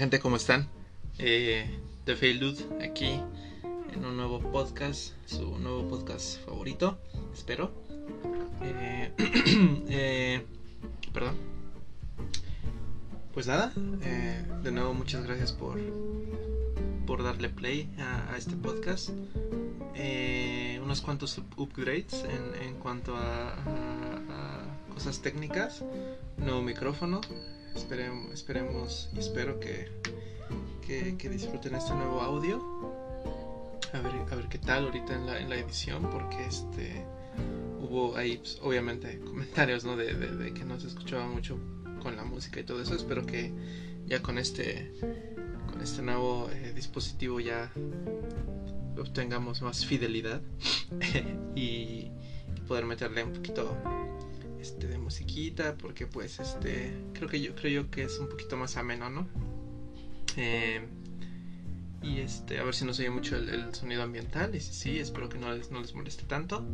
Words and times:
gente? 0.00 0.18
¿Cómo 0.18 0.36
están? 0.36 0.66
Eh, 1.18 1.78
The 2.06 2.16
Failud 2.16 2.58
aquí 2.82 3.20
en 3.92 4.02
un 4.02 4.16
nuevo 4.16 4.40
podcast, 4.40 5.12
su 5.26 5.58
nuevo 5.58 5.86
podcast 5.90 6.42
favorito, 6.46 6.98
espero. 7.34 7.70
Eh, 8.62 9.12
eh, 9.90 10.46
perdón. 11.12 11.36
Pues 13.34 13.46
nada, 13.46 13.74
de 13.74 14.72
nuevo 14.72 14.94
muchas 14.94 15.22
gracias 15.24 15.52
por, 15.52 15.78
por 17.06 17.22
darle 17.22 17.50
play 17.50 17.86
a, 17.98 18.38
este 18.38 18.56
podcast. 18.56 19.10
Unos 20.82 21.02
cuantos 21.02 21.36
up- 21.36 21.58
upgrades 21.58 22.24
en, 22.64 22.74
cuanto 22.76 23.14
a- 23.16 23.52
a 23.52 24.94
cosas 24.94 25.20
técnicas. 25.20 25.84
Nuevo 26.38 26.62
micrófono. 26.62 27.20
Esperem- 27.74 28.30
esperemos 28.32 29.08
y 29.14 29.18
espero 29.20 29.58
que, 29.60 29.88
que, 30.86 31.28
disfruten 31.28 31.74
este 31.74 31.94
nuevo 31.94 32.20
audio. 32.20 32.60
A 33.92 34.00
ver, 34.00 34.12
a 34.30 34.34
ver 34.36 34.48
qué 34.48 34.58
tal 34.58 34.86
ahorita 34.86 35.14
en 35.14 35.26
la, 35.26 35.38
en 35.40 35.48
la 35.50 35.56
edición, 35.56 36.08
porque 36.10 36.44
este 36.46 37.04
hubo 37.80 38.16
ahí 38.16 38.38
pues, 38.38 38.58
obviamente 38.62 39.18
comentarios 39.24 39.84
¿no? 39.84 39.96
de, 39.96 40.14
de- 40.14 40.36
de 40.36 40.52
que 40.54 40.64
no 40.64 40.78
se 40.80 40.88
escuchaba 40.88 41.26
mucho 41.26 41.58
con 42.02 42.16
la 42.16 42.24
música 42.24 42.60
y 42.60 42.64
todo 42.64 42.82
eso. 42.82 42.94
Espero 42.94 43.24
que 43.26 43.52
ya 44.06 44.20
con 44.22 44.38
este 44.38 44.92
con 45.70 45.80
este 45.80 46.02
nuevo 46.02 46.48
eh, 46.52 46.72
dispositivo 46.74 47.40
ya 47.40 47.70
obtengamos 48.98 49.62
más 49.62 49.86
fidelidad 49.86 50.40
y 51.54 52.10
poder 52.68 52.84
meterle 52.84 53.24
un 53.24 53.32
poquito 53.32 53.76
este 54.60 54.86
de 54.86 54.98
musiquita 54.98 55.74
porque 55.76 56.06
pues 56.06 56.38
este 56.40 56.92
creo 57.14 57.28
que 57.28 57.40
yo 57.40 57.54
creo 57.54 57.82
yo 57.84 57.90
que 57.90 58.04
es 58.04 58.18
un 58.18 58.28
poquito 58.28 58.56
más 58.56 58.76
ameno 58.76 59.08
no 59.10 59.26
Eh, 60.36 60.80
y 62.02 62.20
este 62.20 62.58
a 62.58 62.64
ver 62.64 62.74
si 62.74 62.84
no 62.86 62.94
se 62.94 63.02
oye 63.02 63.10
mucho 63.10 63.36
el, 63.36 63.48
el 63.50 63.74
sonido 63.74 64.02
ambiental 64.02 64.54
y 64.54 64.60
si 64.60 64.72
sí 64.72 64.98
espero 64.98 65.28
que 65.28 65.38
no 65.38 65.52
les, 65.52 65.70
no 65.70 65.80
les 65.82 65.94
moleste 65.94 66.24
tanto. 66.24 66.64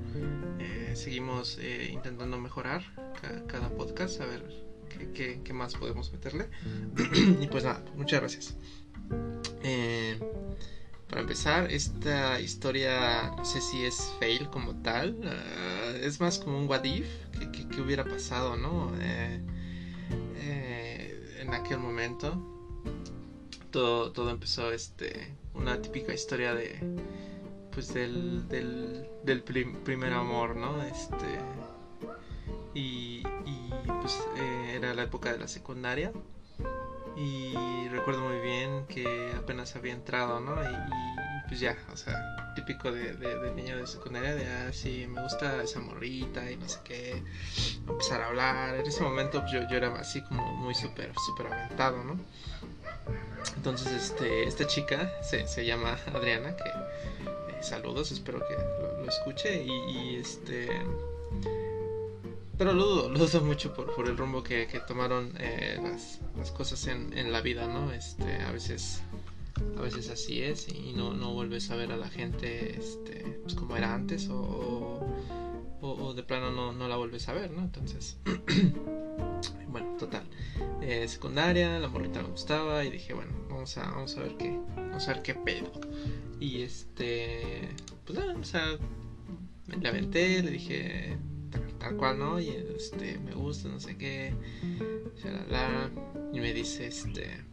Eh, 0.61 0.93
seguimos 0.95 1.59
eh, 1.61 1.91
intentando 1.93 2.39
mejorar 2.39 2.83
ca- 3.21 3.43
cada 3.49 3.69
podcast 3.71 4.21
a 4.21 4.27
ver 4.27 4.45
qué, 4.89 5.11
qué- 5.13 5.41
qué 5.43 5.53
más 5.53 5.75
podemos 5.75 6.13
meterle. 6.13 6.49
Y 7.43 7.47
pues 7.49 7.65
nada 7.65 7.83
muchas 7.97 8.21
gracias. 8.21 8.57
Eh, 9.65 10.17
para 11.09 11.23
empezar, 11.23 11.73
esta 11.73 12.41
historia 12.41 13.33
no 13.37 13.45
sé 13.45 13.61
si 13.61 13.85
es 13.85 14.13
fail 14.21 14.49
como 14.51 14.77
tal, 14.83 15.19
ah, 15.25 15.93
es 16.03 16.21
más 16.21 16.39
como 16.39 16.59
un 16.59 16.69
what 16.69 16.85
if, 16.85 17.07
que 17.77 17.83
hubiera 17.83 18.05
pasado, 18.05 18.57
¿no? 18.57 18.91
Eh, 18.99 19.39
eh, 20.37 21.39
en 21.43 21.53
aquel 21.53 21.79
momento, 21.79 22.35
todo, 23.71 24.13
todo 24.13 24.31
empezó, 24.31 24.73
este, 24.73 25.35
una 25.53 25.83
típica 25.83 26.15
historia 26.15 26.55
de, 26.55 26.79
pues 27.73 27.93
del, 27.93 28.49
del, 28.49 29.07
del 29.25 29.43
prim- 29.43 29.77
primer 29.85 30.15
amor, 30.15 30.57
¿no? 30.57 30.83
Este, 30.85 31.39
y, 32.73 33.23
pues 34.01 34.19
eh, 34.37 34.73
era 34.77 34.95
la 34.95 35.03
época 35.03 35.33
de 35.33 35.39
la 35.39 35.49
secundaria. 35.49 36.13
Y 37.15 37.89
recuerdo 37.89 38.23
muy 38.23 38.41
bien 38.41 38.87
que 38.89 39.33
apenas 39.37 39.77
había 39.77 39.93
entrado, 39.93 40.41
¿no? 40.41 40.63
Y, 40.63 41.49
pues 41.49 41.61
ya, 41.61 41.77
o 41.93 41.97
sea, 41.97 42.46
típico 42.57 42.91
de, 42.91 43.15
de, 43.15 43.39
de 43.39 43.55
niño 43.55 43.77
de 43.77 43.87
secundaria, 43.87 44.35
de, 44.35 44.47
ah, 44.47 44.73
sí, 44.73 45.07
me 45.09 45.23
gusta 45.23 45.63
esa 45.63 45.79
morrita 45.79 46.51
y 46.51 46.57
no 46.57 46.69
sé 46.69 46.81
qué, 46.83 47.23
empezar 47.87 48.23
a 48.23 48.27
hablar. 48.27 48.75
En 48.75 48.87
ese 48.87 49.03
momento 49.03 49.41
pues, 49.41 49.53
yo, 49.53 49.61
yo 49.71 49.77
era 49.77 49.95
así 49.95 50.21
como 50.23 50.43
muy 50.57 50.75
súper, 50.75 51.13
súper 51.25 51.53
aventado, 51.53 52.03
¿no? 52.03 52.19
Entonces, 53.57 53.93
este, 53.93 54.45
esta 54.45 54.67
chica 54.67 55.13
se, 55.23 55.47
se 55.47 55.65
llama 55.65 55.97
Adriana, 56.13 56.57
que 56.57 56.69
eh, 56.69 57.63
saludos, 57.63 58.11
espero 58.11 58.41
que 58.41 58.55
lo, 58.55 59.05
lo 59.05 59.09
escuche 59.09 59.63
y, 59.63 60.17
este... 60.17 60.69
Pero 62.59 62.73
lo 62.73 62.85
dudo, 62.85 63.09
lo 63.11 63.19
dudo 63.19 63.43
mucho 63.43 63.75
por, 63.75 63.95
por 63.95 64.09
el 64.09 64.17
rumbo 64.17 64.43
que, 64.43 64.67
que 64.67 64.81
tomaron 64.81 65.35
eh, 65.39 65.79
las, 65.83 66.21
las 66.39 66.51
cosas 66.51 66.87
en, 66.87 67.17
en 67.17 67.31
la 67.31 67.43
vida, 67.43 67.67
¿no? 67.67 67.93
Este, 67.93 68.43
a 68.43 68.51
veces 68.51 69.03
a 69.77 69.81
veces 69.81 70.11
así 70.11 70.43
es 70.43 70.69
y 70.69 70.93
no, 70.93 71.15
no 71.15 71.33
vuelves 71.33 71.71
a 71.71 71.77
ver 71.77 71.93
a 71.93 71.97
la 71.97 72.09
gente 72.09 72.79
este, 72.79 73.41
pues 73.43 73.55
como 73.55 73.77
era 73.77 73.95
antes 73.95 74.29
o, 74.29 75.07
o, 75.81 76.15
de 76.15 76.23
plano 76.23 76.51
no, 76.51 76.73
no 76.73 76.89
la 76.89 76.97
vuelves 76.97 77.29
a 77.29 77.33
ver, 77.33 77.51
¿no? 77.51 77.63
Entonces, 77.63 78.19
bueno, 79.69 79.97
total. 79.99 80.25
Eh, 80.83 81.07
secundaria, 81.09 81.79
la 81.79 81.89
morrita 81.89 82.23
me 82.23 82.29
gustaba 82.29 82.85
y 82.85 82.91
dije, 82.91 83.15
bueno, 83.15 83.33
vamos 83.49 83.77
a, 83.79 83.91
vamos 83.91 84.17
a 84.17 84.21
ver 84.21 84.37
qué, 84.37 84.59
vamos 84.77 85.09
a 85.09 85.13
ver 85.15 85.23
qué 85.23 85.35
pedo. 85.35 85.71
Y 86.41 86.63
este, 86.63 87.69
pues 88.05 88.19
nada, 88.19 88.35
o 88.37 88.45
sea, 88.45 88.79
me 89.67 89.77
la 89.77 89.91
aventé, 89.91 90.43
le 90.43 90.51
dije 90.51 91.19
tal, 91.79 91.97
cual, 91.97 92.19
¿no? 92.19 92.41
Y 92.41 92.49
este, 92.49 93.19
me 93.19 93.33
gusta, 93.33 93.69
no 93.69 93.81
sé 93.81 93.97
qué, 93.97 94.35
y 96.33 96.41
me 96.41 96.53
dice, 96.53 96.87
este, 96.87 97.45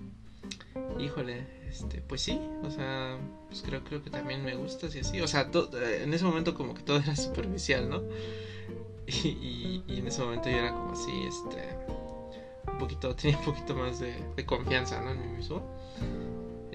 híjole, 1.00 1.46
este, 1.70 2.02
pues 2.02 2.22
sí, 2.22 2.40
o 2.64 2.70
sea, 2.70 3.18
pues 3.48 3.62
creo, 3.62 3.84
creo 3.84 4.04
que 4.04 4.10
también 4.10 4.44
me 4.44 4.56
gustas 4.56 4.96
y 4.96 5.00
así, 5.00 5.22
o 5.22 5.28
sea, 5.28 5.50
to- 5.52 5.70
eh, 5.78 6.04
en 6.04 6.14
ese 6.14 6.24
momento 6.26 6.54
como 6.54 6.74
que 6.74 6.82
todo 6.84 6.98
era 7.04 7.16
superficial, 7.16 7.90
¿no? 7.90 8.04
Y, 9.08 9.28
y- 9.28 9.84
y 9.88 10.00
en 10.00 10.08
ese 10.08 10.22
momento 10.22 10.50
yo 10.50 10.58
era 10.58 10.72
como 10.74 10.94
así, 10.94 11.12
este, 11.28 11.68
un 12.72 12.78
poquito, 12.80 13.16
tenía 13.16 13.38
un 13.38 13.46
poquito 13.46 13.76
más 13.76 14.00
de, 14.00 14.14
de 14.36 14.46
confianza, 14.46 15.02
¿no? 15.02 15.12
En 15.12 15.22
mí 15.22 15.38
mismo. 15.38 15.62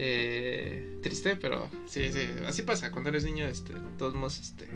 Eh, 0.01 0.99
triste, 1.03 1.35
pero 1.37 1.69
sí, 1.87 2.13
sí, 2.13 2.21
así 2.47 2.63
pasa, 2.63 2.91
cuando 2.93 3.11
eres 3.11 3.25
niño, 3.25 3.47
este, 3.47 3.73
todos 3.99 4.15
modos, 4.15 4.39
este, 4.39 4.69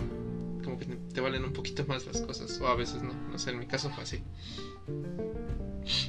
como 0.64 0.78
que 0.78 0.84
te, 0.86 0.96
te 0.96 1.20
valen 1.20 1.44
un 1.44 1.52
poquito 1.52 1.84
más 1.86 2.06
las 2.06 2.22
cosas, 2.22 2.60
o 2.60 2.66
a 2.66 2.74
veces 2.74 3.02
no, 3.04 3.12
no 3.30 3.38
sé, 3.38 3.50
en 3.50 3.60
mi 3.60 3.66
caso 3.66 3.88
fue 3.90 4.02
así. 4.02 4.22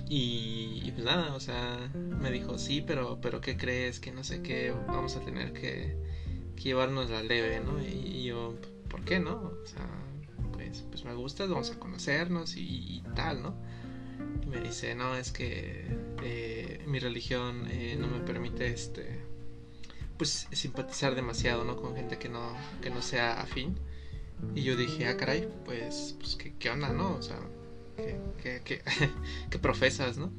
Y, 0.08 0.92
pues 0.92 1.06
nada, 1.06 1.34
o 1.36 1.40
sea, 1.40 1.92
me 1.94 2.32
dijo, 2.32 2.58
sí, 2.58 2.84
pero, 2.86 3.20
pero 3.22 3.42
¿qué 3.42 3.58
crees? 3.58 4.00
Que 4.00 4.12
no 4.12 4.24
sé 4.24 4.42
qué, 4.42 4.72
vamos 4.88 5.16
a 5.16 5.22
tener 5.22 5.54
que, 5.54 5.98
llevarnos 6.56 7.10
la 7.10 7.22
leve, 7.22 7.60
¿no? 7.60 7.80
Y, 7.82 7.92
y 7.92 8.24
yo, 8.26 8.56
¿por 8.90 9.04
qué 9.04 9.20
no? 9.20 9.54
O 9.64 9.66
sea, 9.66 9.88
pues, 10.54 10.86
pues 10.90 11.04
me 11.04 11.14
gustas, 11.14 11.50
vamos 11.50 11.72
a 11.72 11.80
conocernos 11.80 12.56
y, 12.56 12.98
y 12.98 13.04
tal, 13.16 13.42
¿no? 13.42 13.56
Y 14.42 14.46
me 14.46 14.62
dice, 14.62 14.96
no, 14.96 15.16
es 15.16 15.32
que 15.32 15.86
eh, 16.24 16.84
mi 16.88 17.00
religión 17.00 17.68
eh, 17.70 17.98
no 18.00 18.08
me 18.08 18.20
permite, 18.20 18.68
este, 18.68 19.20
pues 20.18 20.48
simpatizar 20.52 21.16
demasiado, 21.16 21.64
¿no? 21.64 21.76
Con 21.76 21.96
gente 21.96 22.18
que 22.18 22.30
no, 22.30 22.56
que 22.82 22.90
no 22.90 23.02
sea 23.02 23.42
afín. 23.42 23.78
Y 24.56 24.64
yo 24.64 24.76
dije, 24.76 25.08
ah, 25.08 25.18
caray, 25.18 25.48
pues, 25.66 26.16
pues 26.20 26.36
¿qué, 26.36 26.54
qué 26.58 26.70
onda, 26.70 26.90
no? 26.92 27.16
O 27.16 27.22
sea, 27.22 27.40
¿qué, 27.96 28.18
qué, 28.42 28.62
qué, 28.64 28.82
qué 29.50 29.60
profesas, 29.60 30.18
no? 30.18 30.32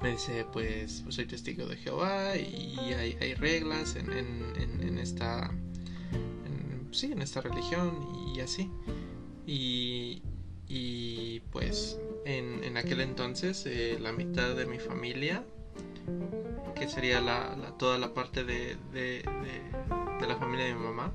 Me 0.00 0.12
dice, 0.12 0.46
pues, 0.52 1.00
pues 1.02 1.16
soy 1.16 1.26
testigo 1.26 1.66
de 1.66 1.76
Jehová 1.76 2.36
y 2.36 2.78
hay, 2.96 3.16
hay 3.20 3.34
reglas 3.34 3.96
en, 3.96 4.12
en, 4.12 4.80
en, 4.80 4.96
esta, 4.98 5.50
en- 6.12 6.88
sí, 6.92 7.10
en 7.10 7.20
esta 7.20 7.40
religión 7.40 7.98
y 8.32 8.38
así. 8.40 8.70
Y, 9.44 10.22
y 10.68 11.40
pues 11.50 11.98
en, 12.24 12.62
en 12.62 12.76
aquel 12.76 13.00
entonces 13.00 13.64
eh, 13.66 13.98
la 14.00 14.12
mitad 14.12 14.54
de 14.54 14.66
mi 14.66 14.78
familia, 14.78 15.42
que 16.76 16.86
sería 16.88 17.20
la, 17.20 17.56
la- 17.56 17.76
toda 17.76 17.98
la 17.98 18.14
parte 18.14 18.44
de, 18.44 18.76
de, 18.92 19.22
de- 19.24 20.20
de 20.20 20.26
la 20.28 20.36
familia 20.36 20.66
de 20.66 20.74
mi 20.74 20.84
mamá, 20.84 21.12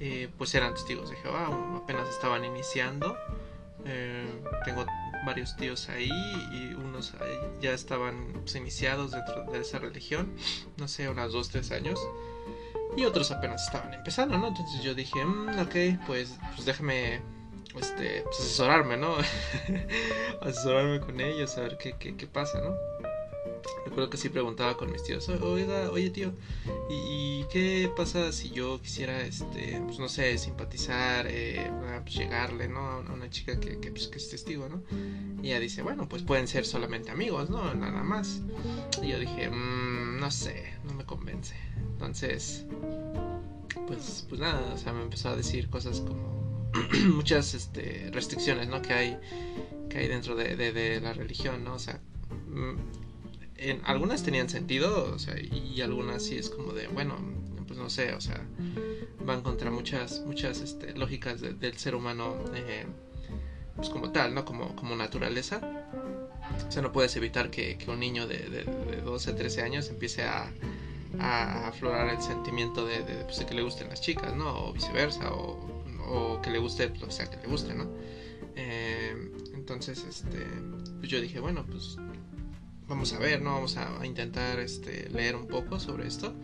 eh, 0.00 0.30
pues 0.38 0.54
eran 0.54 0.72
testigos 0.72 1.10
de 1.10 1.16
Jehová, 1.16 1.48
apenas 1.76 2.08
estaban 2.08 2.42
iniciando. 2.46 3.14
Eh, 3.84 4.42
tengo 4.64 4.86
varios 5.24 5.56
tíos 5.56 5.88
ahí 5.88 6.10
y 6.52 6.74
unos 6.74 7.12
ya 7.60 7.72
estaban 7.72 8.32
pues, 8.34 8.54
iniciados 8.56 9.12
dentro 9.12 9.44
de 9.52 9.60
esa 9.60 9.78
religión, 9.78 10.34
no 10.76 10.88
sé, 10.88 11.08
unos 11.08 11.32
2, 11.32 11.48
3 11.50 11.70
años. 11.72 12.00
Y 12.96 13.04
otros 13.04 13.30
apenas 13.30 13.64
estaban 13.64 13.94
empezando, 13.94 14.36
¿no? 14.36 14.48
Entonces 14.48 14.82
yo 14.82 14.94
dije, 14.94 15.24
"Mm, 15.24 15.58
ok, 15.60 16.04
pues, 16.06 16.38
pues 16.54 16.66
déjame 16.66 17.22
este, 17.80 18.22
pues, 18.24 18.38
asesorarme, 18.40 18.96
¿no? 18.96 19.16
asesorarme 20.42 21.00
con 21.00 21.20
ellos, 21.20 21.56
a 21.56 21.62
ver 21.62 21.78
qué, 21.78 21.94
qué, 21.98 22.16
qué 22.16 22.26
pasa, 22.26 22.60
¿no? 22.60 22.74
Recuerdo 23.84 24.10
que 24.10 24.16
sí 24.16 24.28
preguntaba 24.28 24.76
con 24.76 24.90
mis 24.90 25.02
tíos, 25.02 25.28
oiga, 25.28 25.90
oye 25.90 26.10
tío, 26.10 26.32
¿y, 26.88 27.44
qué 27.50 27.90
pasa 27.94 28.32
si 28.32 28.50
yo 28.50 28.80
quisiera, 28.80 29.20
este, 29.22 29.80
pues 29.84 29.98
no 29.98 30.08
sé, 30.08 30.38
simpatizar, 30.38 31.26
eh, 31.28 31.70
pues, 32.02 32.14
llegarle, 32.14 32.68
¿no? 32.68 32.80
A 32.80 32.98
una, 33.00 33.28
chica 33.28 33.58
que, 33.58 33.76
pues, 33.90 34.08
que 34.08 34.18
es 34.18 34.28
testigo, 34.30 34.68
¿no? 34.68 34.82
Y 35.42 35.48
ella 35.48 35.60
dice, 35.60 35.82
bueno, 35.82 36.08
pues 36.08 36.22
pueden 36.22 36.48
ser 36.48 36.64
solamente 36.64 37.10
amigos, 37.10 37.50
¿no? 37.50 37.74
Nada 37.74 38.02
más. 38.02 38.40
Y 39.02 39.08
yo 39.08 39.18
dije, 39.18 39.50
"Mm, 39.50 40.18
no 40.20 40.30
sé, 40.30 40.74
no 40.84 40.94
me 40.94 41.04
convence. 41.04 41.54
Entonces, 41.76 42.64
pues, 43.86 44.26
pues 44.28 44.40
nada, 44.40 44.72
o 44.74 44.78
sea, 44.78 44.92
me 44.92 45.02
empezó 45.02 45.30
a 45.30 45.36
decir 45.36 45.68
cosas 45.68 46.00
como 46.00 46.70
muchas 47.14 47.54
este, 47.54 48.10
restricciones, 48.12 48.68
¿no? 48.68 48.80
Que 48.82 48.92
hay, 48.92 49.18
que 49.88 49.98
hay 49.98 50.08
dentro 50.08 50.34
de, 50.34 50.56
de, 50.56 50.72
de 50.72 51.00
la 51.00 51.12
religión, 51.12 51.64
¿no? 51.64 51.74
O 51.74 51.78
sea, 51.78 52.00
mm, 52.48 53.01
en, 53.70 53.80
algunas 53.84 54.22
tenían 54.22 54.48
sentido, 54.48 55.12
o 55.12 55.18
sea, 55.18 55.34
y, 55.38 55.80
algunas 55.80 56.22
sí 56.22 56.36
es 56.36 56.50
como 56.50 56.72
de, 56.72 56.88
bueno, 56.88 57.16
pues 57.66 57.78
no 57.78 57.88
sé, 57.90 58.12
o 58.14 58.20
sea, 58.20 58.44
van 59.24 59.42
contra 59.42 59.70
muchas, 59.70 60.20
muchas 60.26 60.60
este, 60.60 60.94
lógicas 60.94 61.40
del 61.40 61.78
ser 61.78 61.94
humano, 61.94 62.36
eh, 62.54 62.86
pues 63.76 63.88
como 63.88 64.10
tal, 64.10 64.34
¿no? 64.34 64.44
Como, 64.44 64.76
como 64.76 64.96
naturaleza. 64.96 65.60
O 66.66 66.70
sea, 66.70 66.82
no 66.82 66.92
puedes 66.92 67.16
evitar 67.16 67.50
que, 67.50 67.78
un 67.88 68.00
niño 68.00 68.26
de, 68.26 68.38
de, 68.48 69.00
12, 69.02 69.32
13 69.32 69.62
años 69.62 69.88
empiece 69.88 70.24
a, 70.24 70.52
a 71.18 71.68
aflorar 71.68 72.08
el 72.08 72.20
sentimiento 72.20 72.84
de, 72.86 72.98
pues, 73.24 73.38
de, 73.38 73.46
que 73.46 73.54
le 73.54 73.62
gusten 73.62 73.88
las 73.88 74.00
chicas, 74.00 74.34
¿no? 74.34 74.66
O 74.66 74.72
viceversa, 74.72 75.32
o, 75.32 75.58
o 76.06 76.42
que 76.42 76.50
le 76.50 76.58
guste, 76.58 76.88
pues, 76.88 77.02
o 77.02 77.10
sea, 77.10 77.26
que 77.26 77.36
le 77.36 77.46
guste, 77.46 77.74
¿no? 77.74 77.86
Eh, 78.56 79.30
entonces, 79.54 80.04
este, 80.08 80.44
pues 80.98 81.10
yo 81.10 81.20
dije, 81.20 81.40
bueno, 81.40 81.64
pues 81.66 81.96
vamos 82.92 83.14
a 83.14 83.18
ver, 83.18 83.40
¿no? 83.40 83.54
Vamos 83.54 83.78
a, 83.78 84.04
intentar 84.04 84.60
este, 84.60 85.08
leer 85.08 85.34
un 85.34 85.46
poco 85.46 85.80
sobre 85.80 86.06
esto. 86.06 86.34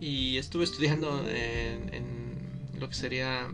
Y 0.00 0.36
estuve 0.36 0.62
estudiando 0.62 1.28
en, 1.28 2.38
lo 2.78 2.88
que 2.88 2.94
sería 2.94 3.50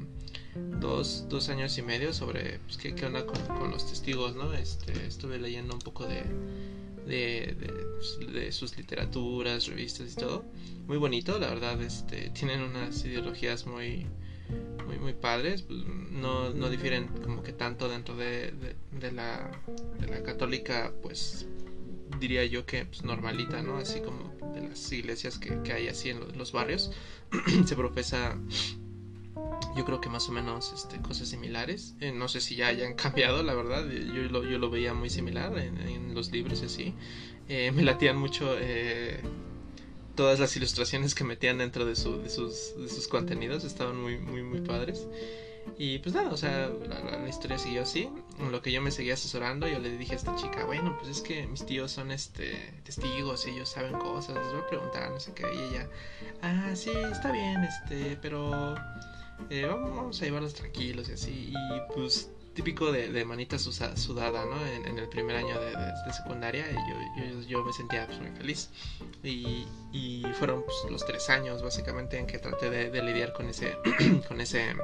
dos, 0.79 1.25
dos, 1.31 1.49
años 1.49 1.79
y 1.79 1.83
medio 1.83 2.13
sobre 2.13 2.59
pues, 2.67 2.77
qué, 2.77 2.95
qué, 2.95 3.07
onda 3.07 3.25
con, 3.25 3.71
los 3.71 3.89
testigos, 3.89 4.37
¿no? 4.37 4.53
Este, 4.53 4.93
estuve 5.07 5.39
leyendo 5.39 5.73
un 5.73 5.81
poco 5.81 6.05
de, 6.07 6.23
de, 7.07 7.57
de, 8.31 8.53
sus 8.53 8.77
literaturas, 8.77 9.67
revistas 9.67 10.13
y 10.13 10.17
todo. 10.17 10.45
Muy 10.87 10.99
bonito, 10.99 11.39
la 11.39 11.49
verdad, 11.49 11.81
este, 11.81 12.29
tienen 12.29 12.61
unas 12.61 13.03
ideologías 13.07 13.67
muy, 13.67 14.07
muy, 15.01 15.15
padres, 15.15 15.63
pues, 15.63 15.81
no, 16.11 16.51
no 16.51 16.69
difieren 16.69 17.09
como 17.23 17.43
que 17.43 17.55
tanto 17.55 17.89
dentro 17.89 18.15
de, 18.17 18.53
de 19.01 19.13
la 19.13 19.51
católica, 20.27 20.93
pues 21.03 21.47
diría 22.19 22.45
yo 22.45 22.67
que 22.67 22.85
pues, 22.87 23.05
normalita, 23.05 23.63
¿no? 23.63 23.79
Así 23.79 24.01
como 24.01 24.35
de 24.55 24.69
las 24.69 24.93
iglesias 24.93 25.39
que, 25.39 25.61
que 25.63 25.73
hay 25.73 25.89
así 25.89 26.11
en 26.11 26.39
los, 26.39 26.53
barrios, 26.53 26.93
se 27.67 27.77
profesa 27.77 28.39
yo 29.77 29.85
creo 29.85 30.01
que 30.01 30.09
más 30.09 30.29
o 30.29 30.33
menos 30.33 30.73
este, 30.73 31.01
cosas 31.01 31.29
similares. 31.29 31.95
Eh, 32.01 32.13
no 32.13 32.29
sé 32.29 32.41
si 32.41 32.55
ya 32.57 32.69
hayan 32.69 32.95
cambiado, 33.05 33.43
la 33.43 33.55
verdad. 33.55 33.89
Yo 33.89 34.23
lo, 34.23 34.45
yo 34.45 34.59
lo 34.59 34.71
veía 34.71 34.95
muy 34.95 35.11
similar 35.11 35.57
en, 35.59 36.15
los 36.15 36.31
libros 36.31 36.63
así. 36.63 36.95
Eh, 37.49 37.73
me 37.73 37.83
latían 37.83 38.17
mucho 38.17 38.57
eh, 38.59 39.21
todas 40.15 40.39
las 40.39 40.57
ilustraciones 40.57 41.15
que 41.15 41.25
metían 41.25 41.59
dentro 41.59 41.85
de, 41.85 41.97
su, 41.97 42.23
de, 42.23 42.31
sus, 42.31 42.75
de 42.79 42.89
sus 42.89 43.09
contenidos. 43.09 43.65
Estaban 43.65 44.01
muy, 44.01 44.19
muy, 44.19 44.43
muy 44.43 44.61
padres. 44.61 45.07
Y 45.79 45.99
pues 45.99 46.15
nada, 46.15 46.31
o 46.31 46.37
sea, 46.37 46.69
la, 46.69 47.29
historia 47.29 47.59
siguió 47.59 47.83
así. 47.83 48.09
En 48.39 48.53
lo 48.53 48.63
que 48.63 48.71
yo 48.73 48.81
me 48.81 48.91
seguía 48.91 49.15
asesorando, 49.15 49.67
yo 49.67 49.79
le 49.79 49.97
dije 49.97 50.13
a 50.13 50.17
esta 50.17 50.35
chica, 50.37 50.65
bueno, 50.65 50.97
pues 50.99 51.11
es 51.11 51.21
que 51.21 51.47
mis 51.47 51.65
tíos 51.67 51.93
son 51.93 52.11
este 52.11 52.75
testigos 52.85 53.47
ellos 53.47 53.69
saben 53.69 53.95
cosas, 53.95 54.37
les 54.37 54.53
voy 54.53 54.61
a 54.61 54.67
preguntar, 54.69 55.11
no 55.11 55.21
sé 55.21 55.33
qué. 55.33 55.47
Y 55.53 55.75
ella, 55.75 55.89
ah, 56.43 56.71
sí, 56.75 56.91
está 56.91 57.33
bien, 57.33 57.65
este, 57.65 58.19
pero 58.21 58.75
eh, 59.51 59.67
vamos, 59.67 60.21
a 60.21 60.25
llevarlos 60.25 60.55
tranquilos 60.55 61.09
y 61.09 61.13
así. 61.13 61.53
Y 61.53 61.95
pues 61.95 62.31
típico 62.55 62.93
de, 62.93 63.25
manita 63.25 63.59
sudada, 63.59 64.45
¿no? 64.47 64.67
En, 64.67 64.99
el 64.99 65.09
primer 65.09 65.37
año 65.37 65.61
de, 65.61 65.75
secundaria 66.13 66.65
yo, 66.71 67.41
yo, 67.43 67.65
me 67.65 67.73
sentía 67.73 68.07
pues, 68.07 68.21
muy 68.21 68.31
feliz. 68.31 68.71
Y, 69.23 69.67
y 69.93 70.23
fueron 70.39 70.65
pues, 70.65 70.77
los 70.91 71.05
tres 71.05 71.29
años 71.31 71.63
básicamente 71.63 72.19
en 72.19 72.27
que 72.27 72.39
traté 72.39 72.71
de, 72.71 73.03
lidiar 73.03 73.33
con 73.33 73.49
ese, 73.49 73.77
con 74.29 74.41
ese 74.41 74.75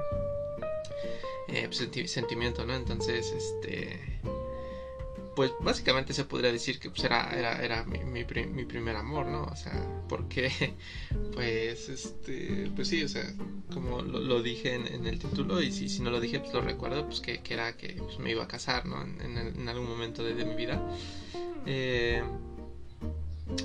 eh, 1.53 1.69
pues, 1.69 2.11
sentimiento, 2.11 2.65
¿no? 2.65 2.75
Entonces, 2.75 3.33
este 3.33 4.21
pues 5.41 5.53
básicamente 5.61 6.13
se 6.13 6.25
podría 6.25 6.53
decir 6.53 6.79
que 6.79 6.91
pues, 6.91 7.03
era, 7.05 7.31
era, 7.35 7.65
era 7.65 7.85
mi, 7.85 7.99
mi, 7.99 8.25
primer 8.25 8.97
amor, 8.97 9.25
¿no? 9.25 9.45
O 9.45 9.57
sea, 9.57 9.73
porque, 10.09 10.51
pues, 11.33 11.89
este, 11.89 12.71
pues 12.75 12.89
sí, 12.89 13.03
o 13.03 13.09
sea, 13.09 13.25
como 13.73 14.03
lo, 14.03 14.43
dije 14.43 14.75
en, 14.75 15.07
el 15.07 15.19
título, 15.19 15.63
y 15.63 15.73
si, 15.73 15.89
si 15.89 16.03
no 16.03 16.11
lo 16.11 16.21
dije, 16.21 16.41
pues 16.41 16.53
lo 16.53 16.61
recuerdo, 16.61 17.07
pues 17.07 17.21
que, 17.21 17.41
que 17.41 17.55
era 17.55 17.77
que 17.77 17.95
pues, 17.95 18.19
me 18.19 18.33
iba 18.33 18.45
a 18.45 18.49
casar, 18.49 18.85
¿no? 18.87 19.03
En, 19.03 19.39
en, 19.39 19.69
algún 19.69 19.89
momento 19.89 20.23
de, 20.23 20.35
de 20.35 20.45
mi 20.45 20.57
vida. 20.57 20.79
Eh, 21.65 22.23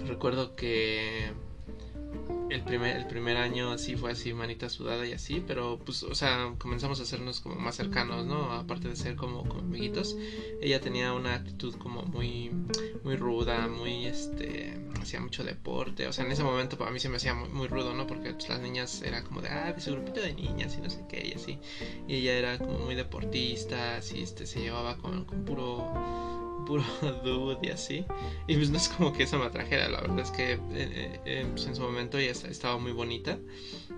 recuerdo 0.08 0.56
que 0.56 1.32
el 2.50 2.64
primer, 2.64 2.98
el 2.98 3.08
primer 3.08 3.38
año 3.38 3.72
así 3.72 3.96
fue 3.96 4.12
así, 4.12 4.34
manita 4.34 4.70
sudada 4.70 5.06
y 5.06 5.14
así, 5.14 5.44
pero 5.46 5.80
pues, 5.80 6.04
o 6.04 6.16
sea, 6.16 6.54
comenzamos 6.58 7.00
a 7.00 7.04
hacernos 7.04 7.40
como 7.40 7.56
más 7.56 7.76
cercanos, 7.76 8.26
¿no? 8.26 8.52
Aparte 8.52 8.88
de 8.88 8.96
ser 8.96 9.16
como, 9.16 9.48
como 9.48 9.62
amiguitos, 9.62 10.16
ella 10.62 10.80
tenía 10.80 11.14
una 11.14 11.36
actitud 11.36 11.76
como 11.76 12.04
muy, 12.04 12.52
muy 13.04 13.16
ruda, 13.16 13.68
muy, 13.68 14.06
este, 14.06 14.78
hacía 15.02 15.20
mucho 15.20 15.44
deporte, 15.44 16.08
o 16.08 16.14
sea, 16.14 16.26
en 16.26 16.32
ese 16.32 16.44
momento 16.44 16.78
para 16.78 16.92
mí 16.92 17.00
se 17.00 17.10
me 17.10 17.18
hacía 17.18 17.34
muy, 17.34 17.50
muy 17.50 17.68
rudo, 17.68 17.94
¿no? 17.94 18.06
Porque 18.08 18.34
pues, 18.34 18.50
las 18.50 18.60
niñas 18.60 19.02
era 19.02 19.24
como 19.24 19.42
de, 19.42 19.50
ah, 19.50 19.72
pues 19.74 19.88
grupito 19.88 20.22
de 20.22 20.34
niñas 20.34 20.76
y 20.78 20.82
no 20.82 20.90
sé 20.90 21.04
qué, 21.10 21.28
y 21.28 21.34
así, 21.34 21.60
y 22.08 22.16
ella 22.16 22.34
era 22.34 22.58
como 22.60 22.80
muy 22.80 22.96
deportista, 22.96 23.98
así, 23.98 24.22
este, 24.22 24.46
se 24.46 24.62
llevaba 24.62 24.98
con, 24.98 25.26
con 25.26 25.46
puro 25.46 26.45
puro 26.66 26.84
dude 27.24 27.60
y 27.62 27.70
así. 27.70 28.06
Y 28.48 28.56
pues 28.56 28.70
no 28.70 28.78
es 28.78 28.90
como 28.90 29.14
que 29.14 29.24
eso 29.24 29.38
me 29.38 29.46
atrajera, 29.46 29.90
la 29.90 30.02
verdad 30.02 30.20
es 30.20 30.32
que 30.32 30.54
eh, 30.54 30.60
eh, 30.72 31.20
eh, 31.26 31.48
pues 31.52 31.66
en 31.68 31.76
su 31.76 31.82
momento 31.82 32.20
ya 32.20 32.32
estaba 32.32 32.78
muy 32.78 32.92
bonita. 32.92 33.38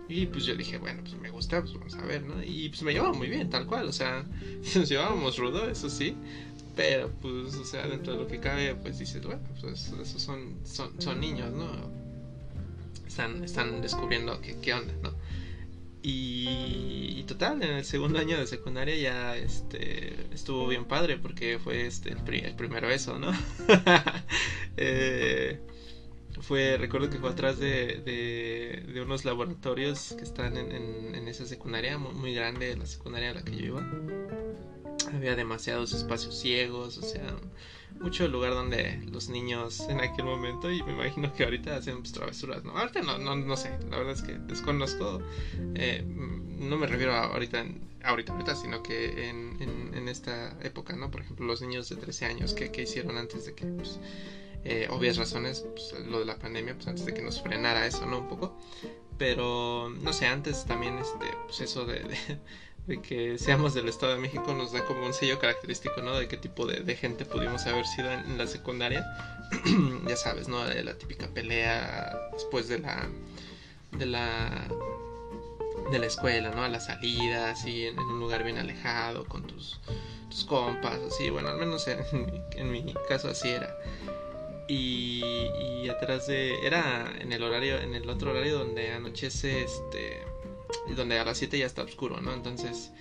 Y 0.09 0.25
pues 0.27 0.45
yo 0.45 0.55
dije, 0.55 0.77
bueno, 0.77 1.01
pues 1.01 1.15
me 1.15 1.29
gusta, 1.29 1.61
pues 1.61 1.73
vamos 1.73 1.95
a 1.95 2.05
ver, 2.05 2.23
¿no? 2.23 2.41
Y 2.43 2.69
pues 2.69 2.83
me 2.83 2.93
llevaba 2.93 3.13
muy 3.13 3.27
bien, 3.27 3.49
tal 3.49 3.65
cual, 3.65 3.87
o 3.87 3.93
sea, 3.93 4.25
nos 4.75 4.89
llevábamos 4.89 5.37
rudo, 5.37 5.69
eso 5.69 5.89
sí. 5.89 6.15
Pero 6.75 7.09
pues, 7.21 7.55
o 7.55 7.65
sea, 7.65 7.87
dentro 7.87 8.13
de 8.13 8.19
lo 8.19 8.27
que 8.27 8.39
cabe, 8.39 8.75
pues 8.75 8.99
dices, 8.99 9.23
bueno, 9.23 9.41
pues 9.59 9.91
esos 9.91 10.21
son, 10.21 10.59
son, 10.63 11.01
son 11.01 11.19
niños, 11.19 11.51
¿no? 11.51 11.71
Están, 13.07 13.43
están 13.43 13.81
descubriendo 13.81 14.39
qué, 14.41 14.57
qué 14.61 14.73
onda, 14.75 14.93
¿no? 15.01 15.11
Y, 16.01 17.23
total, 17.27 17.61
en 17.63 17.71
el 17.77 17.85
segundo 17.85 18.19
año 18.19 18.37
de 18.37 18.47
secundaria 18.47 18.95
ya 18.95 19.35
este, 19.35 20.13
estuvo 20.33 20.67
bien 20.67 20.85
padre 20.85 21.17
porque 21.17 21.59
fue 21.59 21.85
este, 21.85 22.11
el, 22.11 22.19
el 22.33 22.55
primero 22.55 22.89
eso, 22.89 23.19
¿no? 23.19 23.31
eh, 24.77 25.59
fue, 26.41 26.77
recuerdo 26.77 27.09
que 27.09 27.17
fue 27.17 27.29
atrás 27.29 27.59
de, 27.59 28.01
de, 28.93 29.01
unos 29.01 29.25
laboratorios 29.25 30.15
que 30.17 30.23
están 30.23 30.55
en, 30.57 30.71
en, 30.71 31.27
esa 31.27 31.45
secundaria, 31.45 31.97
muy, 31.97 32.13
muy, 32.13 32.33
grande, 32.33 32.75
la 32.75 32.85
secundaria 32.85 33.31
a 33.31 33.33
la 33.33 33.43
que 33.43 33.55
yo 33.55 33.65
iba. 33.65 33.85
Había 35.13 35.35
demasiados 35.35 35.93
espacios 35.93 36.39
ciegos, 36.39 36.97
o 36.97 37.01
sea, 37.01 37.35
mucho 37.99 38.27
lugar 38.27 38.53
donde 38.53 39.01
los 39.11 39.29
niños 39.29 39.81
en 39.89 39.99
aquel 40.01 40.25
momento 40.25 40.71
y 40.71 40.83
me 40.83 40.93
imagino 40.93 41.33
que 41.33 41.43
ahorita 41.43 41.75
hacen 41.75 41.99
pues, 41.99 42.11
travesuras, 42.11 42.63
¿no? 42.63 42.77
Ahorita 42.77 43.01
no, 43.01 43.17
no, 43.17 43.35
no 43.35 43.57
sé, 43.57 43.71
la 43.89 43.97
verdad 43.97 44.13
es 44.13 44.21
que 44.21 44.33
desconozco, 44.33 45.21
eh, 45.75 46.03
no 46.05 46.77
me 46.77 46.87
refiero 46.87 47.13
a 47.13 47.25
ahorita, 47.25 47.65
ahorita, 48.03 48.33
ahorita, 48.33 48.55
sino 48.55 48.83
que 48.83 49.29
en, 49.29 49.57
en, 49.93 50.07
esta 50.07 50.57
época, 50.63 50.95
¿no? 50.95 51.11
Por 51.11 51.19
ejemplo, 51.19 51.45
los 51.45 51.61
niños 51.61 51.89
de 51.89 51.97
13 51.97 52.25
años, 52.25 52.53
¿qué, 52.53 52.71
hicieron 52.81 53.17
antes 53.17 53.45
de 53.45 53.53
que, 53.53 53.65
pues, 53.65 53.99
eh, 54.63 54.87
obvias 54.89 55.17
razones, 55.17 55.65
pues, 55.73 55.93
lo 56.07 56.19
de 56.19 56.25
la 56.25 56.39
pandemia, 56.39 56.75
pues 56.75 56.87
antes 56.87 57.05
de 57.05 57.13
que 57.13 57.21
nos 57.21 57.41
frenara 57.41 57.85
eso, 57.85 58.05
¿no? 58.05 58.19
Un 58.19 58.29
poco. 58.29 58.57
Pero, 59.17 59.89
no 59.89 60.13
sé, 60.13 60.27
antes 60.27 60.63
también, 60.65 60.97
este, 60.97 61.25
pues 61.45 61.59
eso 61.59 61.85
de 61.85 61.99
que 62.95 63.37
seamos 63.37 63.73
del 63.73 63.89
Estado 63.89 64.13
de 64.13 64.19
México 64.19 64.53
nos 64.53 64.71
da 64.71 64.85
como 64.85 65.05
un 65.05 65.13
sello 65.13 65.39
característico, 65.39 66.01
¿no? 66.01 66.17
De 66.17 66.29
qué 66.29 66.37
tipo 66.37 66.65
de, 66.65 66.95
gente 66.95 67.25
pudimos 67.25 67.65
haber 67.65 67.85
sido 67.85 68.09
en, 68.11 68.37
la 68.37 68.47
secundaria. 68.47 69.05
ya 70.07 70.15
sabes, 70.15 70.47
¿no? 70.47 70.63
La 70.65 70.93
típica 70.97 71.27
pelea 71.27 72.17
después 72.33 72.69
de 72.69 72.79
la 72.79 73.09
de 73.91 74.05
la 74.05 74.67
de 75.91 75.99
la 75.99 76.05
escuela, 76.05 76.51
¿no? 76.51 76.63
A 76.63 76.69
la 76.69 76.79
salida, 76.79 77.51
así 77.51 77.87
en, 77.87 77.99
un 77.99 78.19
lugar 78.19 78.43
bien 78.43 78.57
alejado 78.57 79.25
con 79.25 79.45
tus, 79.45 79.79
tus 80.29 80.45
compas, 80.45 80.99
así, 81.07 81.29
bueno, 81.29 81.49
al 81.49 81.57
menos 81.57 81.87
en, 81.87 81.99
en 82.55 82.71
mi 82.71 82.93
caso 83.09 83.29
así 83.29 83.49
era. 83.49 83.75
Y, 84.69 85.23
y 85.83 85.89
atrás 85.89 86.27
de 86.27 86.65
era 86.65 87.13
en 87.19 87.31
el 87.31 87.41
horario 87.43 87.79
en 87.79 87.95
el 87.95 88.09
otro 88.09 88.31
horario 88.31 88.59
donde 88.59 88.91
anochece 88.91 89.63
este 89.63 90.23
donde 90.95 91.19
a 91.19 91.25
las 91.25 91.37
7 91.37 91.57
ya 91.57 91.65
está 91.65 91.83
oscuro, 91.83 92.21
¿no? 92.21 92.33
Entonces 92.33 92.91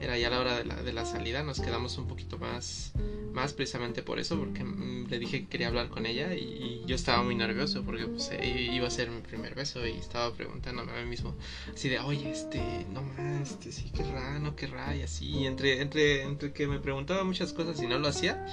era 0.00 0.18
ya 0.18 0.30
la 0.30 0.40
hora 0.40 0.56
de 0.56 0.64
la, 0.64 0.82
de 0.82 0.92
la 0.92 1.04
salida, 1.04 1.42
nos 1.42 1.60
quedamos 1.60 1.96
un 1.98 2.06
poquito 2.06 2.38
más, 2.38 2.92
más 3.32 3.52
precisamente 3.52 4.02
por 4.02 4.18
eso, 4.18 4.38
porque 4.38 4.64
mm, 4.64 5.08
le 5.08 5.18
dije 5.18 5.40
que 5.40 5.48
quería 5.48 5.68
hablar 5.68 5.88
con 5.88 6.06
ella 6.06 6.34
y, 6.34 6.82
yo 6.86 6.94
estaba 6.96 7.22
muy 7.22 7.34
nervioso 7.34 7.82
porque 7.82 8.06
pues, 8.06 8.30
eh, 8.32 8.70
iba 8.72 8.86
a 8.86 8.90
ser 8.90 9.10
mi 9.10 9.22
primer 9.22 9.54
beso 9.54 9.86
y 9.86 9.92
estaba 9.92 10.34
preguntándome 10.34 10.92
a 10.92 11.02
mí 11.02 11.08
mismo, 11.08 11.34
así 11.72 11.88
de, 11.88 11.98
oye, 11.98 12.30
este, 12.30 12.60
no 12.92 13.02
más, 13.02 13.52
este, 13.52 13.72
sí, 13.72 13.90
querrá, 13.90 14.38
no 14.38 14.54
querrá, 14.54 14.94
y 14.94 15.00
así, 15.00 15.26
y 15.26 15.46
entre, 15.46 15.80
entre, 15.80 16.24
entre 16.24 16.52
que 16.52 16.66
me 16.66 16.78
preguntaba 16.80 17.24
muchas 17.24 17.54
cosas 17.54 17.80
y 17.82 17.86
no 17.86 17.98
lo 17.98 18.08
hacía, 18.08 18.44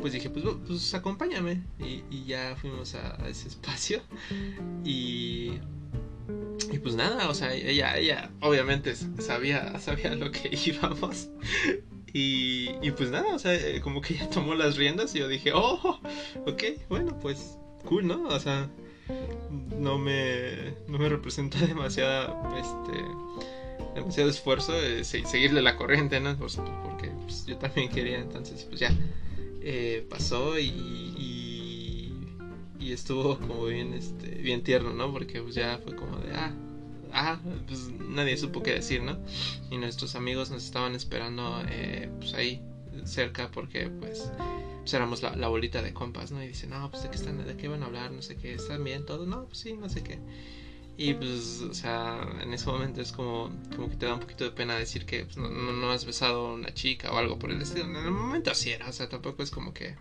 pues 0.00 0.14
dije, 0.14 0.30
pues, 0.30 0.44
pues 0.66 0.94
acompáñame, 0.94 1.62
y, 1.78 2.04
y 2.10 2.24
ya 2.24 2.56
fuimos 2.56 2.94
a 2.94 3.16
ese 3.28 3.48
espacio 3.48 4.00
y 4.82 5.58
y 6.74 6.78
pues 6.80 6.96
nada, 6.96 7.28
o 7.28 7.34
sea, 7.34 7.54
ella, 7.54 7.96
ella 7.96 8.30
obviamente 8.40 8.96
sabía, 9.20 9.78
sabía 9.78 10.16
lo 10.16 10.32
que 10.32 10.50
íbamos. 10.66 11.28
Y, 12.12 12.70
y 12.82 12.90
pues 12.90 13.10
nada, 13.10 13.32
o 13.32 13.38
sea, 13.38 13.54
eh, 13.54 13.80
como 13.80 14.00
que 14.00 14.14
ella 14.14 14.28
tomó 14.28 14.56
las 14.56 14.76
riendas 14.76 15.14
y 15.14 15.20
yo 15.20 15.28
dije, 15.28 15.52
oh, 15.54 16.00
ok, 16.46 16.62
bueno, 16.88 17.16
pues 17.20 17.58
cool, 17.84 18.08
¿no? 18.08 18.26
O 18.26 18.40
sea, 18.40 18.68
no 19.78 19.98
me, 19.98 20.74
no 20.88 20.98
me 20.98 21.08
representa 21.08 21.58
demasiada, 21.66 22.36
este, 22.58 23.04
demasiado 23.94 24.30
esfuerzo 24.30 24.72
seguirle 25.04 25.62
la 25.62 25.76
corriente, 25.76 26.18
¿no? 26.18 26.36
porque 26.36 27.12
pues, 27.22 27.46
yo 27.46 27.56
también 27.56 27.88
quería, 27.88 28.18
entonces 28.18 28.64
pues 28.64 28.80
ya 28.80 28.90
eh, 29.62 30.04
pasó 30.10 30.58
y, 30.58 31.13
y, 32.84 32.92
estuvo 32.92 33.38
como 33.38 33.64
bien, 33.66 33.94
este, 33.94 34.28
bien 34.36 34.62
tierno, 34.62 34.92
¿no? 34.92 35.12
Porque 35.12 35.40
pues 35.42 35.54
ya 35.54 35.78
fue 35.82 35.94
como 35.94 36.18
de, 36.18 36.32
ah, 36.32 36.54
ah, 37.12 37.38
pues 37.66 37.90
nadie 38.08 38.36
supo 38.36 38.62
qué 38.62 38.72
decir, 38.72 39.02
¿no? 39.02 39.18
Y 39.70 39.78
nuestros 39.78 40.14
amigos 40.14 40.50
nos 40.50 40.64
estaban 40.64 40.94
esperando, 40.94 41.62
eh, 41.68 42.08
pues 42.18 42.34
ahí 42.34 42.60
cerca 43.04 43.50
porque 43.50 43.88
pues 43.88 44.30
pues 44.84 44.92
éramos 44.92 45.22
la, 45.22 45.48
bolita 45.48 45.80
de 45.80 45.94
compas, 45.94 46.30
¿no? 46.30 46.42
Y 46.42 46.48
dicen, 46.48 46.68
no, 46.68 46.90
pues 46.90 47.02
de 47.02 47.08
qué 47.08 47.16
están, 47.16 47.42
de 47.42 47.56
qué 47.56 47.68
van 47.68 47.82
a 47.82 47.86
hablar, 47.86 48.12
no 48.12 48.20
sé 48.20 48.36
qué, 48.36 48.52
están 48.52 48.84
bien 48.84 49.06
todo, 49.06 49.24
no, 49.24 49.46
pues 49.46 49.58
sí, 49.58 49.72
no 49.72 49.88
sé 49.88 50.02
qué. 50.04 50.18
Y 50.98 51.14
pues, 51.14 51.62
o 51.62 51.72
sea, 51.72 52.20
en 52.42 52.52
ese 52.52 52.66
momento 52.66 53.00
es 53.00 53.10
como, 53.10 53.50
como 53.74 53.88
que 53.88 53.96
te 53.96 54.04
da 54.04 54.12
un 54.12 54.20
poquito 54.20 54.44
de 54.44 54.50
pena 54.50 54.76
decir 54.76 55.06
que 55.06 55.24
pues, 55.24 55.38
no, 55.38 55.48
no, 55.48 55.90
has 55.90 56.04
besado 56.04 56.48
a 56.48 56.52
una 56.52 56.74
chica 56.74 57.10
o 57.12 57.16
algo 57.16 57.38
por 57.38 57.50
el 57.50 57.62
estilo. 57.62 57.86
En 57.86 57.96
el 57.96 58.10
momento 58.10 58.50
así 58.50 58.72
era, 58.72 58.86
o 58.86 58.92
sea, 58.92 59.08
tampoco 59.08 59.42
es 59.42 59.50
como 59.50 59.72
que 59.72 59.96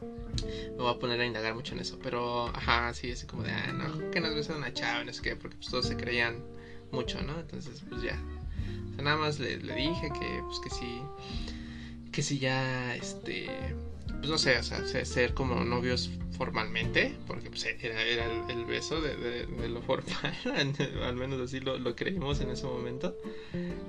me 0.00 0.76
voy 0.76 0.94
a 0.94 0.98
poner 0.98 1.20
a 1.20 1.26
indagar 1.26 1.54
mucho 1.54 1.74
en 1.74 1.80
eso. 1.80 1.98
Pero, 2.02 2.48
ajá, 2.48 2.92
sí, 2.94 3.10
es 3.10 3.24
como 3.24 3.42
de, 3.42 3.50
ah, 3.50 3.72
no, 3.72 4.10
que 4.10 4.20
no 4.20 4.28
has 4.28 4.34
besado 4.34 4.56
a 4.56 4.58
una 4.58 4.72
chava, 4.72 5.04
no 5.04 5.12
sé 5.12 5.22
qué, 5.22 5.36
porque 5.36 5.56
pues 5.56 5.68
todos 5.68 5.86
se 5.86 5.96
creían 5.96 6.42
mucho, 6.90 7.20
¿no? 7.22 7.38
Entonces, 7.40 7.82
pues 7.88 8.02
ya. 8.02 8.20
O 8.90 8.94
sea, 8.94 9.04
nada 9.04 9.16
más 9.16 9.38
le, 9.38 9.58
le 9.58 9.74
dije 9.74 10.10
que, 10.18 10.42
pues 10.46 10.60
que 10.60 10.70
sí, 10.70 11.02
que 12.12 12.22
sí 12.22 12.38
ya, 12.38 12.94
este 12.96 13.48
pues 14.18 14.30
no 14.30 14.38
sé, 14.38 14.58
o 14.58 14.62
sea, 14.62 15.04
ser 15.04 15.34
como 15.34 15.64
novios 15.64 16.10
formalmente, 16.36 17.14
porque 17.26 17.50
pues 17.50 17.64
era, 17.64 18.02
era 18.02 18.24
el, 18.48 18.64
beso 18.64 19.00
de, 19.00 19.46
lo 19.68 19.80
formal, 19.82 20.34
al 21.04 21.16
menos 21.16 21.40
así 21.40 21.60
lo, 21.60 21.78
lo, 21.78 21.94
creímos 21.94 22.40
en 22.40 22.50
ese 22.50 22.66
momento. 22.66 23.16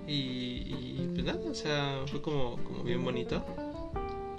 Y, 0.08 1.08
pues 1.14 1.24
nada, 1.24 1.40
o 1.50 1.56
sea, 1.56 2.04
fue 2.08 2.22
como, 2.22 2.64
como 2.64 2.84
bien 2.84 3.04
bonito. 3.04 3.44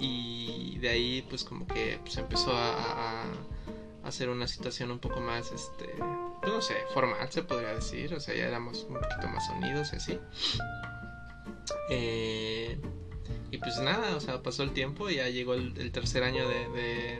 Y 0.01 0.79
de 0.79 0.89
ahí 0.89 1.25
pues 1.29 1.43
como 1.43 1.67
que 1.67 1.99
pues, 2.03 2.17
empezó 2.17 2.51
a, 2.53 3.23
hacer 4.03 4.29
una 4.29 4.47
situación 4.47 4.89
un 4.89 4.97
poco 4.97 5.21
más, 5.21 5.51
este, 5.51 5.85
pues 6.41 6.51
no 6.51 6.59
sé, 6.59 6.73
formal 6.91 7.31
se 7.31 7.43
podría 7.43 7.75
decir, 7.75 8.13
o 8.15 8.19
sea, 8.19 8.33
ya 8.33 8.47
éramos 8.47 8.83
un 8.89 8.95
poquito 8.95 9.27
más 9.27 9.47
unidos 9.51 9.93
y 9.93 9.95
así. 9.97 10.19
Eh, 11.91 12.79
y 13.51 13.57
pues 13.59 13.77
nada, 13.79 14.15
o 14.15 14.19
sea, 14.19 14.41
pasó 14.41 14.63
el 14.63 14.71
tiempo 14.71 15.09
y 15.09 15.17
ya 15.17 15.29
llegó 15.29 15.53
el, 15.53 15.91
tercer 15.91 16.23
año 16.23 16.47
de, 16.47 17.19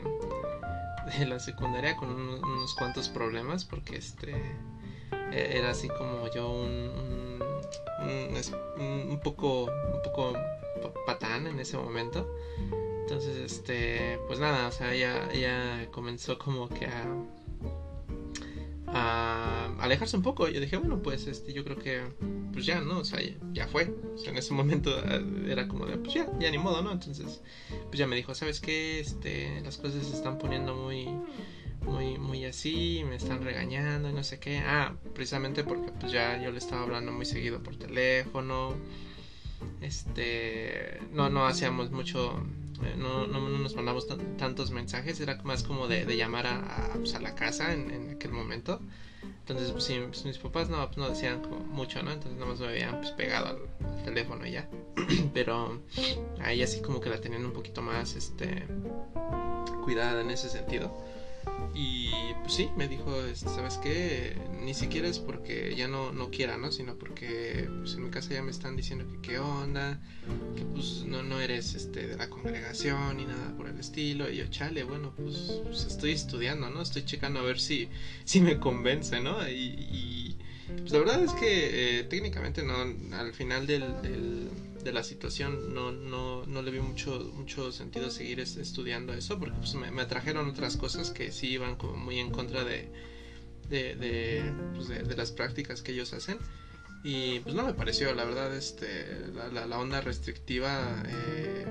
de, 1.18 1.26
la 1.26 1.38
secundaria 1.38 1.96
con 1.96 2.10
unos 2.10 2.74
cuantos 2.74 3.08
problemas 3.08 3.64
porque 3.64 3.96
este 3.96 4.34
e, 5.30 5.58
era 5.58 5.70
así 5.70 5.88
como 5.88 6.28
yo 6.34 6.50
un, 6.50 7.38
un, 8.00 9.10
un, 9.10 9.20
poco 9.20 9.64
un 9.64 10.02
poco 10.02 10.32
patán 11.06 11.46
en 11.46 11.60
ese 11.60 11.76
momento. 11.76 12.34
Entonces, 13.02 13.36
este, 13.36 14.18
pues 14.26 14.38
nada, 14.38 14.68
o 14.68 14.72
sea, 14.72 14.94
ya, 14.94 15.32
ya 15.32 15.88
comenzó 15.90 16.38
como 16.38 16.68
que 16.68 16.86
a 16.86 17.04
a 18.94 19.74
alejarse 19.80 20.16
un 20.16 20.22
poco. 20.22 20.48
Yo 20.48 20.60
dije, 20.60 20.76
bueno, 20.76 21.00
pues 21.02 21.26
este, 21.26 21.52
yo 21.52 21.64
creo 21.64 21.78
que 21.78 22.02
pues 22.52 22.66
ya, 22.66 22.80
¿no? 22.80 22.98
O 22.98 23.04
sea, 23.04 23.20
ya, 23.52 23.66
fue. 23.66 23.94
En 24.26 24.36
ese 24.36 24.52
momento 24.52 24.90
era 25.48 25.66
como 25.66 25.86
de, 25.86 25.96
pues 25.96 26.14
ya, 26.14 26.30
ya 26.38 26.50
ni 26.50 26.58
modo, 26.58 26.82
¿no? 26.82 26.92
Entonces, 26.92 27.40
pues 27.86 27.98
ya 27.98 28.06
me 28.06 28.16
dijo, 28.16 28.34
¿sabes 28.34 28.60
qué? 28.60 29.00
Este, 29.00 29.60
las 29.62 29.78
cosas 29.78 30.06
se 30.06 30.14
están 30.14 30.38
poniendo 30.38 30.74
muy 30.74 31.08
muy 31.86 32.16
muy 32.16 32.44
así, 32.44 33.02
me 33.08 33.16
están 33.16 33.42
regañando 33.42 34.08
y 34.08 34.12
no 34.12 34.22
sé 34.22 34.38
qué. 34.38 34.58
Ah, 34.58 34.94
precisamente 35.14 35.64
porque 35.64 35.90
pues 35.92 36.12
ya 36.12 36.40
yo 36.40 36.52
le 36.52 36.58
estaba 36.58 36.82
hablando 36.82 37.10
muy 37.12 37.24
seguido 37.24 37.62
por 37.62 37.76
teléfono. 37.76 38.76
Este, 39.80 41.00
no 41.12 41.30
no 41.30 41.46
hacíamos 41.46 41.90
mucho 41.90 42.42
eh, 42.84 42.94
no, 42.96 43.26
no, 43.26 43.48
nos 43.48 43.76
mandamos 43.76 44.06
tantos 44.38 44.70
mensajes, 44.70 45.20
era 45.20 45.40
más 45.44 45.62
como 45.62 45.86
de, 45.86 46.04
llamar 46.16 46.46
a, 46.46 46.90
pues, 46.94 47.14
a, 47.14 47.20
la 47.20 47.34
casa 47.34 47.72
en, 47.72 48.10
aquel 48.10 48.32
momento. 48.32 48.80
Entonces, 49.40 49.70
pues, 49.70 49.92
pues, 50.08 50.24
mis 50.24 50.38
papás 50.38 50.68
no, 50.68 50.84
pues, 50.86 50.98
no 50.98 51.08
decían 51.08 51.42
como 51.42 51.58
mucho, 51.58 52.02
¿no? 52.02 52.10
Entonces, 52.10 52.38
nada 52.38 52.50
más 52.50 52.60
me 52.60 52.68
habían 52.68 52.98
pues, 52.98 53.10
pegado 53.12 53.46
al, 53.46 54.04
teléfono 54.04 54.46
ya. 54.46 54.68
Pero 55.34 55.80
ahí 56.40 56.62
así 56.62 56.80
como 56.80 57.00
que 57.00 57.08
la 57.08 57.20
tenían 57.20 57.44
un 57.44 57.52
poquito 57.52 57.82
más 57.82 58.16
este, 58.16 58.66
cuidada 59.84 60.20
en 60.20 60.30
ese 60.30 60.48
sentido. 60.48 60.92
Y 61.74 62.10
pues 62.42 62.54
sí, 62.54 62.68
me 62.76 62.86
dijo, 62.86 63.22
este, 63.24 63.48
¿sabes 63.48 63.78
qué? 63.78 64.36
Ni 64.60 64.74
siquiera 64.74 65.08
es 65.08 65.18
porque 65.18 65.74
ya 65.74 65.88
no, 65.88 66.12
no 66.12 66.30
quiera, 66.30 66.58
¿no? 66.58 66.70
Sino 66.70 66.96
porque 66.96 67.68
pues, 67.78 67.94
en 67.94 68.04
mi 68.04 68.10
casa 68.10 68.34
ya 68.34 68.42
me 68.42 68.50
están 68.50 68.76
diciendo 68.76 69.06
que 69.10 69.20
qué 69.20 69.38
onda, 69.38 69.98
que 70.54 70.64
pues 70.64 71.04
no, 71.06 71.22
no 71.22 71.40
eres 71.40 71.74
este, 71.74 72.06
de 72.06 72.16
la 72.16 72.28
congregación 72.28 73.16
ni 73.16 73.24
nada 73.24 73.56
por 73.56 73.68
el 73.68 73.78
estilo. 73.78 74.30
Y 74.30 74.36
yo, 74.36 74.46
chale, 74.48 74.84
bueno, 74.84 75.14
pues, 75.16 75.60
pues 75.64 75.86
estoy 75.86 76.12
estudiando, 76.12 76.68
¿no? 76.68 76.82
Estoy 76.82 77.04
checando 77.04 77.40
a 77.40 77.42
ver 77.42 77.58
si, 77.58 77.88
si 78.24 78.40
me 78.40 78.58
convence, 78.58 79.20
¿no? 79.20 79.48
Y, 79.48 80.36
pues 80.68 80.92
la 80.92 80.98
verdad 81.00 81.22
es 81.22 81.32
que 81.32 81.98
eh, 82.00 82.04
técnicamente 82.04 82.62
no, 82.62 82.74
al 83.16 83.32
final 83.34 83.66
del 83.66 84.48
de 84.82 84.92
la 84.92 85.02
situación 85.02 85.74
no, 85.74 85.92
no, 85.92 86.44
no 86.46 86.62
le 86.62 86.70
vi 86.70 86.80
mucho, 86.80 87.30
mucho 87.34 87.72
sentido 87.72 88.10
seguir 88.10 88.40
estudiando 88.40 89.12
eso 89.14 89.38
porque 89.38 89.56
pues, 89.58 89.74
me, 89.74 89.90
me, 89.90 90.02
otras 90.02 90.76
cosas 90.76 91.10
que 91.10 91.30
sí 91.32 91.48
iban 91.48 91.76
como 91.76 91.96
muy 91.96 92.18
en 92.18 92.30
contra 92.30 92.64
de, 92.64 92.90
de, 93.68 93.94
de, 93.96 94.52
pues, 94.74 94.88
de, 94.88 95.16
las 95.16 95.30
prácticas 95.32 95.82
que 95.82 95.92
ellos 95.92 96.12
hacen. 96.12 96.38
Y 97.04 97.40
pues 97.40 97.54
no 97.54 97.64
me 97.64 97.74
pareció 97.74 98.14
la 98.14 98.24
verdad 98.24 98.54
este 98.54 99.28
la, 99.34 99.66
la, 99.66 99.78
onda 99.78 100.00
restrictiva 100.00 101.02
eh, 101.04 101.66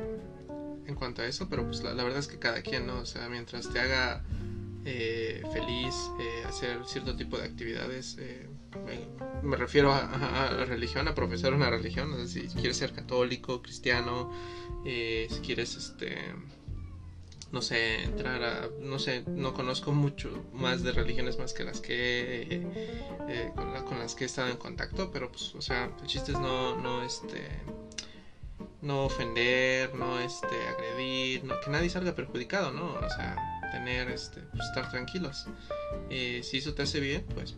en 0.86 0.96
cuanto 0.96 1.22
a 1.22 1.26
eso 1.26 1.48
pero 1.50 1.66
pues 1.66 1.82
la, 1.84 1.94
la, 1.94 2.04
verdad 2.04 2.20
es 2.20 2.28
que 2.28 2.38
cada 2.38 2.62
quien 2.62 2.86
no 2.86 3.00
o 3.00 3.06
sea 3.06 3.30
mientras 3.30 3.72
te 3.72 3.80
haga 3.80 4.26
eh, 4.84 5.42
feliz 5.54 5.96
eh, 6.20 6.44
hacer 6.46 6.80
cierto 6.86 7.16
tipo 7.16 7.38
de 7.38 7.46
actividades 7.46 8.18
me, 9.44 9.58
refiero 9.58 9.92
a, 9.92 10.46
a, 10.46 10.66
religión, 10.66 11.08
a 11.08 11.16
profesar 11.16 11.54
una 11.54 11.70
religión, 11.70 12.12
no 12.12 12.26
si 12.26 12.48
quieres 12.48 12.78
ser 12.78 12.94
católico, 12.94 13.62
cristiano, 13.62 14.32
eh, 14.86 15.28
si 15.30 15.40
quieres, 15.42 15.76
este, 15.76 16.18
no 17.52 17.62
sé, 17.62 18.04
entrar 18.04 18.44
a, 18.44 18.70
no 18.80 18.98
sé, 19.00 19.24
no 19.28 19.54
conozco 19.54 19.92
mucho 19.92 20.46
más 20.54 20.84
de 20.84 20.94
religiones 20.94 21.38
más 21.38 21.54
que 21.54 21.64
las 21.64 21.82
que, 21.82 22.48
eh, 23.28 23.52
con, 23.56 24.00
las 24.00 24.16
que 24.16 24.24
he 24.24 24.28
estado 24.28 24.50
en 24.50 24.58
contacto, 24.58 25.12
pero 25.12 25.32
pues, 25.32 25.54
o 25.56 25.62
sea, 25.62 25.92
el 26.02 26.08
chiste 26.08 26.32
es 26.32 26.40
no, 26.40 26.78
no, 26.78 27.04
este, 27.04 27.48
no 28.82 29.06
ofender, 29.06 29.94
no, 29.96 30.20
este, 30.20 30.68
agredir, 30.68 31.42
que 31.64 31.70
nadie 31.70 31.90
salga 31.90 32.16
perjudicado, 32.16 32.72
¿no? 32.72 32.94
O 32.94 33.10
sea, 33.10 33.61
tener, 33.72 34.10
este, 34.10 34.42
pues, 34.42 34.64
estar 34.68 34.90
tranquilos. 34.90 35.48
Eh, 36.10 36.42
si 36.44 36.58
eso 36.58 36.74
te 36.74 36.84
hace 36.84 37.00
bien, 37.00 37.26
pues 37.34 37.56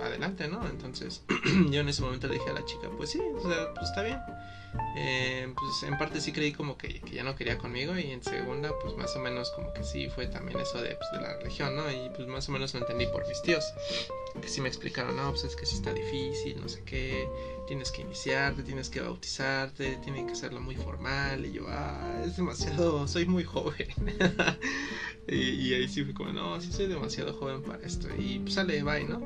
adelante, 0.00 0.48
¿no? 0.48 0.66
Entonces 0.66 1.24
yo 1.70 1.80
en 1.80 1.88
ese 1.88 2.02
momento 2.02 2.28
le 2.28 2.34
dije 2.34 2.50
a 2.50 2.54
la 2.54 2.64
chica, 2.64 2.88
pues 2.96 3.10
sí, 3.10 3.20
o 3.20 3.48
sea, 3.48 3.72
pues 3.74 3.90
está 3.90 4.02
bien. 4.02 4.20
Eh, 4.98 5.46
pues 5.54 5.82
en 5.82 5.98
parte 5.98 6.22
sí 6.22 6.32
creí 6.32 6.52
como 6.52 6.78
que, 6.78 7.00
que, 7.00 7.10
ya 7.10 7.22
no 7.22 7.36
quería 7.36 7.58
conmigo 7.58 7.98
y 7.98 8.12
en 8.12 8.24
segunda 8.24 8.72
pues 8.80 8.96
más 8.96 9.14
o 9.14 9.18
menos 9.18 9.50
como 9.50 9.70
que 9.74 9.84
sí 9.84 10.08
fue 10.08 10.26
también 10.26 10.58
eso 10.58 10.80
de, 10.80 10.94
pues, 10.94 11.12
de 11.12 11.20
la 11.20 11.36
religión, 11.36 11.76
¿no? 11.76 11.90
Y 11.90 12.08
pues 12.16 12.26
más 12.28 12.48
o 12.48 12.52
menos 12.52 12.72
lo 12.72 12.80
entendí 12.80 13.04
por 13.06 13.28
mis 13.28 13.42
tíos, 13.42 13.62
que 14.40 14.48
sí 14.48 14.62
me 14.62 14.68
explicaron, 14.68 15.14
no, 15.14 15.28
pues 15.32 15.44
es 15.44 15.54
que 15.54 15.66
sí 15.66 15.76
está 15.76 15.92
difícil, 15.92 16.58
no 16.62 16.68
sé 16.70 16.82
qué, 16.86 17.28
tienes 17.66 17.92
que 17.92 18.00
iniciarte, 18.00 18.62
tienes 18.62 18.88
que 18.88 19.02
bautizarte, 19.02 19.96
tiene 19.96 20.24
que 20.24 20.32
hacerlo 20.32 20.62
muy 20.62 20.76
formal 20.76 21.44
y 21.44 21.52
yo, 21.52 21.66
ah, 21.68 22.22
es 22.24 22.38
demasiado, 22.38 23.06
soy 23.06 23.26
muy 23.26 23.44
joven. 23.44 23.88
y, 25.28 25.34
y, 25.36 25.74
ahí 25.74 25.88
sí 25.88 26.04
fue 26.04 26.14
como, 26.14 26.32
no, 26.32 26.58
sí 26.62 26.72
soy 26.72 26.86
demasiado 26.86 27.34
joven 27.34 27.62
para 27.62 27.84
esto 27.84 28.08
y 28.16 28.38
pues 28.38 28.54
sale, 28.54 28.82
bye, 28.82 29.04
¿no? 29.04 29.20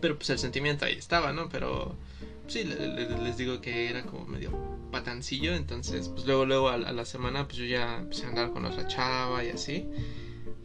Pero 0.00 0.16
pues 0.16 0.30
el 0.30 0.38
sentimiento 0.38 0.86
ahí 0.86 0.94
estaba, 0.94 1.34
¿no? 1.34 1.50
Pero 1.50 1.98
sí, 2.48 2.64
les 2.64 3.36
digo 3.36 3.60
que 3.60 3.88
era 3.88 4.02
como 4.04 4.26
medio 4.26 4.50
patancillo. 4.90 5.54
Entonces, 5.54 6.08
pues 6.08 6.26
luego, 6.26 6.46
luego 6.46 6.68
a, 6.68 6.78
la 6.78 7.04
semana, 7.04 7.46
pues 7.46 7.58
yo 7.58 7.64
ya 7.64 7.98
empecé 7.98 8.26
a 8.26 8.28
andar 8.28 8.50
con 8.52 8.64
otra 8.64 8.86
chava 8.86 9.44
y 9.44 9.50
así. 9.50 9.86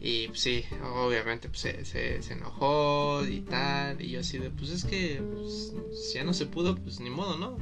Y 0.00 0.28
pues 0.28 0.40
sí, 0.40 0.64
obviamente 0.82 1.48
pues, 1.48 1.60
se, 1.60 1.84
se, 2.22 2.32
enojó 2.32 3.24
y 3.26 3.40
tal. 3.40 4.02
Y 4.02 4.10
yo 4.10 4.20
así 4.20 4.38
de, 4.38 4.50
pues 4.50 4.70
es 4.70 4.84
que 4.84 5.22
pues, 5.32 5.72
si 5.92 6.14
ya 6.14 6.24
no 6.24 6.34
se 6.34 6.46
pudo, 6.46 6.76
pues 6.76 7.00
ni 7.00 7.08
modo, 7.08 7.38
¿no? 7.38 7.56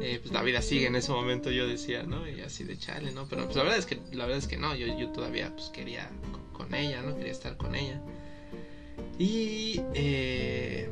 Eh, 0.00 0.20
pues 0.22 0.32
la 0.32 0.42
vida 0.42 0.62
sigue 0.62 0.86
en 0.86 0.94
ese 0.94 1.10
momento, 1.10 1.50
yo 1.50 1.66
decía, 1.66 2.04
¿no? 2.04 2.28
Y 2.28 2.40
así 2.40 2.62
de 2.64 2.78
chale, 2.78 3.10
¿no? 3.12 3.26
Pero 3.28 3.46
pues 3.46 3.56
la 3.56 3.64
verdad 3.64 3.78
es 3.78 3.86
que, 3.86 4.00
la 4.12 4.26
verdad 4.26 4.38
es 4.38 4.46
que 4.46 4.58
no, 4.58 4.76
yo, 4.76 4.86
yo 4.96 5.08
todavía 5.08 5.52
pues 5.56 5.70
quería 5.70 6.08
con 6.52 6.72
ella, 6.72 7.02
¿no? 7.02 7.16
Quería 7.16 7.32
estar 7.32 7.56
con 7.56 7.74
ella. 7.74 8.00
Y 9.18 9.80
eh, 9.94 10.88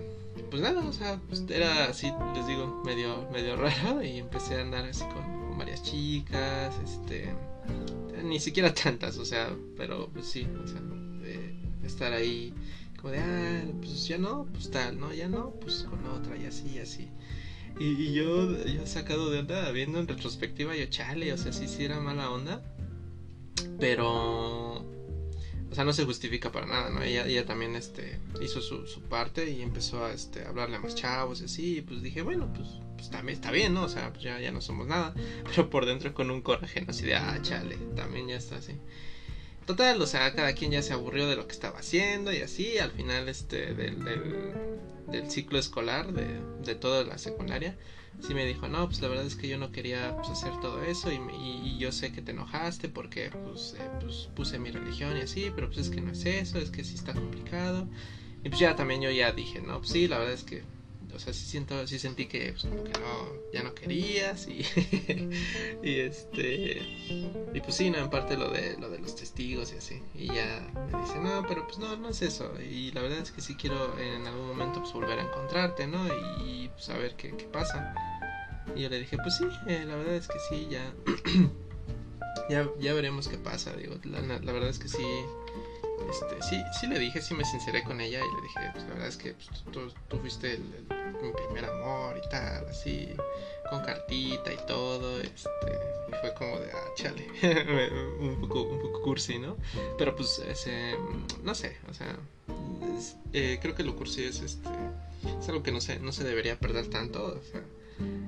pues 0.51 0.63
nada, 0.63 0.81
o 0.87 0.93
sea, 0.93 1.19
pues 1.29 1.45
era 1.49 1.85
así, 1.87 2.13
les 2.35 2.47
digo, 2.47 2.83
medio, 2.85 3.29
medio 3.33 3.57
raro 3.57 4.03
y 4.03 4.19
empecé 4.19 4.57
a 4.57 4.63
andar 4.63 4.85
así 4.85 5.05
con, 5.05 5.59
varias 5.59 5.83
chicas, 5.83 6.75
este, 6.83 7.35
ni 8.25 8.41
siquiera 8.41 8.73
tantas, 8.73 9.19
o 9.19 9.27
sea, 9.27 9.51
pero 9.77 10.09
pues 10.09 10.25
sí, 10.27 10.47
o 10.65 10.67
sea, 10.67 10.81
estar 11.85 12.13
ahí 12.13 12.55
como 12.97 13.13
de, 13.13 13.19
ah, 13.19 13.63
pues 13.81 14.07
ya 14.07 14.19
no, 14.19 14.47
pues 14.53 14.71
tal, 14.71 14.99
¿no? 14.99 15.13
Ya 15.13 15.29
no, 15.29 15.51
pues 15.61 15.87
con 15.89 16.05
otra 16.07 16.37
y 16.37 16.47
así, 16.47 16.69
y 16.75 16.79
así. 16.79 17.09
Y, 17.79 18.13
yo, 18.13 18.63
yo 18.67 18.87
sacado 18.87 19.31
de 19.31 19.39
onda, 19.39 19.71
viendo 19.71 20.01
en 20.01 20.09
retrospectiva, 20.09 20.77
yo, 20.77 20.87
chale, 20.87 21.33
o 21.33 21.39
sea, 21.39 21.53
sí, 21.53 21.67
sí 21.67 21.85
era 21.85 21.99
mala 22.01 22.31
onda. 22.31 22.63
Pero 23.79 24.70
no 25.85 25.93
se 25.93 26.05
justifica 26.05 26.51
para 26.53 26.67
nada, 26.67 26.91
¿no? 26.91 27.03
Ella, 27.03 27.27
ella 27.27 27.45
también 27.45 27.77
este, 27.77 28.19
hizo 28.41 28.61
su, 28.61 28.87
su 28.87 29.03
parte 29.03 29.51
y 29.51 29.63
empezó 29.63 30.05
a 30.05 30.13
este, 30.13 30.45
hablarle 30.45 30.77
a 30.77 30.81
más 30.81 30.95
chavos 30.95 31.41
y 31.41 31.45
así, 31.45 31.77
y 31.79 31.81
pues 31.83 32.03
dije, 32.03 32.23
bueno, 32.23 32.53
pues, 32.55 32.69
pues 32.97 33.11
también 33.11 33.37
está 33.37 33.51
bien, 33.51 33.75
¿no? 33.75 33.85
O 33.85 33.89
sea, 33.89 34.13
pues 34.13 34.23
ya, 34.23 34.41
ya 34.41 34.51
no 34.53 34.61
somos 34.61 34.87
nada, 34.87 35.15
pero 35.45 35.71
por 35.71 35.87
dentro 35.87 36.13
con 36.15 36.31
un 36.31 36.43
coraje. 36.43 36.85
Así 36.89 37.05
de, 37.05 37.15
ah, 37.15 37.39
chale, 37.43 37.77
también 37.97 38.29
ya 38.29 38.37
está 38.37 38.57
así. 38.57 38.75
Total, 39.67 40.01
o 40.01 40.07
sea, 40.07 40.35
cada 40.35 40.53
quien 40.55 40.73
ya 40.73 40.83
se 40.83 40.93
aburrió 40.93 41.29
de 41.29 41.37
lo 41.37 41.47
que 41.47 41.53
estaba 41.53 41.79
haciendo 41.79 42.33
y 42.33 42.39
así, 42.39 42.79
al 42.79 42.91
final 42.91 43.29
este, 43.29 43.75
del, 43.75 44.03
del, 44.03 44.53
del 45.07 45.31
ciclo 45.31 45.59
escolar, 45.59 46.13
de, 46.13 46.41
de 46.65 46.75
toda 46.75 47.05
la 47.05 47.19
secundaria, 47.19 47.77
sí 48.21 48.35
me 48.35 48.45
dijo, 48.45 48.69
no, 48.69 48.87
pues 48.87 49.01
la 49.01 49.09
verdad 49.09 49.27
es 49.27 49.37
que 49.37 49.49
yo 49.49 49.59
no 49.59 49.73
quería 49.73 50.17
pues, 50.17 50.29
hacer 50.31 50.59
todo 50.61 50.83
eso 50.83 51.11
y, 51.13 51.21
y, 51.35 51.79
yo 51.79 51.93
sé 51.93 52.13
que 52.13 52.23
te 52.23 52.33
enojaste 52.33 52.89
porque 52.89 53.31
pues, 53.31 53.75
eh, 53.79 53.89
pues, 54.01 54.29
puse 54.35 54.59
mi 54.59 54.71
religión 54.71 55.17
y 55.17 55.21
así, 55.21 55.51
pero 55.55 55.69
pues 55.69 55.79
es 55.79 55.91
que 55.91 56.01
no 56.01 56.13
es 56.13 56.25
eso, 56.27 56.59
es 56.59 56.71
que 56.71 56.85
sí 56.85 56.95
está 56.95 57.15
complicado. 57.15 57.87
Y 58.43 58.49
pues 58.49 58.61
ya 58.61 58.75
también 58.75 59.01
yo 59.03 59.11
ya 59.11 59.33
dije, 59.33 59.61
no, 59.61 59.79
pues 59.79 59.91
sí, 59.91 60.09
la 60.09 60.19
verdad 60.19 60.35
es 60.35 60.45
que, 60.45 60.63
o 61.15 61.19
sea, 61.19 61.33
sí, 61.33 61.45
siento, 61.45 61.87
sí 61.87 61.99
sentí 61.99 62.27
que 62.27 62.53
pues 62.53 62.65
como 62.65 62.85
que 62.85 62.93
no, 62.93 63.29
ya 63.53 63.63
no 63.63 63.75
querías 63.75 64.47
y, 64.49 64.61
y 65.83 65.99
este, 65.99 66.81
y 67.53 67.61
pues 67.61 67.75
sí, 67.75 67.91
no, 67.91 67.99
en 67.99 68.11
parte 68.11 68.37
lo 68.37 68.49
de, 68.49 68.79
lo 68.79 68.89
de 68.89 68.99
los 68.99 69.17
testigos 69.17 69.73
y 69.73 69.77
así. 69.77 70.03
Y 70.15 70.27
ya 70.29 70.71
me 70.93 71.01
dice, 71.01 71.19
no, 71.19 71.45
pero 71.47 71.67
pues 71.67 71.79
no, 71.79 71.97
no 71.97 72.09
es 72.09 72.23
eso. 72.23 72.53
Y 72.61 72.93
la 72.93 73.03
verdad 73.03 73.19
es 73.19 73.33
que 73.33 73.41
sí 73.41 73.55
quiero 73.55 73.99
en 73.99 74.27
algún 74.27 74.47
momento 74.47 74.81
pues 74.81 74.93
volver 74.93 75.19
a 75.19 75.23
encontrarte, 75.23 75.87
¿no? 75.87 76.07
Y, 76.47 76.69
pues 76.69 76.89
a 76.89 76.97
ver 76.97 77.15
qué 77.17 77.31
pasa. 77.53 78.10
Y 78.75 78.83
yo 78.83 78.89
le 78.89 78.99
dije, 79.01 79.17
pues 79.17 79.37
sí, 79.37 79.47
eh, 79.67 79.85
la 79.87 79.97
verdad 79.97 80.15
es 80.15 80.29
que 80.29 80.39
sí, 80.49 80.69
ya, 80.71 80.93
ya, 82.51 82.69
ya 82.79 82.95
veremos 82.95 83.29
qué 83.29 83.39
pasa. 83.39 83.73
Digo, 83.75 83.97
la, 84.05 84.53
verdad 84.53 84.69
es 84.69 84.79
que 84.79 84.89
sí, 84.89 85.05
este, 86.09 86.43
sí, 86.43 86.63
sí 86.81 86.87
le 86.87 86.99
dije, 86.99 87.21
sí 87.21 87.35
me 87.35 87.45
sinceré 87.45 87.83
con 87.83 88.01
ella 88.01 88.21
y 88.21 88.37
le 88.37 88.43
dije, 88.43 88.71
pues 88.73 88.85
la 88.85 88.91
verdad 88.91 89.09
es 89.09 89.17
que 89.17 89.35
pues, 89.35 89.65
tú, 89.73 89.93
tú, 90.09 90.19
fuiste 90.19 90.55
el, 90.55 90.63
mi 91.23 91.33
primer 91.33 91.65
amor 91.67 92.21
y 92.25 92.29
tal, 92.29 92.67
así, 92.69 93.09
con 93.69 93.83
cartita 93.83 94.53
y 94.53 94.67
todo, 94.67 95.21
este, 95.21 95.79
y 96.09 96.13
fue 96.21 96.35
como 96.35 96.59
de, 96.59 96.71
ah, 96.73 96.89
chale, 96.95 97.27
un 98.21 98.41
poco, 98.41 98.63
un 98.63 98.81
poco 98.81 99.03
cursi, 99.03 99.39
¿no? 99.39 99.57
Pero 99.99 100.17
pues, 100.17 100.41
ese, 100.49 100.97
no 101.43 101.55
sé, 101.55 101.77
o 101.89 101.95
sea, 101.95 102.17
eh, 103.33 103.59
creo 103.61 103.75
que 103.75 103.85
lo 103.85 103.97
cursi 103.97 104.25
es, 104.25 104.41
este, 104.41 104.69
es 105.41 105.49
algo 105.49 105.63
que 105.63 105.73
no 105.73 105.81
se, 105.81 105.99
no 106.01 106.13
se 106.13 106.25
debería 106.25 106.59
perder 106.59 106.89
tanto, 106.89 107.39
o 107.39 107.53
sea, 107.53 107.63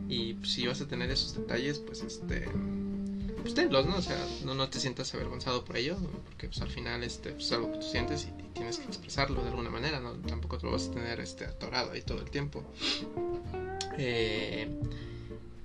y 0.08 0.36
si 0.44 0.66
vas 0.66 0.80
a 0.80 0.88
tener 0.88 1.10
esos 1.10 1.34
detalles, 1.34 1.78
pues 1.78 2.02
este 2.02 2.48
pues 3.42 3.54
tenlos, 3.54 3.86
¿no? 3.86 3.96
O 3.96 4.02
sea, 4.02 4.16
no, 4.44 4.54
no 4.54 4.68
te 4.68 4.78
sientas 4.78 5.12
avergonzado 5.14 5.64
por 5.64 5.76
ello, 5.76 5.96
porque 6.24 6.46
pues 6.46 6.60
al 6.62 6.70
final 6.70 7.02
este 7.02 7.32
pues, 7.32 7.46
es 7.46 7.52
algo 7.52 7.72
que 7.72 7.78
tú 7.78 7.86
sientes 7.86 8.28
y, 8.28 8.42
tienes 8.52 8.78
que 8.78 8.86
expresarlo 8.86 9.42
de 9.42 9.48
alguna 9.48 9.70
manera, 9.70 9.98
¿no? 9.98 10.12
Tampoco 10.12 10.58
te 10.58 10.66
lo 10.66 10.72
vas 10.72 10.88
a 10.88 10.92
tener 10.92 11.18
este 11.20 11.46
atorado 11.46 11.92
ahí 11.92 12.02
todo 12.02 12.20
el 12.20 12.30
tiempo. 12.30 12.62
Eh, 13.98 14.68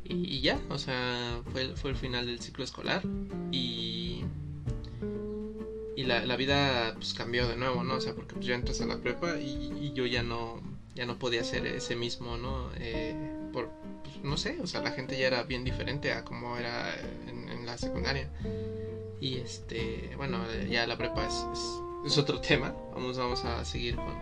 y, 0.06 0.42
ya, 0.42 0.60
o 0.70 0.78
sea, 0.78 1.42
fue, 1.52 1.76
fue 1.76 1.92
el 1.92 1.98
final 1.98 2.26
del 2.26 2.40
ciclo 2.40 2.64
escolar 2.64 3.04
y 3.52 4.24
y 5.98 6.04
la, 6.04 6.24
la, 6.26 6.36
vida 6.36 6.94
pues 6.94 7.16
cambió 7.16 7.48
de 7.48 7.58
nuevo, 7.58 7.84
¿no? 7.84 7.96
O 7.96 8.02
sea, 8.02 8.14
porque 8.14 8.36
pues 8.36 8.46
ya 8.46 8.54
entras 8.54 8.82
a 8.82 8.86
la 8.86 8.98
prepa 8.98 9.40
y, 9.40 9.92
yo 9.94 10.06
ya 10.06 10.22
no 10.22 10.62
ya 10.94 11.08
no 11.08 11.18
podía 11.18 11.44
ser 11.44 11.66
ese 11.66 11.96
mismo, 11.96 12.38
¿no? 12.38 12.70
Eh, 12.78 13.16
pues, 14.08 14.24
no 14.24 14.38
sé, 14.38 14.60
o 14.62 14.68
sea, 14.68 14.82
la 14.82 14.92
gente 14.92 15.18
ya 15.18 15.28
era 15.28 15.44
bien 15.44 15.64
diferente 15.64 16.12
a 16.14 16.24
como 16.24 16.58
era 16.58 16.94
en, 17.28 17.66
la 17.66 17.78
secundaria. 17.78 18.30
Y 19.20 19.38
este, 19.38 20.14
bueno, 20.16 20.40
ya 20.70 20.88
la 20.88 20.98
prepa 20.98 21.28
es, 21.28 21.46
es, 22.06 22.18
otro 22.18 22.40
tema. 22.48 22.74
Vamos, 22.94 23.18
vamos 23.18 23.44
a 23.44 23.66
seguir 23.66 23.96
con, 23.96 24.16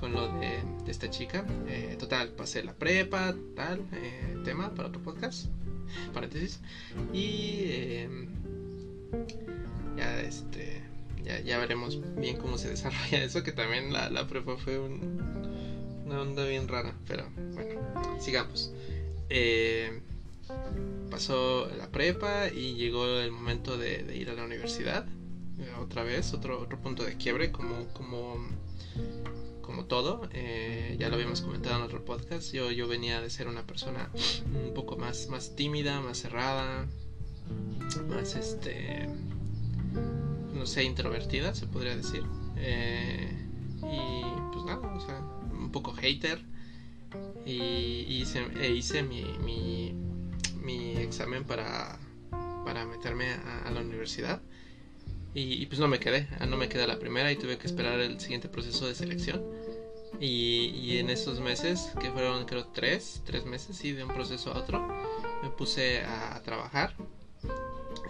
con 0.00 0.12
lo 0.12 0.28
de, 0.40 0.58
esta 0.88 1.08
chica. 1.10 1.44
Eh, 1.68 1.96
total, 1.98 2.30
pasé 2.30 2.64
la 2.64 2.74
prepa, 2.74 3.34
tal, 3.54 3.80
eh, 3.92 4.36
tema 4.44 4.74
para 4.74 4.88
otro 4.88 5.00
podcast. 5.00 5.46
Paréntesis. 6.12 6.60
Y 7.12 8.06
ya 9.96 10.20
este. 10.20 10.82
Ya, 11.22 11.38
ya 11.40 11.58
veremos 11.58 12.00
bien 12.16 12.38
cómo 12.38 12.58
se 12.58 12.68
desarrolla 12.70 13.22
eso, 13.22 13.44
que 13.44 13.52
también 13.52 13.92
la, 13.92 14.10
la 14.10 14.26
prepa 14.26 14.56
fue 14.56 14.78
un, 14.78 15.20
una 16.10 16.22
onda 16.22 16.44
bien 16.44 16.66
rara, 16.66 16.92
pero 17.06 17.24
bueno, 17.54 18.20
sigamos. 18.20 18.72
Eh, 19.28 20.02
pasó 21.08 21.68
la 21.78 21.88
prepa 21.88 22.48
y 22.48 22.74
llegó 22.74 23.06
el 23.06 23.30
momento 23.30 23.78
de, 23.78 24.16
ir 24.16 24.28
a 24.28 24.34
la 24.34 24.44
universidad. 24.44 25.06
Eh, 25.60 25.70
otra 25.80 26.02
vez, 26.02 26.34
otro, 26.34 26.60
otro 26.60 26.80
punto 26.80 27.04
de 27.04 27.16
quiebre, 27.16 27.52
como, 27.52 27.86
como, 27.94 28.44
como 29.62 29.84
todo. 29.84 30.28
Eh, 30.32 30.96
ya 30.98 31.08
lo 31.10 31.14
habíamos 31.14 31.42
comentado 31.42 31.76
en 31.76 31.82
otro 31.82 32.04
podcast. 32.04 32.52
Yo, 32.52 32.72
yo 32.72 32.88
venía 32.88 33.20
de 33.20 33.30
ser 33.30 33.46
una 33.46 33.64
persona 33.64 34.10
un 34.66 34.74
poco 34.74 34.96
más, 34.96 35.28
más 35.28 35.54
tímida, 35.54 36.00
más 36.00 36.18
cerrada, 36.18 36.88
más 38.08 38.34
este. 38.34 39.08
No 40.54 40.66
sé, 40.66 40.82
introvertida, 40.82 41.54
se 41.54 41.68
podría 41.68 41.96
decir. 41.96 42.24
y 42.56 44.22
pues 44.52 44.64
nada, 44.66 44.92
o 44.92 45.00
sea, 45.00 45.39
un 45.60 45.72
poco 45.72 45.92
hater. 45.92 46.40
Y 47.44 48.06
hice, 48.08 48.46
e 48.60 48.70
hice 48.70 49.02
mi, 49.02 49.24
mi, 50.62 50.96
examen 50.98 51.44
para, 51.44 51.98
para 52.64 52.84
meterme 52.86 53.32
a, 53.64 53.70
la 53.70 53.80
universidad. 53.80 54.40
Y, 55.32 55.64
pues 55.66 55.78
no 55.78 55.88
me 55.88 56.00
quedé, 56.00 56.28
ah, 56.40 56.46
no 56.46 56.56
me 56.56 56.68
quedé 56.68 56.86
la 56.86 56.98
primera 56.98 57.30
y 57.30 57.36
tuve 57.36 57.56
que 57.56 57.66
esperar 57.66 58.00
el 58.00 58.20
siguiente 58.20 58.48
proceso 58.48 58.86
de 58.86 58.94
selección. 58.94 59.42
Y, 60.20 60.72
y 60.74 60.98
en 60.98 61.08
esos 61.08 61.40
meses, 61.40 61.92
que 62.00 62.10
fueron 62.10 62.44
creo 62.44 62.66
tres, 62.66 63.22
tres 63.24 63.44
meses 63.44 63.82
y 63.84 63.92
de 63.92 64.04
un 64.04 64.12
proceso 64.12 64.52
a 64.52 64.58
otro, 64.58 64.86
me 65.42 65.50
puse 65.50 66.02
a, 66.02 66.40
trabajar 66.42 66.94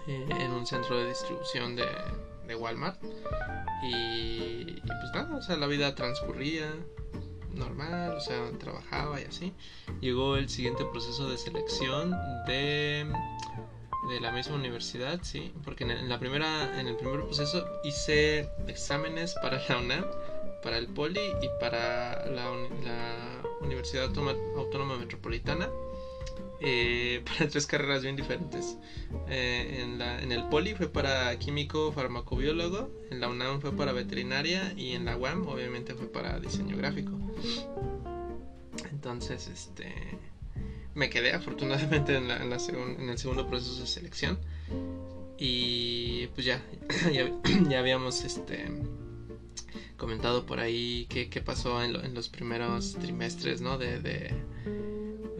eh, 0.07 0.25
en 0.39 0.51
un 0.51 0.65
centro 0.65 0.97
de 0.97 1.09
distribución 1.09 1.75
de, 1.75 1.85
de 2.47 2.55
Walmart. 2.55 3.01
Y, 3.83 3.93
y, 3.93 4.81
pues 4.81 5.11
nada, 5.13 5.35
o 5.35 5.41
sea, 5.41 5.57
la 5.57 5.67
vida 5.67 5.95
transcurría, 5.95 6.71
normal, 7.53 8.15
o 8.15 8.19
sea, 8.19 8.49
trabajaba 8.59 9.19
y 9.21 9.25
así. 9.25 9.53
Llegó 9.99 10.37
el 10.37 10.49
siguiente 10.49 10.85
proceso 10.85 11.29
de 11.29 11.37
selección 11.37 12.11
de, 12.47 13.05
de 14.09 14.19
la 14.19 14.31
misma 14.31 14.55
universidad, 14.55 15.19
sí, 15.23 15.53
porque 15.63 15.83
en, 15.83 16.09
la 16.09 16.19
primera, 16.19 16.79
en 16.79 16.87
el 16.87 16.95
primer 16.95 17.21
proceso 17.21 17.65
hice 17.83 18.49
exámenes 18.67 19.35
para 19.41 19.61
la 19.67 19.77
UNAM, 19.77 20.05
para 20.63 20.77
el 20.77 20.87
Poli 20.87 21.21
y 21.41 21.49
para 21.59 22.25
la, 22.27 22.49
la 22.83 23.41
Universidad 23.61 24.05
Autónoma 24.05 24.97
Metropolitana 24.97 25.69
eh, 26.61 27.23
para 27.25 27.49
tres 27.49 27.65
carreras 27.65 28.03
bien 28.03 28.15
diferentes. 28.15 28.77
Eh, 29.29 29.81
en, 29.81 30.31
el 30.31 30.47
Poli 30.49 30.75
fue 30.75 30.87
para 30.87 31.37
químico 31.39 31.91
farmacobiólogo, 31.91 32.89
en 33.09 33.19
la 33.19 33.27
UNAM 33.27 33.61
fue 33.61 33.75
para 33.75 33.91
veterinaria 33.91 34.73
y 34.77 34.91
en 34.91 35.05
la 35.05 35.17
UAM 35.17 35.47
obviamente 35.47 35.95
fue 35.95 36.07
para 36.07 36.39
diseño 36.39 36.77
gráfico. 36.77 37.11
Entonces, 38.91 39.47
este 39.47 39.93
me 40.93 41.09
quedé 41.09 41.33
afortunadamente 41.33 42.15
en, 42.17 42.27
la, 42.27 42.37
el 42.37 43.17
segundo 43.17 43.47
proceso 43.47 43.81
de 43.81 43.87
selección 43.87 44.37
y 45.37 46.27
pues 46.27 46.45
ya, 46.45 46.63
ya, 47.69 47.79
habíamos 47.79 48.23
este 48.23 48.65
comentado 49.97 50.45
por 50.45 50.59
ahí 50.59 51.07
qué, 51.09 51.41
pasó 51.41 51.81
en, 51.83 51.95
en, 51.95 52.13
los 52.13 52.29
primeros 52.29 52.97
trimestres 52.99 53.61
¿no? 53.61 53.77
de, 53.77 53.99
de 53.99 54.33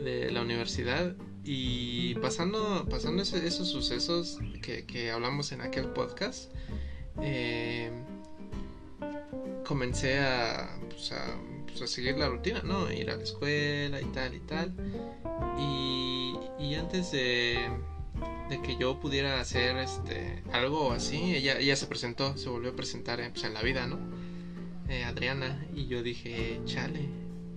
de 0.03 0.31
la 0.31 0.41
universidad 0.41 1.15
y 1.43 2.15
pasando, 2.15 2.87
pasando 2.89 3.23
esos 3.23 3.67
sucesos 3.67 4.39
que, 4.61 5.11
hablamos 5.11 5.51
en 5.51 5.61
aquel 5.61 5.87
podcast, 5.87 6.51
eh, 7.21 7.89
comencé 9.65 10.19
pues, 10.89 11.11
a, 11.11 11.33
a, 11.83 11.87
seguir 11.87 12.17
la 12.17 12.29
rutina, 12.29 12.61
¿no? 12.63 12.91
Ir 12.91 13.09
a 13.09 13.15
la 13.15 13.23
escuela 13.23 14.01
y 14.01 14.05
tal 14.05 14.35
y 14.35 14.39
tal. 14.41 14.73
Y, 15.57 16.35
y 16.59 16.75
antes 16.75 17.11
de, 17.11 17.69
de, 18.49 18.61
que 18.61 18.77
yo 18.77 18.99
pudiera 18.99 19.39
hacer 19.39 19.77
este 19.77 20.43
algo 20.51 20.91
así, 20.91 21.35
ella, 21.35 21.57
ella 21.57 21.75
se 21.75 21.87
presentó, 21.87 22.37
se 22.37 22.49
volvió 22.49 22.71
a 22.71 22.75
presentar 22.75 23.19
eh, 23.19 23.29
pues, 23.31 23.43
en 23.45 23.53
la 23.53 23.61
vida, 23.61 23.87
¿no? 23.87 23.99
Eh, 24.89 25.05
Adriana, 25.05 25.65
y 25.73 25.87
yo 25.87 26.03
dije, 26.03 26.59
chale, 26.65 27.07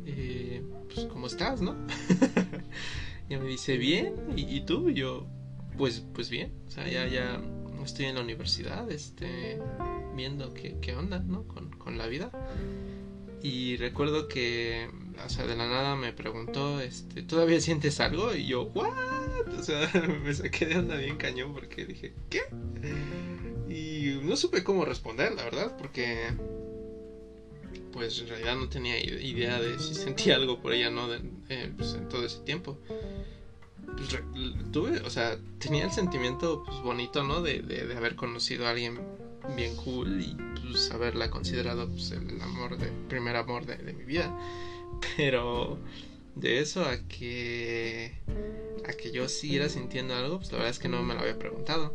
eh, 0.07 0.54
pues, 0.95 1.07
¿cómo 1.07 1.27
estás, 1.27 1.61
no? 1.61 1.77
y 3.29 3.37
me 3.37 3.45
dice, 3.45 3.77
bien, 3.77 4.15
¿y, 4.37 4.61
tú? 4.63 4.91
Y 4.91 4.95
yo, 4.95 5.27
pues, 5.77 6.05
pues 6.15 6.31
bien, 6.31 6.53
o 6.69 6.71
sea, 6.71 6.89
ya, 6.89 7.07
ya 7.07 7.41
estoy 7.85 8.07
en 8.07 8.15
la 8.15 8.23
universidad, 8.23 8.91
este, 8.91 9.59
viendo 10.15 10.55
qué, 10.55 10.77
qué 10.81 10.95
onda, 10.95 11.19
¿no? 11.19 11.47
Con, 11.47 11.71
con, 11.71 11.99
la 11.99 12.07
vida. 12.07 12.31
Y 13.43 13.77
recuerdo 13.77 14.29
que, 14.29 14.89
o 15.25 15.29
sea, 15.29 15.47
de 15.47 15.57
la 15.57 15.67
nada 15.67 15.97
me 15.97 16.13
preguntó, 16.13 16.81
este, 16.81 17.23
¿todavía 17.23 17.61
sientes 17.61 18.01
algo? 18.01 18.35
Y 18.35 18.47
yo, 18.47 18.65
¿what? 18.75 18.93
O 19.59 19.63
sea, 19.63 19.91
me 20.25 20.33
saqué 20.33 20.67
de 20.67 20.79
onda 20.79 20.97
bien 20.97 21.17
cañón 21.17 21.53
porque 21.53 21.85
dije, 21.85 22.15
¿qué? 22.31 22.43
Y 23.69 24.21
no 24.23 24.37
supe 24.37 24.65
cómo 24.65 24.85
responder, 24.85 25.35
la 25.35 25.45
verdad, 25.45 25.77
porque 25.77 26.29
pues 27.95 28.21
en 28.21 28.29
realidad 28.29 28.57
no 28.57 28.69
tenía 28.69 28.99
idea 28.99 29.61
de 29.61 29.79
si 29.79 29.95
sentía 29.95 30.35
algo 30.35 30.61
por 30.61 30.73
ella, 30.73 30.91
¿no? 30.91 31.09
De, 31.09 31.21
eh, 31.49 31.73
pues, 31.77 31.95
en 31.95 32.09
todo 32.09 32.27
ese 32.27 32.41
tiempo. 32.41 32.77
Pues, 33.97 34.19
tuve, 34.73 34.99
o 35.01 35.11
sea, 35.11 35.39
tenía 35.61 35.85
el 35.85 35.93
sentimiento 35.93 36.65
pues, 36.65 36.81
bonito, 36.81 37.23
¿no? 37.23 37.41
De, 37.41 37.63
de, 37.63 37.97
haber 37.97 38.17
conocido 38.17 38.67
a 38.67 38.71
alguien 38.71 39.01
bien 39.57 39.77
cool 39.77 40.21
y 40.21 40.37
pues 40.61 40.91
haberla 40.91 41.31
considerado 41.31 41.89
pues, 41.89 42.11
el 42.11 42.41
amor 42.43 42.77
de 42.79 42.89
primer 43.09 43.37
amor 43.37 43.65
de, 43.65 43.77
de 43.77 43.93
mi 43.93 44.05
vida. 44.05 44.37
Pero 45.17 45.79
de 46.35 46.59
eso 46.59 46.85
a 46.85 46.99
que 47.07 48.19
a 48.89 48.93
que 48.93 49.13
yo 49.13 49.29
siguiera 49.29 49.69
sintiendo 49.69 50.15
algo, 50.17 50.39
pues 50.39 50.51
la 50.51 50.59
verdad 50.59 50.71
es 50.73 50.81
que 50.81 50.89
no 50.89 51.01
me 51.05 51.15
lo 51.15 51.21
había 51.21 51.39
preguntado. 51.39 51.95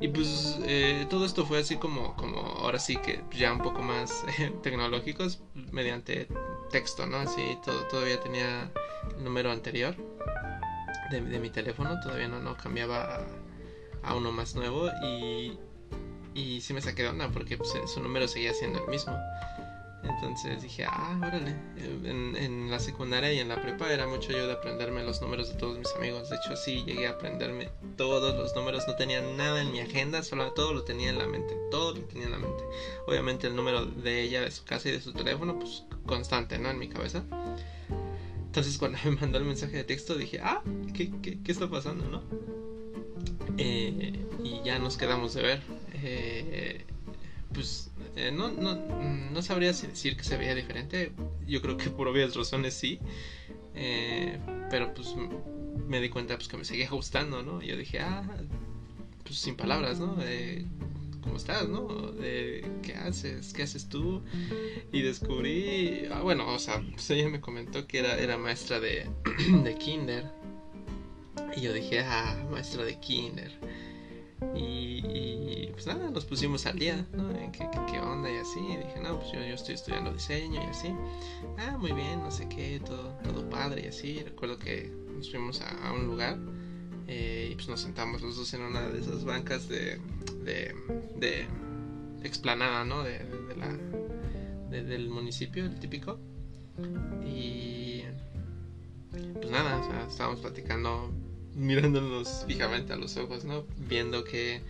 Y 0.00 0.08
pues 0.08 0.58
eh, 0.62 1.06
todo 1.08 1.24
esto 1.24 1.44
fue 1.44 1.58
así 1.58 1.76
como, 1.76 2.14
como 2.16 2.40
ahora 2.40 2.78
sí 2.78 2.96
que 2.96 3.22
ya 3.32 3.52
un 3.52 3.60
poco 3.60 3.82
más 3.82 4.24
tecnológicos 4.62 5.40
mediante 5.72 6.28
texto, 6.70 7.06
¿no? 7.06 7.18
Así 7.18 7.58
todo, 7.64 7.86
todavía 7.86 8.20
tenía 8.20 8.70
el 9.16 9.24
número 9.24 9.50
anterior 9.50 9.96
de, 11.10 11.20
de 11.20 11.38
mi 11.38 11.50
teléfono, 11.50 11.98
todavía 12.00 12.28
no, 12.28 12.40
no 12.40 12.56
cambiaba 12.56 13.26
a, 14.02 14.14
uno 14.14 14.32
más 14.32 14.54
nuevo 14.54 14.88
y, 15.02 15.58
y 16.34 16.60
sí 16.60 16.72
me 16.74 16.80
saqué 16.80 17.02
de 17.02 17.08
onda 17.08 17.28
porque 17.30 17.56
pues, 17.56 17.72
su 17.86 18.00
número 18.02 18.28
seguía 18.28 18.52
siendo 18.54 18.82
el 18.84 18.88
mismo. 18.88 19.16
Entonces 20.02 20.62
dije, 20.62 20.84
ah, 20.84 21.18
órale. 21.18 21.56
En, 22.04 22.36
en, 22.36 22.70
la 22.70 22.78
secundaria 22.78 23.32
y 23.32 23.38
en 23.38 23.48
la 23.48 23.60
prepa 23.60 23.92
era 23.92 24.06
mucho 24.06 24.32
yo 24.32 24.46
de 24.46 24.52
aprenderme 24.52 25.02
los 25.02 25.20
números 25.20 25.48
de 25.48 25.54
todos 25.56 25.78
mis 25.78 25.92
amigos. 25.94 26.30
De 26.30 26.36
hecho, 26.36 26.56
sí, 26.56 26.84
llegué 26.84 27.06
a 27.06 27.12
aprenderme 27.12 27.70
todos 27.96 28.36
los 28.36 28.54
números. 28.54 28.84
No 28.86 28.96
tenía 28.96 29.20
nada 29.20 29.60
en 29.62 29.72
mi 29.72 29.80
agenda, 29.80 30.22
solo 30.22 30.52
todo 30.52 30.72
lo 30.72 30.84
tenía 30.84 31.10
en 31.10 31.18
la 31.18 31.26
mente. 31.26 31.56
Todo 31.70 31.94
lo 31.94 32.00
tenía 32.02 32.26
en 32.26 32.32
la 32.32 32.38
mente. 32.38 32.62
Obviamente 33.06 33.46
el 33.46 33.56
número 33.56 33.84
de 33.84 34.22
ella, 34.22 34.42
de 34.42 34.50
su 34.50 34.64
casa 34.64 34.88
y 34.88 34.92
de 34.92 35.00
su 35.00 35.12
teléfono, 35.12 35.58
pues 35.58 35.84
constante, 36.06 36.58
¿no? 36.58 36.70
En 36.70 36.78
mi 36.78 36.88
cabeza. 36.88 37.24
Entonces 38.46 38.78
cuando 38.78 38.98
me 39.04 39.12
mandó 39.12 39.38
el 39.38 39.44
mensaje 39.44 39.76
de 39.76 39.84
texto 39.84 40.16
dije, 40.16 40.40
ah, 40.42 40.62
¿qué, 40.94 41.10
qué, 41.22 41.42
qué 41.42 41.52
está 41.52 41.68
pasando, 41.68 42.08
no? 42.08 42.22
Eh, 43.58 44.24
y 44.42 44.62
ya 44.64 44.78
nos 44.78 44.96
quedamos 44.96 45.34
de 45.34 45.42
ver. 45.42 45.62
Eh, 45.94 46.84
pues 47.52 47.90
eh, 48.16 48.30
no, 48.32 48.50
no, 48.50 48.74
no 48.74 49.42
sabría 49.42 49.68
decir 49.68 50.16
que 50.16 50.24
se 50.24 50.36
veía 50.36 50.54
diferente. 50.54 51.12
Yo 51.46 51.62
creo 51.62 51.76
que 51.76 51.90
por 51.90 52.08
obvias 52.08 52.34
razones 52.34 52.74
sí. 52.74 52.98
Eh, 53.74 54.38
pero 54.70 54.94
pues 54.94 55.14
me 55.86 56.00
di 56.00 56.08
cuenta 56.08 56.36
pues 56.36 56.48
que 56.48 56.56
me 56.56 56.64
seguía 56.64 56.88
gustando, 56.90 57.42
¿no? 57.42 57.62
Yo 57.62 57.76
dije, 57.76 58.00
ah, 58.00 58.22
pues 59.22 59.38
sin 59.38 59.56
palabras, 59.56 60.00
¿no? 60.00 60.16
¿Cómo 61.20 61.36
estás, 61.36 61.68
no? 61.68 62.14
¿Qué 62.20 62.94
haces? 62.94 63.52
¿Qué 63.52 63.62
haces 63.62 63.88
tú? 63.88 64.22
Y 64.92 65.02
descubrí, 65.02 66.06
ah, 66.12 66.22
bueno, 66.22 66.52
o 66.52 66.58
sea, 66.58 66.82
pues 66.92 67.10
ella 67.10 67.28
me 67.28 67.40
comentó 67.40 67.86
que 67.86 67.98
era, 67.98 68.16
era 68.18 68.38
maestra 68.38 68.80
de, 68.80 69.08
de 69.64 69.74
kinder. 69.76 70.24
Y 71.56 71.62
yo 71.62 71.72
dije, 71.72 72.00
ah, 72.00 72.46
maestra 72.50 72.84
de 72.84 72.98
kinder. 73.00 73.52
Y, 74.54 75.68
pues 75.72 75.86
nada, 75.86 76.10
nos 76.10 76.24
pusimos 76.24 76.66
al 76.66 76.78
día, 76.78 77.06
¿no? 77.12 77.28
¿Qué, 77.52 77.68
qué, 77.90 77.98
onda? 77.98 78.30
Y 78.30 78.36
así. 78.36 78.60
Dije, 78.60 79.00
no, 79.02 79.18
pues 79.18 79.32
yo, 79.32 79.40
yo, 79.40 79.54
estoy 79.54 79.74
estudiando 79.74 80.12
diseño 80.12 80.62
y 80.62 80.66
así. 80.66 80.94
Ah, 81.58 81.76
muy 81.78 81.92
bien, 81.92 82.20
no 82.22 82.30
sé 82.30 82.48
qué, 82.48 82.80
todo, 82.84 83.14
todo 83.24 83.48
padre 83.48 83.84
y 83.84 83.88
así. 83.88 84.22
Recuerdo 84.22 84.58
que 84.58 84.92
nos 85.14 85.30
fuimos 85.30 85.62
a, 85.62 85.92
un 85.92 86.06
lugar 86.06 86.38
eh, 87.06 87.48
y 87.52 87.54
pues 87.54 87.68
nos 87.68 87.80
sentamos 87.80 88.20
los 88.20 88.36
dos 88.36 88.52
en 88.52 88.62
una 88.62 88.88
de 88.88 89.00
esas 89.00 89.24
bancas 89.24 89.68
de, 89.68 89.98
de, 90.44 90.74
de 91.16 91.46
explanada, 92.22 92.84
¿no? 92.84 93.02
De, 93.02 93.18
de 93.20 93.56
la, 93.56 93.68
del 94.70 95.08
municipio, 95.08 95.64
el 95.64 95.78
típico. 95.78 96.18
Y 97.24 98.02
pues 99.34 99.50
nada, 99.50 100.06
estábamos 100.06 100.40
platicando 100.40 101.10
mirándonos 101.56 102.44
fijamente 102.46 102.92
a 102.92 102.96
los 102.96 103.16
ojos, 103.16 103.44
¿no? 103.44 103.64
Viendo 103.88 104.24
que 104.24 104.60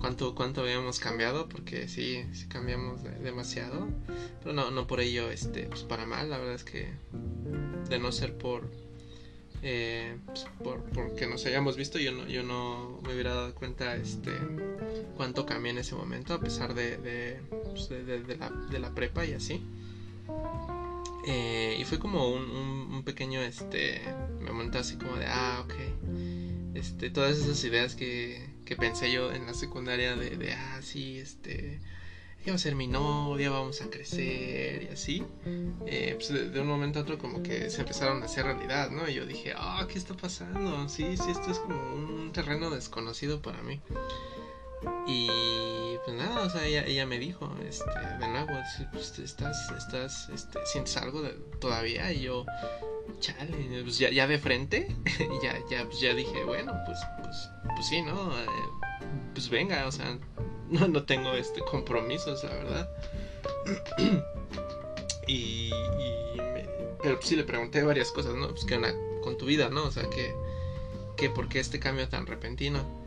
cuánto, 0.00 0.34
cuánto 0.34 0.60
habíamos 0.60 0.98
cambiado, 0.98 1.48
porque 1.48 1.88
sí, 1.88 2.24
cambiamos 2.48 3.02
demasiado. 3.22 3.88
Pero 4.42 4.54
no, 4.54 4.70
no 4.70 4.86
por 4.86 5.00
ello, 5.00 5.30
este, 5.30 5.62
pues 5.64 5.82
para 5.84 6.04
mal, 6.04 6.28
la 6.28 6.38
verdad 6.38 6.54
es 6.54 6.64
que 6.64 6.90
de 7.88 7.98
no 7.98 8.10
ser 8.12 8.36
por, 8.36 8.68
eh, 9.62 10.16
pues 10.26 10.46
por 10.62 10.82
porque 10.90 11.26
nos 11.26 11.46
hayamos 11.46 11.76
visto, 11.76 11.98
yo 11.98 12.12
no, 12.12 12.26
yo 12.26 12.42
no 12.42 13.00
me 13.04 13.14
hubiera 13.14 13.32
dado 13.34 13.54
cuenta, 13.54 13.96
este, 13.96 14.32
cuánto 15.16 15.46
cambié 15.46 15.70
en 15.70 15.78
ese 15.78 15.94
momento, 15.94 16.34
a 16.34 16.40
pesar 16.40 16.74
de, 16.74 16.96
de, 16.98 17.40
pues 17.70 17.88
de 17.88 18.78
la 18.78 18.94
prepa 18.94 19.24
y 19.24 19.32
así. 19.32 19.62
Eh, 21.26 21.76
y 21.78 21.84
fue 21.84 21.98
como 21.98 22.30
un, 22.30 22.42
un, 22.42 23.02
pequeño, 23.02 23.40
este, 23.40 24.00
me 24.40 24.50
momento 24.52 24.78
así 24.78 24.96
como 24.96 25.16
de, 25.16 25.26
ah, 25.26 25.64
ok. 25.64 25.74
Este, 26.74 27.10
todas 27.10 27.36
esas 27.38 27.62
ideas 27.64 27.96
que, 27.96 28.48
que 28.64 28.76
pensé 28.76 29.10
yo 29.10 29.32
en 29.32 29.46
la 29.46 29.54
secundaria 29.54 30.14
de, 30.14 30.52
ah, 30.52 30.80
sí, 30.82 31.18
este, 31.18 31.80
ella 32.42 32.52
va 32.52 32.54
a 32.54 32.58
ser 32.58 32.76
mi 32.76 32.86
novia, 32.86 33.50
vamos 33.50 33.82
a 33.82 33.90
crecer 33.90 34.84
y 34.84 34.92
así. 34.92 35.24
Eh, 35.86 36.14
pues 36.14 36.52
de, 36.52 36.60
un 36.60 36.68
momento 36.68 37.00
a 37.00 37.02
otro 37.02 37.18
como 37.18 37.42
que 37.42 37.70
se 37.70 37.80
empezaron 37.80 38.22
a 38.22 38.26
hacer 38.26 38.44
realidad, 38.44 38.90
¿no? 38.90 39.08
Y 39.08 39.14
yo 39.14 39.26
dije, 39.26 39.52
ah, 39.56 39.84
¿qué 39.90 39.98
está 39.98 40.14
pasando? 40.14 40.88
Sí, 40.88 41.16
sí, 41.16 41.30
esto 41.30 41.50
es 41.50 41.58
como 41.58 41.76
un 41.92 42.30
terreno 42.32 42.70
desconocido 42.70 43.42
para 43.42 43.62
mí. 43.62 43.80
Y 45.06 45.96
pues 46.04 46.16
nada, 46.16 46.42
o 46.42 46.50
sea, 46.50 46.64
ella, 46.66 47.06
me 47.06 47.18
dijo, 47.18 47.50
este, 47.66 47.90
de 48.20 48.28
nuevo, 48.28 48.52
pues, 48.92 49.18
estás, 49.18 49.70
estás, 49.70 50.28
este, 50.28 50.58
sientes 50.66 50.96
algo 50.96 51.22
todavía 51.60 52.12
y 52.12 52.22
yo, 52.22 52.44
chale, 53.20 53.82
pues 53.82 53.98
ya, 53.98 54.10
ya 54.10 54.26
de 54.26 54.38
frente, 54.38 54.94
ya, 55.42 55.58
ya, 55.70 55.84
pues 55.84 56.00
ya 56.00 56.14
dije, 56.14 56.44
bueno, 56.44 56.72
pues, 56.86 56.98
pues, 57.22 57.50
pues 57.74 57.86
sí, 57.86 58.02
¿no? 58.02 58.38
Eh, 58.38 58.46
pues 59.32 59.48
venga, 59.48 59.86
o 59.86 59.92
sea, 59.92 60.18
no, 60.68 60.88
no 60.88 61.04
tengo 61.04 61.32
este 61.34 61.60
compromisos, 61.60 62.42
la 62.44 62.50
verdad. 62.50 62.90
y, 65.26 65.70
pero 67.02 67.16
pues 67.16 67.28
sí 67.28 67.36
le 67.36 67.44
pregunté 67.44 67.82
varias 67.82 68.10
cosas, 68.10 68.34
¿no? 68.34 68.48
Pues 68.48 68.64
qué 68.64 68.74
onda 68.74 68.94
con 69.22 69.38
tu 69.38 69.46
vida, 69.46 69.68
¿no? 69.68 69.84
O 69.84 69.90
sea, 69.90 70.08
que, 70.10 70.34
que 71.16 71.30
por 71.30 71.48
qué 71.48 71.60
este 71.60 71.78
cambio 71.78 72.08
tan 72.08 72.26
repentino. 72.26 73.05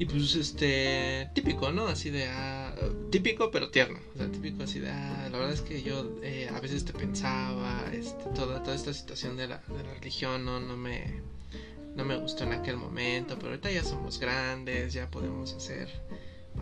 Y 0.00 0.06
pues 0.06 0.34
este, 0.34 1.28
típico, 1.34 1.70
¿no? 1.72 1.86
Así 1.86 2.08
de, 2.08 2.26
ah, 2.26 2.74
típico 3.10 3.50
pero 3.50 3.68
tierno. 3.68 3.98
O 4.14 4.16
sea, 4.16 4.32
típico 4.32 4.62
así 4.62 4.80
de, 4.80 4.88
ah, 4.88 5.28
la 5.30 5.36
verdad 5.36 5.52
es 5.52 5.60
que 5.60 5.82
yo 5.82 6.18
eh, 6.22 6.48
a 6.50 6.58
veces 6.58 6.86
te 6.86 6.94
pensaba, 6.94 7.84
este, 7.92 8.24
toda, 8.34 8.62
toda 8.62 8.74
esta 8.74 8.94
situación 8.94 9.36
de 9.36 9.48
la, 9.48 9.58
de 9.58 9.84
la 9.84 9.92
religión 9.92 10.46
no, 10.46 10.58
no, 10.58 10.74
me, 10.78 11.20
no 11.96 12.06
me 12.06 12.16
gustó 12.16 12.44
en 12.44 12.54
aquel 12.54 12.78
momento, 12.78 13.36
pero 13.36 13.48
ahorita 13.50 13.70
ya 13.70 13.84
somos 13.84 14.18
grandes, 14.18 14.94
ya 14.94 15.10
podemos 15.10 15.52
hacer 15.52 15.90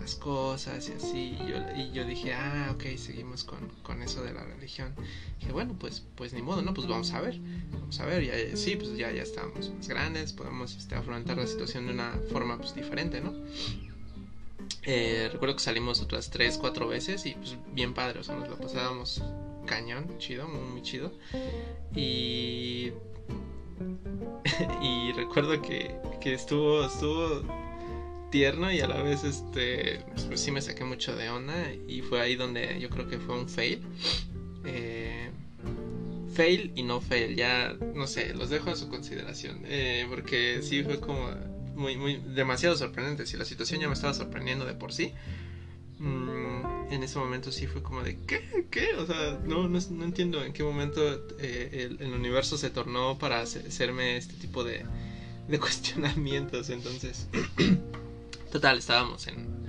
más 0.01 0.15
cosas 0.15 0.89
y 0.89 0.93
así. 0.93 1.37
Y 1.41 1.49
yo, 1.49 1.57
y 1.77 1.93
yo 1.93 2.05
dije, 2.05 2.35
ah, 2.35 2.71
ok, 2.75 2.97
seguimos 2.97 3.45
con, 3.45 3.69
con, 3.83 4.03
eso 4.03 4.23
de 4.23 4.33
la 4.33 4.45
religión. 4.45 4.95
Y 5.37 5.41
dije, 5.41 5.53
bueno, 5.53 5.75
pues, 5.79 6.05
pues 6.15 6.33
ni 6.33 6.43
modo, 6.43 6.63
¿no? 6.63 6.75
Pues 6.75 6.87
vamos 6.87 7.13
a 7.13 7.21
ver. 7.21 7.39
Vamos 7.73 7.99
a 8.01 8.07
ver, 8.07 8.25
ya, 8.25 8.57
sí, 8.57 8.77
pues 8.77 8.97
ya, 8.97 9.11
ya 9.11 9.23
estamos 9.23 9.71
más 9.71 9.89
grandes, 9.89 10.33
podemos 10.33 10.77
este, 10.77 10.95
afrontar 10.95 11.37
la 11.37 11.47
situación 11.47 11.87
de 11.87 11.93
una 11.93 12.19
forma 12.31 12.59
pues 12.59 12.75
diferente, 12.75 13.21
¿no? 13.21 13.35
Eh, 14.83 15.29
recuerdo 15.33 15.57
que 15.57 15.63
salimos 15.63 16.01
otras 16.01 16.31
tres, 16.31 16.57
cuatro 16.57 16.89
veces 16.89 17.27
y 17.27 17.35
pues 17.35 17.57
bien 17.73 17.95
padre, 17.95 18.21
o 18.21 18.25
sea, 18.25 18.37
nos 18.37 18.49
lo 18.49 18.57
pasábamos 18.57 19.23
cañón, 19.67 20.19
chido, 20.19 20.49
muy, 20.49 20.61
muy 20.61 20.83
chido. 20.83 21.13
Y... 21.95 22.93
y 24.83 25.13
recuerdo 25.13 25.61
que, 25.63 25.95
que 26.21 26.35
estuvo, 26.35 26.85
estuvo 26.85 27.68
tierno 28.31 28.71
y 28.73 28.81
a 28.81 28.89
la 28.89 29.03
vez 29.03 29.25
este 29.25 30.01
pues, 30.29 30.41
sí 30.41 30.51
me 30.51 30.61
saqué 30.61 30.85
mucho 30.85 31.17
de 31.17 31.31
onda 31.31 31.73
y 31.87 32.03
fue 32.03 32.21
ahí 32.21 32.37
donde 32.37 32.79
yo 32.81 32.91
creo 32.91 33.09
que 33.09 33.19
fue 33.19 33.39
un 33.39 33.49
fail 33.49 33.81
eh, 34.65 35.31
fail 36.35 36.73
y 36.75 36.83
no 36.83 37.01
fail 37.01 37.37
ya 37.37 37.75
no 37.95 38.07
sé 38.07 38.35
los 38.35 38.51
dejo 38.51 38.71
a 38.71 38.77
su 38.77 38.89
consideración 38.89 39.63
eh, 39.65 40.07
porque 40.09 40.61
sí 40.63 40.83
fue 40.83 41.01
como 41.01 41.31
muy 41.75 41.97
muy 41.97 42.17
demasiado 42.17 42.77
sorprendente 42.77 43.27
si 43.27 43.37
la 43.37 43.45
situación 43.45 43.81
ya 43.81 43.89
me 43.89 43.95
estaba 43.95 44.15
sorprendiendo 44.15 44.67
de 44.67 44.75
por 44.75 44.93
sí 44.93 45.13
mm, 45.99 46.93
en 46.93 47.03
ese 47.03 47.19
momento 47.19 47.51
sí 47.51 47.67
fue 47.67 47.83
como 47.83 48.03
de 48.03 48.19
¿qué? 48.27 48.67
¿qué? 48.71 48.95
o 48.99 49.07
sea 49.07 49.41
no, 49.45 49.69
no, 49.69 50.05
entiendo 50.05 50.45
en 50.45 50.53
qué 50.53 50.63
momento 50.63 51.01
eh, 51.39 51.97
el, 51.99 52.13
universo 52.13 52.59
se 52.59 52.71
tornó 52.71 53.19
para 53.19 53.41
hacerme 53.41 54.17
este 54.17 54.35
tipo 54.35 54.65
de, 54.65 54.85
de 55.49 55.59
cuestionamientos 55.61 56.69
entonces 56.71 57.29
Total, 58.51 58.79
estábamos 58.79 59.27
en, 59.27 59.65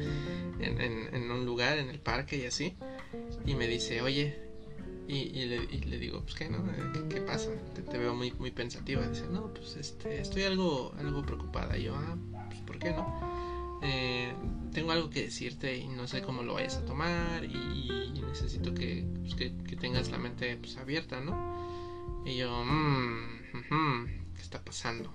en, 0.59 1.31
un 1.31 1.45
lugar, 1.45 1.77
en 1.77 1.89
el 1.89 1.99
parque 1.99 2.37
y 2.37 2.45
así. 2.45 2.75
Y 3.45 3.55
me 3.55 3.67
dice, 3.67 4.01
oye, 4.01 4.39
y, 5.07 5.45
le, 5.45 5.97
digo, 5.97 6.21
pues 6.21 6.35
qué, 6.35 6.49
¿no? 6.49 6.63
¿Qué, 7.09 7.21
pasa? 7.21 7.49
Te, 7.73 7.97
veo 7.97 8.13
muy, 8.13 8.31
muy 8.33 8.51
pensativa. 8.51 9.05
Dice, 9.07 9.25
no, 9.27 9.53
pues 9.53 9.75
este, 9.75 10.21
estoy 10.21 10.43
algo, 10.43 10.93
algo 10.97 11.23
preocupada. 11.23 11.77
Y 11.77 11.83
yo, 11.83 11.95
ah, 11.95 12.17
pues 12.47 12.61
¿por 12.61 12.79
qué 12.79 12.91
no? 12.91 13.79
Eh, 13.81 14.33
tengo 14.73 14.91
algo 14.91 15.09
que 15.09 15.23
decirte 15.23 15.77
y 15.77 15.87
no 15.87 16.07
sé 16.07 16.21
cómo 16.21 16.43
lo 16.43 16.55
vayas 16.55 16.77
a 16.77 16.85
tomar 16.85 17.45
y, 17.45 18.13
necesito 18.27 18.73
pues, 18.73 19.35
que, 19.35 19.55
que, 19.67 19.75
tengas 19.75 20.11
la 20.11 20.19
mente 20.19 20.55
pues, 20.57 20.77
abierta, 20.77 21.19
¿no? 21.19 22.23
Y 22.25 22.37
yo, 22.37 22.63
mmm, 22.63 24.05
¿qué 24.35 24.41
está 24.41 24.63
pasando? 24.63 25.11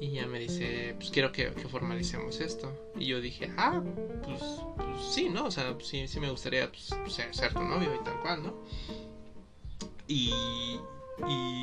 Y 0.00 0.18
ella 0.18 0.26
me 0.26 0.40
dice, 0.40 0.96
pues 0.98 1.10
quiero 1.10 1.30
que, 1.30 1.52
formalicemos 1.52 2.40
esto. 2.40 2.72
Y 2.96 3.06
yo 3.06 3.20
dije, 3.20 3.52
ah, 3.56 3.80
pues, 4.24 4.42
pues 4.76 5.04
sí, 5.14 5.28
¿no? 5.28 5.44
O 5.46 5.50
sea, 5.52 5.76
sí, 5.80 6.08
sí 6.08 6.18
me 6.18 6.28
gustaría 6.28 6.68
pues, 6.68 7.14
ser, 7.30 7.52
tu 7.52 7.62
novio 7.62 7.94
y 7.94 8.04
tal 8.04 8.18
cual, 8.20 8.42
¿no? 8.42 8.54
Y, 10.08 10.32
y 11.28 11.62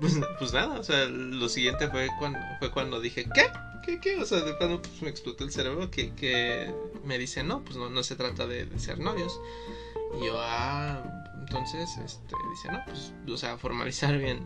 pues, 0.00 0.18
pues, 0.38 0.52
nada, 0.54 0.80
o 0.80 0.82
sea, 0.82 1.04
lo 1.06 1.46
siguiente 1.50 1.88
fue 1.88 2.08
cuando, 2.18 2.38
fue 2.58 2.70
cuando 2.70 3.00
dije, 3.00 3.26
¿qué? 3.34 3.52
¿Qué, 3.84 4.00
qué? 4.00 4.16
O 4.16 4.24
sea, 4.24 4.40
de 4.40 4.54
pronto 4.54 4.80
pues, 4.88 5.02
me 5.02 5.10
explotó 5.10 5.44
el 5.44 5.50
cerebro 5.50 5.90
que, 5.90 6.14
que 6.14 6.72
me 7.04 7.18
dice, 7.18 7.42
no, 7.42 7.62
pues 7.62 7.76
no, 7.76 7.90
no 7.90 8.02
se 8.02 8.16
trata 8.16 8.46
de, 8.46 8.64
de 8.64 8.78
ser 8.78 8.98
novios. 8.98 9.38
Y 10.18 10.24
yo, 10.24 10.36
ah, 10.38 11.02
entonces, 11.38 11.98
este, 12.02 12.34
dice, 12.50 12.72
no, 12.72 12.82
pues, 12.86 13.12
o 13.28 13.36
sea, 13.36 13.58
formalizar 13.58 14.16
bien 14.16 14.42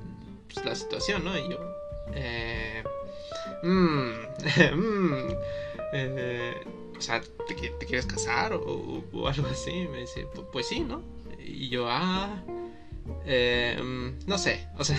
pues, 0.53 0.65
la 0.65 0.75
situación, 0.75 1.25
¿no? 1.25 1.39
Y 1.39 1.49
yo, 1.51 1.59
eh, 2.15 2.83
mm, 3.63 4.11
mm, 4.77 5.29
eh, 5.93 6.55
o 6.97 7.01
sea, 7.01 7.21
¿te, 7.21 7.55
quieres 7.55 8.07
casar 8.07 8.53
o, 8.55 9.03
algo 9.29 9.47
así? 9.49 9.87
Me 9.91 10.01
dice, 10.01 10.27
pues 10.53 10.69
sí, 10.69 10.81
¿no? 10.81 11.03
Y 11.39 11.69
yo, 11.69 11.87
ah, 11.89 12.43
eh, 13.25 13.79
mm, 13.83 14.29
no 14.29 14.39
sé, 14.39 14.69
o 14.79 14.85
sea, 14.85 14.99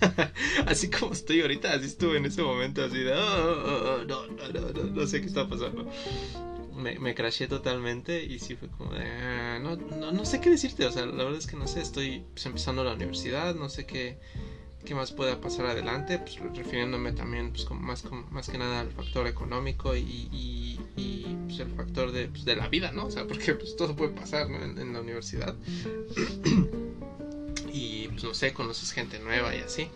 así 0.66 0.90
como 0.90 1.12
estoy 1.12 1.40
ahorita, 1.40 1.72
así 1.72 1.86
estuve 1.86 2.18
en 2.18 2.26
ese 2.26 2.42
momento, 2.42 2.84
así 2.84 2.98
de, 2.98 3.12
oh, 3.12 3.18
oh, 3.18 4.00
oh, 4.00 4.04
no, 4.04 4.26
no, 4.26 4.72
no, 4.72 4.84
no, 4.84 5.06
sé 5.06 5.20
qué 5.20 5.26
está 5.26 5.48
pasando. 5.48 5.86
Me, 6.74 6.98
me 6.98 7.14
crashé 7.14 7.46
totalmente 7.46 8.24
y 8.24 8.38
sí 8.38 8.56
fue 8.56 8.68
como 8.68 8.92
de, 8.94 9.04
ah, 9.04 9.58
no, 9.60 9.76
no, 9.76 10.12
no 10.12 10.24
sé 10.24 10.40
qué 10.40 10.50
decirte, 10.50 10.86
o 10.86 10.92
sea, 10.92 11.04
la 11.04 11.24
verdad 11.24 11.38
es 11.38 11.46
que 11.46 11.56
no 11.56 11.66
sé, 11.66 11.80
estoy 11.80 12.24
pues, 12.32 12.46
empezando 12.46 12.82
la 12.84 12.94
universidad, 12.94 13.54
no 13.54 13.68
sé 13.68 13.86
qué 13.86 14.18
qué 14.84 14.94
más 14.94 15.12
pueda 15.12 15.40
pasar 15.40 15.66
adelante, 15.66 16.18
pues 16.18 16.38
refiriéndome 16.56 17.12
también 17.12 17.50
pues, 17.50 17.64
como 17.64 17.80
más, 17.80 18.04
más 18.30 18.48
que 18.48 18.58
nada 18.58 18.80
al 18.80 18.90
factor 18.90 19.26
económico 19.26 19.94
y, 19.94 20.28
y, 20.32 20.78
pues, 21.46 21.60
el 21.60 21.70
factor 21.74 22.12
de, 22.12 22.28
pues, 22.28 22.44
de, 22.44 22.56
la 22.56 22.68
vida, 22.68 22.92
¿no? 22.92 23.06
O 23.06 23.10
sea, 23.10 23.26
porque 23.26 23.54
pues, 23.54 23.76
todo 23.76 23.94
puede 23.94 24.12
pasar 24.12 24.48
¿no? 24.48 24.62
en, 24.62 24.92
la 24.92 25.00
universidad. 25.00 25.54
y 27.72 28.08
pues 28.08 28.24
no 28.24 28.34
sé, 28.34 28.52
conoces 28.52 28.92
gente 28.92 29.18
nueva 29.18 29.54
y 29.54 29.60
así. 29.60 29.88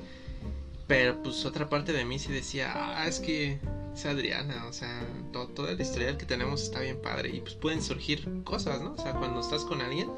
Pero 0.86 1.22
pues 1.22 1.44
otra 1.46 1.68
parte 1.68 1.92
de 1.92 2.04
mí 2.04 2.18
sí 2.18 2.30
decía, 2.30 2.72
ah, 2.74 3.08
es 3.08 3.20
que 3.20 3.58
es 3.94 4.04
Adriana, 4.04 4.66
o 4.66 4.72
sea, 4.72 5.00
todo, 5.32 5.48
todo 5.48 5.68
el 5.68 5.80
historial 5.80 6.18
que 6.18 6.26
tenemos 6.26 6.62
está 6.62 6.80
bien 6.80 7.00
padre 7.00 7.30
y 7.30 7.40
pues 7.40 7.54
pueden 7.54 7.82
surgir 7.82 8.28
cosas, 8.44 8.82
¿no? 8.82 8.92
O 8.92 8.98
sea, 8.98 9.14
cuando 9.14 9.40
estás 9.40 9.64
con 9.64 9.80
alguien 9.80 10.10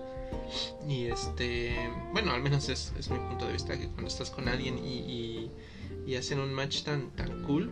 y 0.89 1.07
este, 1.07 1.77
bueno, 2.13 2.33
al 2.33 2.43
menos 2.43 2.69
es, 2.69 2.93
es 2.99 3.11
mi 3.11 3.19
punto 3.19 3.47
de 3.47 3.53
vista 3.53 3.79
que 3.79 3.89
cuando 3.89 4.09
estás 4.09 4.31
con 4.31 4.49
alguien 4.49 4.79
y, 4.79 5.51
y, 6.07 6.15
hacen 6.17 6.39
un 6.39 6.55
match 6.55 6.83
tan, 6.83 7.11
tan 7.11 7.43
cool, 7.43 7.71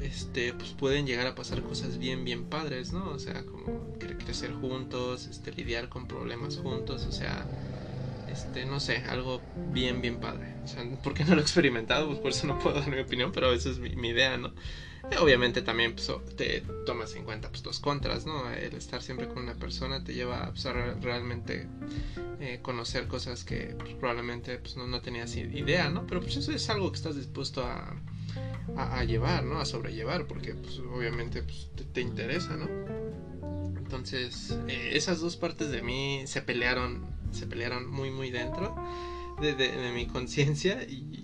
este, 0.00 0.52
pues 0.52 0.70
pueden 0.70 1.06
llegar 1.06 1.26
a 1.26 1.34
pasar 1.34 1.62
cosas 1.62 1.98
bien, 1.98 2.24
bien 2.24 2.44
padres, 2.44 2.92
¿no? 2.92 3.08
O 3.08 3.18
sea, 3.18 3.44
como 3.44 3.94
crecer 3.98 4.52
juntos, 4.52 5.26
este, 5.26 5.52
lidiar 5.52 5.88
con 5.88 6.06
problemas 6.06 6.58
juntos, 6.58 7.06
o 7.06 7.12
sea, 7.12 7.46
este, 8.30 8.66
no 8.66 8.80
sé, 8.80 8.98
algo 9.08 9.40
bien, 9.72 10.02
bien 10.02 10.20
padre. 10.20 10.54
O 10.62 10.68
sea, 10.68 10.84
porque 11.02 11.24
no 11.24 11.34
lo 11.34 11.40
he 11.40 11.42
experimentado, 11.42 12.06
pues 12.08 12.18
por 12.18 12.30
eso 12.32 12.46
no 12.46 12.58
puedo 12.58 12.78
dar 12.80 12.90
mi 12.90 13.00
opinión, 13.00 13.32
pero 13.32 13.52
esa 13.52 13.70
es 13.70 13.78
mi, 13.78 13.96
mi 13.96 14.08
idea, 14.08 14.36
¿no? 14.36 14.52
Obviamente 15.20 15.62
también 15.62 15.94
pues, 15.94 16.10
te 16.36 16.62
tomas 16.86 17.14
en 17.14 17.24
cuenta 17.24 17.48
pues, 17.48 17.64
los 17.64 17.78
contras, 17.78 18.26
¿no? 18.26 18.50
El 18.50 18.74
estar 18.74 19.02
siempre 19.02 19.28
con 19.28 19.38
una 19.38 19.54
persona 19.54 20.02
te 20.02 20.14
lleva 20.14 20.50
pues, 20.50 20.66
a 20.66 20.72
realmente 20.72 21.68
eh, 22.40 22.58
conocer 22.62 23.06
cosas 23.06 23.44
que 23.44 23.74
pues, 23.78 23.94
probablemente 23.94 24.58
pues, 24.58 24.76
no, 24.76 24.86
no, 24.86 25.00
tenías 25.00 25.36
idea, 25.36 25.90
¿no? 25.90 26.06
Pero 26.06 26.20
pues 26.20 26.36
eso 26.36 26.52
es 26.52 26.68
algo 26.70 26.90
que 26.90 26.96
estás 26.96 27.16
dispuesto 27.16 27.64
a, 27.64 27.94
a, 28.76 29.04
llevar, 29.04 29.44
¿no? 29.44 29.60
A 29.60 29.66
sobrellevar, 29.66 30.26
porque 30.26 30.54
pues, 30.54 30.78
obviamente 30.78 31.42
pues, 31.42 31.70
te, 31.92 32.00
interesa, 32.00 32.56
¿no? 32.56 32.68
Entonces, 33.76 34.58
eh, 34.68 34.90
esas 34.94 35.20
dos 35.20 35.36
partes 35.36 35.70
de 35.70 35.82
mí 35.82 36.22
se 36.26 36.42
pelearon, 36.42 37.06
se 37.30 37.46
pelearon 37.46 37.88
muy, 37.88 38.10
muy 38.10 38.30
dentro 38.30 38.74
de, 39.40 39.54
de 39.54 39.92
mi 39.92 40.06
conciencia 40.06 40.82
y 40.84 41.23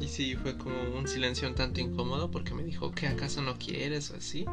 y 0.00 0.08
sí, 0.08 0.36
fue 0.36 0.56
como 0.56 0.76
un 0.96 1.06
silencio 1.06 1.48
un 1.48 1.54
tanto 1.54 1.80
incómodo 1.80 2.30
porque 2.30 2.54
me 2.54 2.62
dijo, 2.62 2.90
¿qué 2.92 3.06
acaso 3.06 3.42
no 3.42 3.58
quieres 3.58 4.10
o 4.10 4.16
así? 4.16 4.44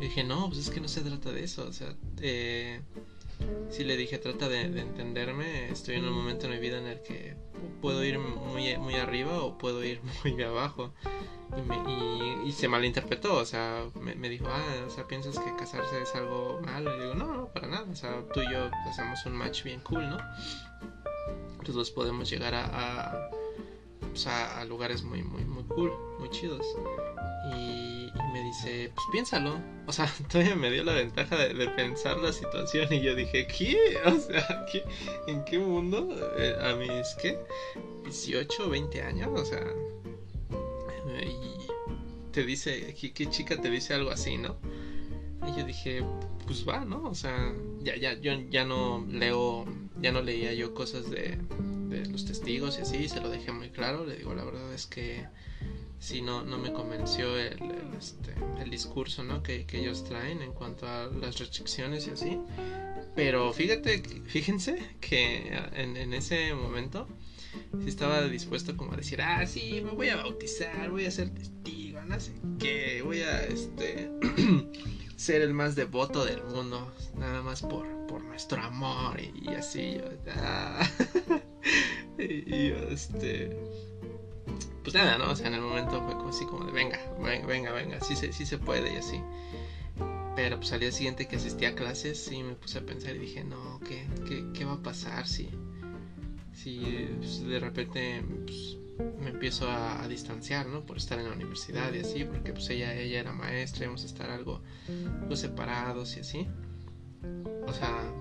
Y 0.00 0.04
dije, 0.04 0.24
no, 0.24 0.46
pues 0.48 0.58
es 0.58 0.70
que 0.70 0.80
no 0.80 0.88
se 0.88 1.00
trata 1.00 1.32
de 1.32 1.44
eso. 1.44 1.66
O 1.66 1.72
sea, 1.72 1.94
eh, 2.20 2.82
sí 3.70 3.84
le 3.84 3.96
dije, 3.96 4.18
trata 4.18 4.48
de, 4.48 4.62
entenderme. 4.62 5.70
Estoy 5.70 5.96
en 5.96 6.04
un 6.04 6.12
momento 6.12 6.46
en 6.46 6.52
mi 6.52 6.58
vida 6.58 6.78
en 6.78 6.86
el 6.86 7.00
que 7.00 7.36
puedo 7.80 8.04
ir 8.04 8.18
muy, 8.18 8.76
muy 8.76 8.94
arriba 8.94 9.42
o 9.42 9.56
puedo 9.56 9.82
ir 9.84 10.00
muy 10.24 10.42
abajo. 10.42 10.92
Y, 12.44 12.52
se 12.52 12.68
malinterpretó, 12.68 13.36
o 13.36 13.44
sea, 13.44 13.84
me, 14.00 14.28
dijo, 14.28 14.46
ah, 14.48 14.84
o 14.86 14.90
sea, 14.90 15.06
piensas 15.06 15.38
que 15.38 15.56
casarse 15.56 16.02
es 16.02 16.14
algo 16.14 16.60
malo. 16.64 16.96
Y 16.96 17.00
digo, 17.00 17.14
no, 17.14 17.34
no, 17.34 17.48
para 17.48 17.68
nada. 17.68 17.86
O 17.90 17.96
sea, 17.96 18.22
tú 18.32 18.40
y 18.40 18.52
yo 18.52 18.70
hacemos 18.88 19.24
un 19.26 19.32
match 19.32 19.64
bien 19.64 19.80
cool, 19.80 20.08
¿no? 20.08 20.18
Los 21.64 21.74
dos 21.74 21.90
podemos 21.90 22.30
llegar 22.30 22.54
a 22.54 23.30
pues, 24.16 24.28
a, 24.28 24.64
lugares 24.64 25.02
muy, 25.02 25.22
muy, 25.22 25.44
muy 25.44 25.62
cool, 25.64 25.92
muy 26.18 26.30
chidos. 26.30 26.64
Y, 27.52 28.10
me 28.32 28.42
dice, 28.44 28.90
pues 28.94 29.06
piénsalo. 29.12 29.60
O 29.86 29.92
sea, 29.92 30.10
todavía 30.32 30.56
me 30.56 30.70
dio 30.70 30.84
la 30.84 30.94
ventaja 30.94 31.36
de, 31.36 31.68
pensar 31.68 32.16
la 32.16 32.32
situación 32.32 32.90
y 32.94 33.02
yo 33.02 33.14
dije, 33.14 33.46
¿qué? 33.46 33.98
O 34.06 34.18
sea, 34.18 34.64
¿qué? 34.72 34.84
¿en 35.26 35.44
qué 35.44 35.58
mundo? 35.58 36.08
Eh, 36.38 36.56
a 36.58 36.74
mis, 36.76 37.14
¿qué? 37.20 37.38
18, 38.04 38.70
20 38.70 39.02
años, 39.02 39.28
o 39.38 39.44
sea... 39.44 39.62
Y 41.22 42.32
te 42.32 42.42
dice, 42.44 42.96
¿qué, 42.98 43.12
¿qué, 43.12 43.28
chica 43.28 43.60
te 43.60 43.68
dice 43.68 43.92
algo 43.92 44.10
así, 44.10 44.38
no? 44.38 44.56
Y 45.46 45.58
yo 45.58 45.64
dije, 45.64 46.04
pues 46.44 46.66
va, 46.66 46.84
¿no? 46.84 47.08
O 47.08 47.14
sea, 47.14 47.52
ya, 47.80 47.96
ya, 47.96 48.14
yo 48.14 48.32
ya 48.50 48.64
no 48.64 49.06
leo, 49.08 49.64
ya 50.00 50.12
no 50.12 50.22
leía 50.22 50.52
yo 50.54 50.74
cosas 50.74 51.10
de, 51.10 51.38
de 51.88 52.06
los 52.06 52.24
testigos 52.24 52.78
y 52.78 52.82
así, 52.82 53.08
se 53.08 53.20
lo 53.20 53.28
dejé 53.28 53.52
muy 53.52 53.70
claro, 53.70 54.04
le 54.04 54.16
digo, 54.16 54.34
la 54.34 54.44
verdad 54.44 54.72
es 54.72 54.86
que 54.86 55.24
si 55.98 56.22
no, 56.22 56.44
no 56.44 56.58
me 56.58 56.72
convenció 56.72 57.36
el, 57.38 57.58
este, 57.98 58.34
el 58.62 58.70
discurso 58.70 59.22
¿no? 59.22 59.42
que, 59.42 59.64
que, 59.66 59.80
ellos 59.80 60.04
traen 60.04 60.42
en 60.42 60.52
cuanto 60.52 60.86
a 60.86 61.06
las 61.06 61.38
restricciones 61.38 62.06
y 62.06 62.10
así. 62.10 62.38
Pero 63.14 63.52
fíjate, 63.52 64.02
fíjense 64.26 64.78
que 65.00 65.48
en, 65.74 65.96
en 65.96 66.12
ese 66.12 66.54
momento 66.54 67.08
sí 67.82 67.88
estaba 67.88 68.22
dispuesto 68.28 68.76
como 68.76 68.92
a 68.92 68.96
decir, 68.96 69.22
ah, 69.22 69.46
sí, 69.46 69.80
me 69.82 69.90
voy 69.90 70.10
a 70.10 70.16
bautizar, 70.16 70.90
voy 70.90 71.06
a 71.06 71.10
ser 71.10 71.30
testigo, 71.30 72.02
no 72.02 72.20
sé 72.20 72.32
qué, 72.58 73.00
voy 73.02 73.20
a 73.20 73.44
este 73.44 74.10
ser 75.16 75.40
el 75.40 75.54
más 75.54 75.74
devoto 75.74 76.24
del 76.24 76.44
mundo, 76.44 76.92
nada 77.16 77.42
más 77.42 77.62
por, 77.62 77.86
por 78.06 78.22
nuestro 78.22 78.62
amor 78.62 79.18
y, 79.20 79.48
así. 79.54 79.98
Ah. 80.36 80.88
y, 82.18 82.70
este. 82.90 83.56
Pues 84.82 84.94
nada, 84.94 85.18
¿no? 85.18 85.32
O 85.32 85.36
sea, 85.36 85.48
en 85.48 85.54
el 85.54 85.62
momento 85.62 86.00
fue 86.02 86.30
así 86.30 86.44
como 86.44 86.64
de 86.64 86.72
venga, 86.72 87.00
venga, 87.18 87.46
venga, 87.46 87.72
venga, 87.72 88.00
sí 88.00 88.14
se, 88.14 88.32
sí 88.32 88.46
se 88.46 88.58
puede 88.58 88.92
y 88.92 88.96
así. 88.96 89.20
Pero 90.36 90.58
pues 90.58 90.72
al 90.72 90.80
día 90.80 90.92
siguiente 90.92 91.26
que 91.26 91.36
asistí 91.36 91.64
a 91.64 91.74
clases, 91.74 92.22
sí 92.22 92.42
me 92.42 92.54
puse 92.54 92.78
a 92.78 92.82
pensar 92.82 93.16
y 93.16 93.20
dije, 93.20 93.42
no, 93.42 93.80
¿qué, 93.80 94.06
qué, 94.28 94.44
qué 94.52 94.64
va 94.64 94.74
a 94.74 94.82
pasar 94.82 95.26
si, 95.26 95.48
si 96.52 97.08
pues, 97.18 97.42
de 97.42 97.58
repente 97.58 98.22
pues, 98.44 98.76
me 98.98 99.30
empiezo 99.30 99.70
a, 99.70 100.06
distanciar, 100.08 100.66
¿no? 100.66 100.84
Por 100.84 100.96
estar 100.96 101.18
en 101.18 101.28
la 101.28 101.32
universidad 101.32 101.92
y 101.92 102.00
así, 102.00 102.24
porque 102.24 102.52
pues 102.52 102.68
ella, 102.70 102.94
ella 102.94 103.20
era 103.20 103.32
maestra, 103.32 103.84
íbamos 103.84 104.02
a 104.02 104.06
estar 104.06 104.30
algo, 104.30 104.62
separados 105.34 106.16
y 106.16 106.20
así. 106.20 106.48
O 107.66 107.72
sea, 107.72 108.12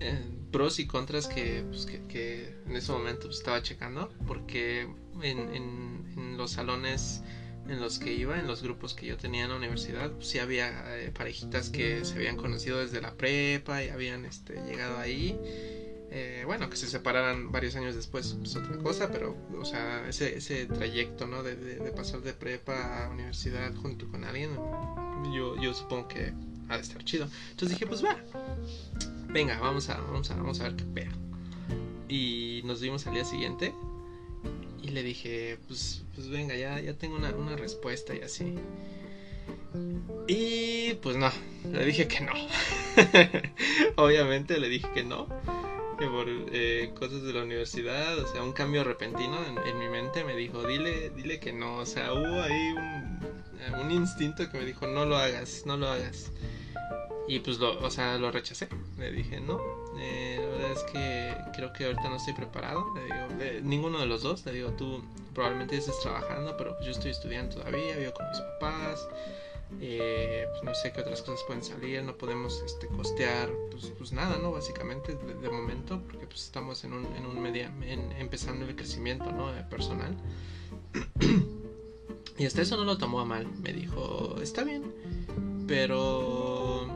eh, 0.00 0.18
pros 0.50 0.78
y 0.78 0.86
contras 0.86 1.26
que, 1.26 1.64
pues, 1.68 1.86
que, 1.86 2.56
en 2.66 2.76
ese 2.76 2.92
momento 2.92 3.26
pues, 3.26 3.38
estaba 3.38 3.62
checando, 3.62 4.12
porque 4.26 4.88
en, 5.22 5.38
en, 5.54 6.36
los 6.36 6.52
salones 6.52 7.22
en 7.68 7.80
los 7.80 7.98
que 7.98 8.12
iba, 8.12 8.38
en 8.38 8.46
los 8.46 8.62
grupos 8.62 8.94
que 8.94 9.06
yo 9.06 9.16
tenía 9.16 9.44
en 9.44 9.50
la 9.50 9.56
universidad, 9.56 10.10
pues 10.10 10.28
sí 10.28 10.38
había 10.38 10.98
eh, 10.98 11.10
parejitas 11.12 11.70
que 11.70 12.04
se 12.04 12.14
habían 12.14 12.36
conocido 12.36 12.78
desde 12.78 13.00
la 13.00 13.14
prepa 13.14 13.82
y 13.82 13.88
habían 13.88 14.24
este, 14.24 14.54
llegado 14.66 14.98
ahí 14.98 15.38
Eh, 16.16 16.44
bueno, 16.46 16.70
que 16.70 16.76
se 16.76 16.86
separaran 16.86 17.50
varios 17.50 17.74
años 17.74 17.96
después 17.96 18.26
es 18.26 18.34
pues, 18.34 18.54
otra 18.54 18.76
cosa, 18.78 19.10
pero, 19.10 19.36
o 19.58 19.64
sea, 19.64 20.08
ese, 20.08 20.36
ese 20.36 20.66
trayecto, 20.66 21.26
¿no? 21.26 21.42
De, 21.42 21.56
de, 21.56 21.90
pasar 21.90 22.20
de 22.20 22.32
prepa 22.32 23.06
a 23.06 23.10
universidad 23.10 23.74
junto 23.74 24.08
con 24.08 24.22
alguien, 24.22 24.50
yo, 25.34 25.60
yo 25.60 25.74
supongo 25.74 26.06
que 26.06 26.32
ha 26.68 26.76
de 26.76 26.82
estar 26.82 27.04
chido. 27.04 27.26
Entonces 27.50 27.70
dije, 27.70 27.88
pues 27.88 28.04
va, 28.04 28.16
venga, 29.26 29.58
vamos 29.58 29.88
a, 29.88 29.96
vamos 30.02 30.30
a, 30.30 30.36
vamos 30.36 30.60
a 30.60 30.68
ver 30.68 30.76
qué 30.76 30.84
pedo. 30.84 31.10
Y 32.08 32.62
nos 32.64 32.80
vimos 32.80 33.04
al 33.08 33.14
día 33.14 33.24
siguiente 33.24 33.74
y 34.82 34.90
le 34.90 35.02
dije, 35.02 35.58
pues, 35.66 36.04
pues 36.14 36.28
venga, 36.28 36.54
ya, 36.54 36.78
ya 36.78 36.94
tengo 36.94 37.16
una, 37.16 37.30
una 37.30 37.56
respuesta 37.56 38.14
y 38.14 38.20
así. 38.20 38.54
Y 40.28 40.94
pues 41.02 41.16
no, 41.16 41.32
le 41.72 41.84
dije 41.84 42.06
que 42.06 42.20
no. 42.20 42.32
Obviamente 43.96 44.60
le 44.60 44.68
dije 44.68 44.88
que 44.94 45.02
no. 45.02 45.26
Que 45.98 46.06
por 46.06 46.26
eh, 46.28 46.92
cosas 46.98 47.22
de 47.22 47.32
la 47.32 47.42
universidad, 47.42 48.18
o 48.18 48.26
sea, 48.26 48.42
un 48.42 48.52
cambio 48.52 48.82
repentino 48.84 49.38
en, 49.64 49.78
mi 49.78 49.88
mente 49.88 50.24
me 50.24 50.34
dijo, 50.34 50.66
dile, 50.66 51.10
dile 51.10 51.38
que 51.38 51.52
no. 51.52 51.78
O 51.78 51.86
sea, 51.86 52.12
hubo 52.12 52.42
ahí 52.42 52.72
un, 52.72 53.80
un 53.80 53.90
instinto 53.90 54.50
que 54.50 54.58
me 54.58 54.64
dijo, 54.64 54.86
no 54.86 55.04
lo 55.04 55.16
hagas, 55.16 55.62
no 55.66 55.76
lo 55.76 55.88
hagas. 55.88 56.30
Y 57.26 57.38
pues 57.40 57.58
lo, 57.58 57.78
o 57.80 57.90
sea, 57.90 58.18
lo 58.18 58.30
rechacé. 58.30 58.68
Le 58.98 59.10
dije, 59.10 59.40
no, 59.40 59.58
eh, 59.98 60.38
la 60.40 60.46
verdad 60.46 60.72
es 60.72 60.82
que 60.84 61.34
creo 61.54 61.72
que 61.72 61.86
ahorita 61.86 62.08
no 62.08 62.16
estoy 62.16 62.34
preparado. 62.34 62.84
Le 62.94 63.04
digo, 63.04 63.16
eh, 63.40 63.60
ninguno 63.62 63.98
de 63.98 64.06
los 64.06 64.22
dos. 64.22 64.44
Le 64.44 64.52
digo, 64.52 64.70
tú 64.72 65.02
probablemente 65.32 65.76
estés 65.76 65.98
trabajando, 66.00 66.56
pero 66.56 66.74
pues 66.74 66.86
yo 66.86 66.92
estoy 66.92 67.12
estudiando 67.12 67.56
todavía, 67.56 67.96
vivo 67.96 68.12
con 68.12 68.28
mis 68.28 68.40
papás. 68.40 69.08
Eh, 69.80 70.46
pues 70.50 70.62
no 70.62 70.74
sé 70.74 70.92
qué 70.92 71.00
otras 71.00 71.22
cosas 71.22 71.44
pueden 71.46 71.62
salir, 71.62 72.02
no 72.02 72.16
podemos 72.16 72.62
este, 72.64 72.86
costear, 72.86 73.50
pues, 73.70 73.92
pues 73.98 74.12
nada, 74.12 74.38
¿no? 74.38 74.52
Básicamente 74.52 75.14
de, 75.14 75.48
momento, 75.50 76.00
porque 76.06 76.26
pues 76.26 76.44
estamos 76.44 76.84
en 76.84 76.92
un, 76.92 77.06
en 77.16 77.26
un 77.26 77.40
media, 77.40 77.72
empezando 78.18 78.66
el 78.66 78.76
crecimiento, 78.76 79.32
¿no? 79.32 79.52
personal. 79.68 80.16
y 82.38 82.46
hasta 82.46 82.62
eso 82.62 82.76
no 82.76 82.84
lo 82.84 82.98
tomó 82.98 83.20
a 83.20 83.24
mal, 83.24 83.46
me 83.62 83.72
dijo, 83.72 84.36
está 84.40 84.64
bien, 84.64 84.84
pero 85.66 86.86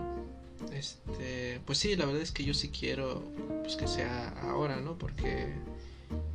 este, 0.72 1.60
pues 1.66 1.78
sí, 1.78 1.96
la 1.96 2.06
verdad 2.06 2.22
es 2.22 2.32
que 2.32 2.44
yo 2.44 2.54
sí 2.54 2.70
quiero 2.70 3.22
pues 3.62 3.76
que 3.76 3.88
sea 3.88 4.28
ahora, 4.42 4.76
¿no? 4.76 4.96
Porque 4.96 5.52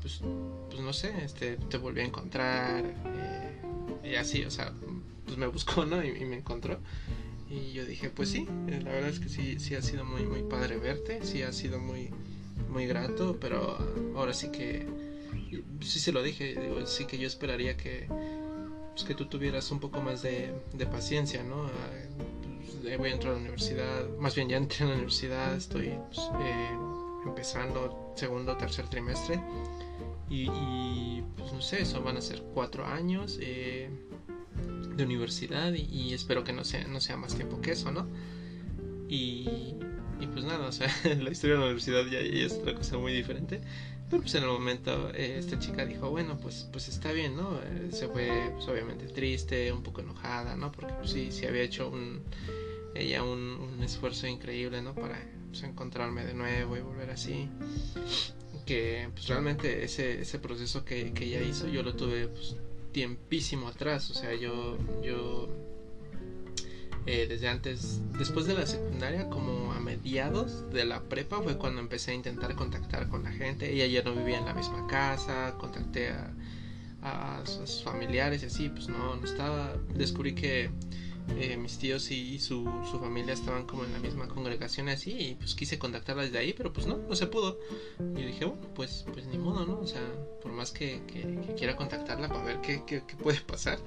pues, 0.02 0.22
pues 0.69 0.82
no 0.82 0.93
sé, 0.93 1.13
este, 1.24 1.58
te 1.58 1.78
volví 1.78 2.02
a 2.02 2.06
encontrar 2.06 2.84
eh, 2.86 3.62
y 4.04 4.15
así, 4.15 4.43
o 4.43 4.52
sea, 4.52 4.74
pues 5.25 5.38
me 5.38 5.47
buscó, 5.47 5.86
¿no? 5.86 6.03
Y, 6.03 6.25
me 6.25 6.38
encontró. 6.38 6.79
Y 7.49 7.73
yo 7.73 7.86
dije, 7.86 8.09
pues 8.09 8.29
sí, 8.29 8.47
eh, 8.67 8.81
la 8.83 8.91
verdad 8.91 9.09
es 9.09 9.19
que 9.19 9.29
sí, 9.29 9.59
sí 9.59 9.75
ha 9.75 9.81
sido 9.81 10.05
muy, 10.05 10.23
muy 10.23 10.43
padre 10.43 10.77
verte, 10.77 11.19
sí 11.23 11.43
ha 11.43 11.51
sido 11.51 11.79
muy, 11.79 12.09
muy 12.69 12.88
grato, 12.88 13.38
pero 13.39 13.77
ahora 14.15 14.33
sí 14.33 14.51
que, 14.51 14.88
sí 15.81 15.99
se 15.99 16.12
lo 16.12 16.23
dije, 16.23 16.55
digo, 16.59 16.86
sí 16.88 17.05
que 17.05 17.17
yo 17.17 17.27
esperaría 17.27 17.77
que, 17.77 18.07
pues 18.93 19.03
que 19.03 19.13
tú 19.13 19.25
tuvieras 19.27 19.71
un 19.71 19.79
poco 19.79 20.01
más 20.01 20.23
de, 20.23 20.53
de 20.73 20.86
paciencia, 20.88 21.43
¿no? 21.43 21.69
Pues, 22.83 22.97
voy 22.97 23.09
a 23.09 23.13
entrar 23.13 23.33
a 23.33 23.36
la 23.36 23.41
universidad, 23.41 24.09
más 24.19 24.36
bien 24.36 24.49
ya 24.49 24.57
entré 24.57 24.86
a 24.86 24.88
la 24.88 24.93
universidad, 24.95 25.55
estoy 25.55 25.93
pues, 26.07 26.19
eh, 26.41 26.69
empezando 27.25 28.13
segundo, 28.15 28.57
tercer 28.57 28.88
trimestre. 28.89 29.39
Y, 30.29 30.49
y, 30.49 31.23
pues 31.38 31.53
no 31.53 31.62
sé, 31.62 31.81
eso 31.81 32.01
van 32.01 32.17
a 32.17 32.21
ser 32.21 32.41
cuatro 32.53 32.86
años. 32.86 33.38
Eh, 33.41 33.89
de 34.95 35.03
universidad 35.03 35.73
y, 35.73 36.13
espero 36.13 36.43
que 36.43 36.53
no 36.53 36.63
sea, 36.63 36.88
no 36.88 37.01
sea 37.01 37.17
más 37.17 37.36
tiempo 37.36 37.62
que 37.62 37.71
eso, 37.71 37.91
¿no? 37.91 38.08
Y, 39.08 39.75
y 40.19 40.27
pues 40.32 40.45
nada, 40.45 40.67
o 40.67 40.71
sea, 40.71 40.88
la 41.21 41.32
historia 41.32 41.56
de 41.56 41.60
la 41.60 41.65
universidad 41.65 42.06
ya, 42.06 42.19
es 42.19 42.53
otra 42.53 42.75
cosa 42.75 42.97
muy 42.97 43.13
diferente. 43.13 43.62
Pero 44.10 44.21
pues 44.21 44.36
en 44.36 44.43
el 44.43 44.49
momento 44.49 45.10
eh, 45.15 45.38
esta 45.39 45.58
chica 45.58 45.86
dijo, 45.86 46.10
bueno, 46.10 46.38
pues, 46.38 46.67
pues 46.71 46.88
está 46.88 47.12
bien, 47.12 47.36
¿no? 47.36 47.60
Eh, 47.63 47.89
se 47.91 48.08
fue 48.08 48.51
pues, 48.53 48.67
obviamente 48.67 49.08
triste, 49.08 49.71
un 49.71 49.82
poco 49.82 50.01
enojada, 50.01 50.56
¿no? 50.56 50.71
Porque 50.71 50.93
pues, 50.93 51.12
sí, 51.12 51.32
sí 51.32 51.45
había 51.45 51.63
hecho 51.63 51.89
un, 51.89 52.21
ella 52.93 53.23
un, 53.23 53.39
un 53.39 53.82
esfuerzo 53.82 54.27
increíble, 54.27 54.82
¿no? 54.82 54.93
Para 54.93 55.19
pues, 55.49 55.63
encontrarme 55.63 56.25
de 56.25 56.34
nuevo 56.34 56.77
y 56.77 56.82
volver 56.82 57.10
así. 57.10 57.49
Que 58.65 59.10
pues 59.13 59.27
realmente 59.27 59.84
ese, 59.84 60.21
ese 60.21 60.39
proceso 60.39 60.86
que, 60.86 61.12
que 61.13 61.25
ella 61.25 61.41
hizo 61.41 61.67
yo 61.67 61.84
lo 61.84 61.95
tuve 61.95 62.27
pues, 62.27 62.56
tiempísimo 62.93 63.67
atrás, 63.67 64.10
o 64.10 64.13
sea, 64.13 64.34
yo, 64.36 64.77
yo 65.03 65.49
eh, 67.06 67.25
desde 67.27 67.49
antes, 67.49 68.01
después 68.17 68.45
de 68.45 68.53
la 68.53 68.65
secundaria, 68.65 69.29
como 69.29 69.73
a 69.73 69.79
mediados 69.82 70.69
de 70.71 70.86
la 70.86 71.01
prepa, 71.01 71.41
fue 71.41 71.58
cuando 71.58 71.82
empecé 71.82 72.12
a 72.12 72.13
intentar 72.13 72.56
contactar 72.56 73.10
con 73.10 73.23
la 73.23 73.32
gente. 73.32 73.73
Ella 73.73 73.88
ya 73.88 74.03
no 74.03 74.15
vivía 74.15 74.38
en 74.38 74.45
la 74.45 74.53
misma 74.53 74.88
casa, 74.88 75.56
contacté 75.60 76.12
a, 76.12 76.34
a 77.01 77.45
sus 77.45 77.84
familiares 77.84 78.43
y 78.43 78.45
así, 78.45 78.69
pues 78.69 78.88
no, 78.88 79.17
no 79.17 79.25
estaba. 79.25 79.75
Descubrí 79.93 80.34
que 80.34 80.69
eh, 81.29 81.57
mis 81.57 81.77
tíos 81.77 82.12
y 82.12 82.39
su, 82.39 82.65
familia 82.99 83.33
estaban 83.33 83.65
como 83.65 83.86
en 83.86 83.93
la 83.93 83.99
misma 83.99 84.27
congregación 84.27 84.89
así 84.89 85.12
y 85.12 85.36
pues 85.36 85.55
quise 85.55 85.79
contactarla 85.79 86.23
desde 86.23 86.38
ahí, 86.38 86.53
pero 86.53 86.73
pues 86.73 86.86
no, 86.86 86.97
no 86.97 87.15
se 87.15 87.27
pudo. 87.27 87.59
Y 88.15 88.21
yo 88.21 88.27
dije, 88.27 88.45
bueno, 88.45 88.62
pues, 88.75 89.05
pues 89.12 89.25
ni 89.27 89.38
modo, 89.38 89.65
¿no? 89.65 89.79
O 89.79 89.88
sea, 89.88 90.01
por 90.41 90.51
más 90.51 90.71
que, 90.71 91.01
quiera 91.57 91.75
contactarla 91.75 92.27
para 92.27 92.43
ver 92.43 92.62
qué, 92.62 92.83
qué, 92.86 93.01
puede 93.21 93.39
pasar, 93.41 93.79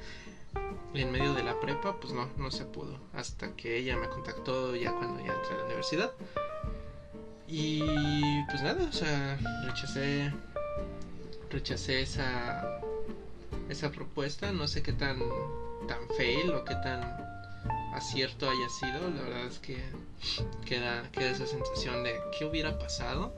en 0.94 1.12
medio 1.12 1.34
de 1.34 1.42
la 1.42 1.60
prepa, 1.60 2.00
pues 2.00 2.12
no, 2.12 2.28
no 2.38 2.50
se 2.50 2.64
pudo. 2.64 2.98
Hasta 3.12 3.54
que 3.54 3.76
ella 3.78 3.96
me 3.96 4.08
contactó 4.08 4.74
ya 4.74 4.92
cuando 4.92 5.24
ya 5.24 5.32
entré 5.34 5.54
a 5.54 5.58
la 5.58 5.64
universidad. 5.66 6.12
Y 7.48 7.80
pues 8.46 8.62
nada, 8.62 8.88
o 8.88 8.92
sea, 8.92 9.38
rechacé, 9.66 10.32
rechacé 11.50 12.00
esa, 12.00 12.80
esa 13.68 13.90
propuesta, 13.92 14.50
no 14.52 14.66
sé 14.66 14.82
qué 14.82 14.92
tan, 14.92 15.20
tan 15.86 16.08
fail 16.16 16.50
o 16.50 16.64
qué 16.64 16.74
tan 16.82 17.25
acierto 17.96 18.48
haya 18.48 18.68
sido, 18.68 19.10
la 19.10 19.22
verdad 19.22 19.46
es 19.46 19.58
que 19.58 19.78
queda, 20.66 21.10
queda 21.12 21.30
esa 21.30 21.46
sensación 21.46 22.04
de 22.04 22.14
qué 22.38 22.44
hubiera 22.44 22.78
pasado 22.78 23.32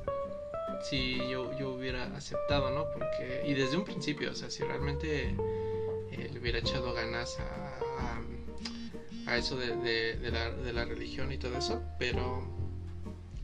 si 0.82 1.16
yo, 1.28 1.56
yo 1.58 1.70
hubiera 1.70 2.04
aceptado, 2.16 2.70
¿no? 2.70 2.86
Porque, 2.92 3.44
y 3.46 3.54
desde 3.54 3.76
un 3.76 3.84
principio, 3.84 4.30
o 4.30 4.34
sea, 4.34 4.50
si 4.50 4.62
realmente 4.62 5.34
eh, 6.12 6.30
le 6.32 6.38
hubiera 6.38 6.58
echado 6.58 6.92
ganas 6.92 7.38
a, 7.38 8.20
a, 9.26 9.36
eso 9.36 9.56
de, 9.56 9.76
de, 9.76 10.30
la, 10.30 10.50
de, 10.50 10.72
la, 10.72 10.84
religión 10.84 11.32
y 11.32 11.38
todo 11.38 11.56
eso, 11.56 11.82
pero 11.98 12.46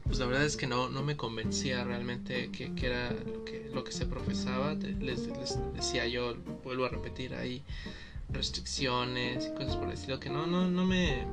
pues 0.05 0.19
la 0.19 0.27
verdad 0.27 0.45
es 0.45 0.57
que 0.57 0.67
no, 0.67 0.89
no 0.89 1.03
me 1.03 1.17
convencía 1.17 1.85
realmente 1.85 2.51
que, 2.51 2.73
era 2.87 3.11
lo 3.11 3.45
que, 3.45 3.71
que 3.85 3.93
se 3.93 4.07
profesaba, 4.07 4.75
les 4.75 5.29
decía 5.75 6.07
yo, 6.07 6.37
vuelvo 6.63 6.87
a 6.87 6.89
repetir 6.89 7.35
ahí, 7.35 7.63
restricciones 8.31 9.47
y 9.47 9.55
cosas 9.55 9.77
por 9.77 9.89
el 9.89 9.95
estilo 9.95 10.21
que 10.21 10.31
no, 10.31 10.47
no, 10.47 10.69
no 10.69 10.85
me 10.85 11.27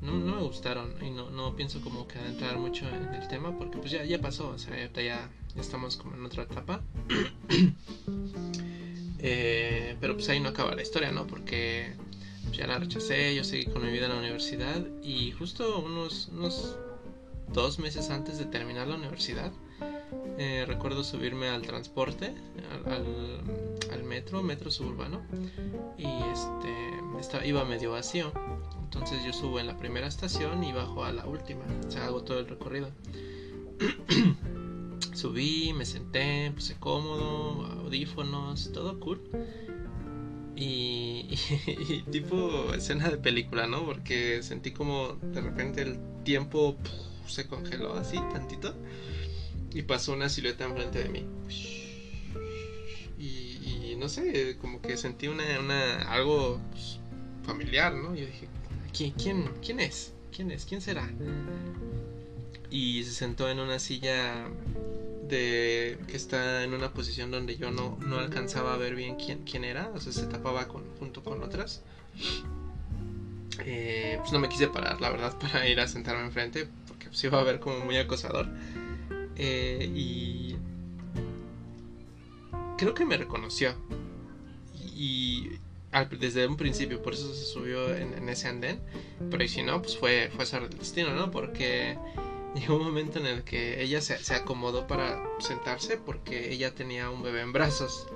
no, 0.00 0.12
me 0.12 0.42
gustaron 0.42 0.94
y 1.04 1.10
no, 1.10 1.30
no 1.30 1.54
pienso 1.54 1.80
como 1.80 2.08
que 2.08 2.18
adentrar 2.18 2.58
mucho 2.58 2.88
en 2.88 3.14
el 3.14 3.28
tema 3.28 3.56
porque 3.56 3.78
pues 3.78 3.90
ya, 3.90 4.04
ya 4.04 4.20
pasó, 4.20 4.48
o 4.48 4.58
sea, 4.58 4.76
ya, 4.76 5.02
ya 5.02 5.30
estamos 5.60 5.96
como 5.96 6.16
en 6.16 6.24
otra 6.24 6.44
etapa. 6.44 6.80
eh, 9.18 9.96
pero 10.00 10.14
pues 10.14 10.28
ahí 10.30 10.40
no 10.40 10.48
acaba 10.48 10.74
la 10.74 10.82
historia, 10.82 11.12
¿no? 11.12 11.26
Porque 11.26 11.94
pues, 12.44 12.56
ya 12.56 12.66
la 12.66 12.78
rechacé, 12.78 13.34
yo 13.34 13.44
seguí 13.44 13.66
con 13.66 13.84
mi 13.84 13.90
vida 13.90 14.06
en 14.06 14.12
la 14.12 14.18
universidad 14.18 14.82
y 15.02 15.32
justo 15.32 15.80
unos, 15.80 16.28
unos 16.32 16.76
dos 17.52 17.78
meses 17.78 18.08
antes 18.10 18.38
de 18.38 18.46
terminar 18.46 18.88
la 18.88 18.96
universidad, 18.96 19.52
eh, 20.38 20.64
recuerdo 20.66 21.04
subirme 21.04 21.48
al 21.48 21.62
transporte, 21.62 22.34
al, 22.86 24.04
metro, 24.04 24.42
metro 24.42 24.70
suburbano, 24.70 25.22
y 25.98 26.06
este 26.32 27.46
iba 27.46 27.64
medio 27.64 27.92
vacío. 27.92 28.32
Entonces 28.82 29.22
yo 29.24 29.32
subo 29.32 29.60
en 29.60 29.66
la 29.66 29.76
primera 29.76 30.06
estación 30.06 30.64
y 30.64 30.72
bajo 30.72 31.04
a 31.04 31.12
la 31.12 31.26
última, 31.26 31.62
o 31.86 31.90
sea, 31.90 32.06
hago 32.06 32.22
todo 32.22 32.40
el 32.40 32.48
recorrido. 32.48 32.90
Subí, 35.14 35.72
me 35.74 35.84
senté, 35.84 36.50
puse 36.54 36.76
cómodo, 36.76 37.66
audífonos, 37.82 38.72
todo 38.72 38.98
cool. 38.98 39.20
Y, 40.56 41.28
y, 41.66 42.02
tipo 42.10 42.72
escena 42.74 43.10
de 43.10 43.18
película, 43.18 43.66
¿no? 43.66 43.84
Porque 43.84 44.42
sentí 44.42 44.70
como 44.72 45.18
de 45.22 45.40
repente 45.40 45.82
el 45.82 45.98
tiempo 46.24 46.76
se 47.26 47.46
congeló 47.46 47.94
así 47.94 48.16
tantito 48.32 48.74
y 49.72 49.82
pasó 49.82 50.12
una 50.12 50.28
silueta 50.28 50.64
enfrente 50.64 51.02
de 51.02 51.08
mí. 51.08 51.26
Y, 53.18 53.96
no 53.96 54.08
sé, 54.08 54.56
como 54.60 54.80
que 54.80 54.96
sentí 54.96 55.28
una, 55.28 55.44
una 55.60 56.10
algo 56.10 56.58
pues, 56.70 56.98
familiar, 57.44 57.92
¿no? 57.92 58.14
Yo 58.14 58.24
dije, 58.24 58.48
¿quién, 58.96 59.12
quién, 59.12 59.50
quién 59.62 59.80
es? 59.80 60.14
¿Quién 60.34 60.50
es? 60.50 60.64
¿Quién 60.64 60.80
será? 60.80 61.08
Y 62.70 63.04
se 63.04 63.12
sentó 63.12 63.50
en 63.50 63.58
una 63.58 63.78
silla 63.78 64.48
de 65.28 65.98
que 66.08 66.16
está 66.16 66.64
en 66.64 66.72
una 66.72 66.92
posición 66.92 67.30
donde 67.30 67.56
yo 67.56 67.70
no, 67.70 67.98
no 68.00 68.18
alcanzaba 68.18 68.74
a 68.74 68.76
ver 68.76 68.94
bien 68.94 69.16
quién, 69.16 69.44
quién 69.44 69.64
era, 69.64 69.90
o 69.94 70.00
sea, 70.00 70.12
se 70.12 70.26
tapaba 70.26 70.66
con, 70.66 70.84
junto 70.98 71.22
con 71.22 71.42
otras. 71.42 71.82
Eh, 73.64 74.16
pues 74.20 74.32
no 74.32 74.38
me 74.38 74.48
quise 74.48 74.68
parar, 74.68 75.00
la 75.00 75.10
verdad, 75.10 75.36
para 75.40 75.68
ir 75.68 75.80
a 75.80 75.86
sentarme 75.86 76.24
enfrente, 76.24 76.68
porque 76.86 77.06
pues 77.08 77.22
iba 77.24 77.38
a 77.38 77.44
ver 77.44 77.60
como 77.60 77.80
muy 77.84 77.96
acosador. 77.96 78.48
Eh, 79.42 79.90
y 79.94 80.54
creo 82.76 82.92
que 82.92 83.06
me 83.06 83.16
reconoció. 83.16 83.74
Y, 84.94 85.52
desde 86.18 86.46
un 86.46 86.58
principio, 86.58 87.02
por 87.02 87.14
eso 87.14 87.34
se 87.34 87.46
subió 87.46 87.94
en, 87.96 88.28
ese 88.28 88.48
andén. 88.48 88.80
Pero 89.30 89.48
si 89.48 89.62
no, 89.62 89.80
pues 89.80 89.96
fue, 89.96 90.30
fue 90.36 90.44
el 90.58 90.68
destino, 90.68 91.14
¿no? 91.14 91.30
Porque 91.30 91.96
llegó 92.54 92.76
un 92.76 92.84
momento 92.84 93.18
en 93.18 93.26
el 93.26 93.42
que 93.42 93.82
ella 93.82 94.02
se, 94.02 94.18
se, 94.18 94.34
acomodó 94.34 94.86
para 94.86 95.18
sentarse 95.38 95.96
porque 95.96 96.52
ella 96.52 96.74
tenía 96.74 97.08
un 97.08 97.22
bebé 97.22 97.40
en 97.40 97.54
brazos. 97.54 98.08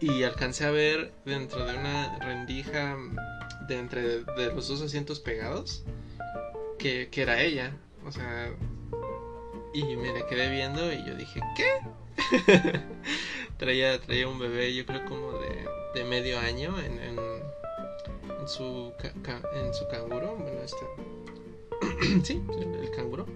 Y 0.00 0.24
alcancé 0.24 0.64
a 0.64 0.72
ver 0.72 1.12
dentro 1.24 1.64
de 1.64 1.76
una 1.76 2.18
rendija 2.18 2.96
de 3.68 3.78
entre 3.78 4.24
de 4.24 4.52
los 4.52 4.66
dos 4.66 4.82
asientos 4.82 5.20
pegados 5.20 5.84
que, 6.76 7.08
que 7.08 7.22
era 7.22 7.40
ella. 7.40 7.76
O 8.04 8.10
sea, 8.10 8.52
y 9.74 9.96
me 9.96 10.12
le 10.12 10.26
quedé 10.26 10.50
viendo 10.50 10.92
y 10.92 11.04
yo 11.04 11.14
dije, 11.14 11.40
¿qué? 11.56 11.80
traía, 13.58 14.00
traía 14.00 14.28
un 14.28 14.38
bebé, 14.38 14.74
yo 14.74 14.86
creo 14.86 15.04
como 15.04 15.32
de, 15.32 15.66
de 15.94 16.04
medio 16.04 16.38
año 16.38 16.78
en, 16.80 16.98
en, 16.98 17.16
su, 18.46 18.92
en 19.54 19.74
su 19.74 19.88
canguro. 19.88 20.36
Bueno, 20.36 20.60
este. 20.62 20.86
sí, 22.24 22.42
el, 22.58 22.90
canguro. 22.90 23.26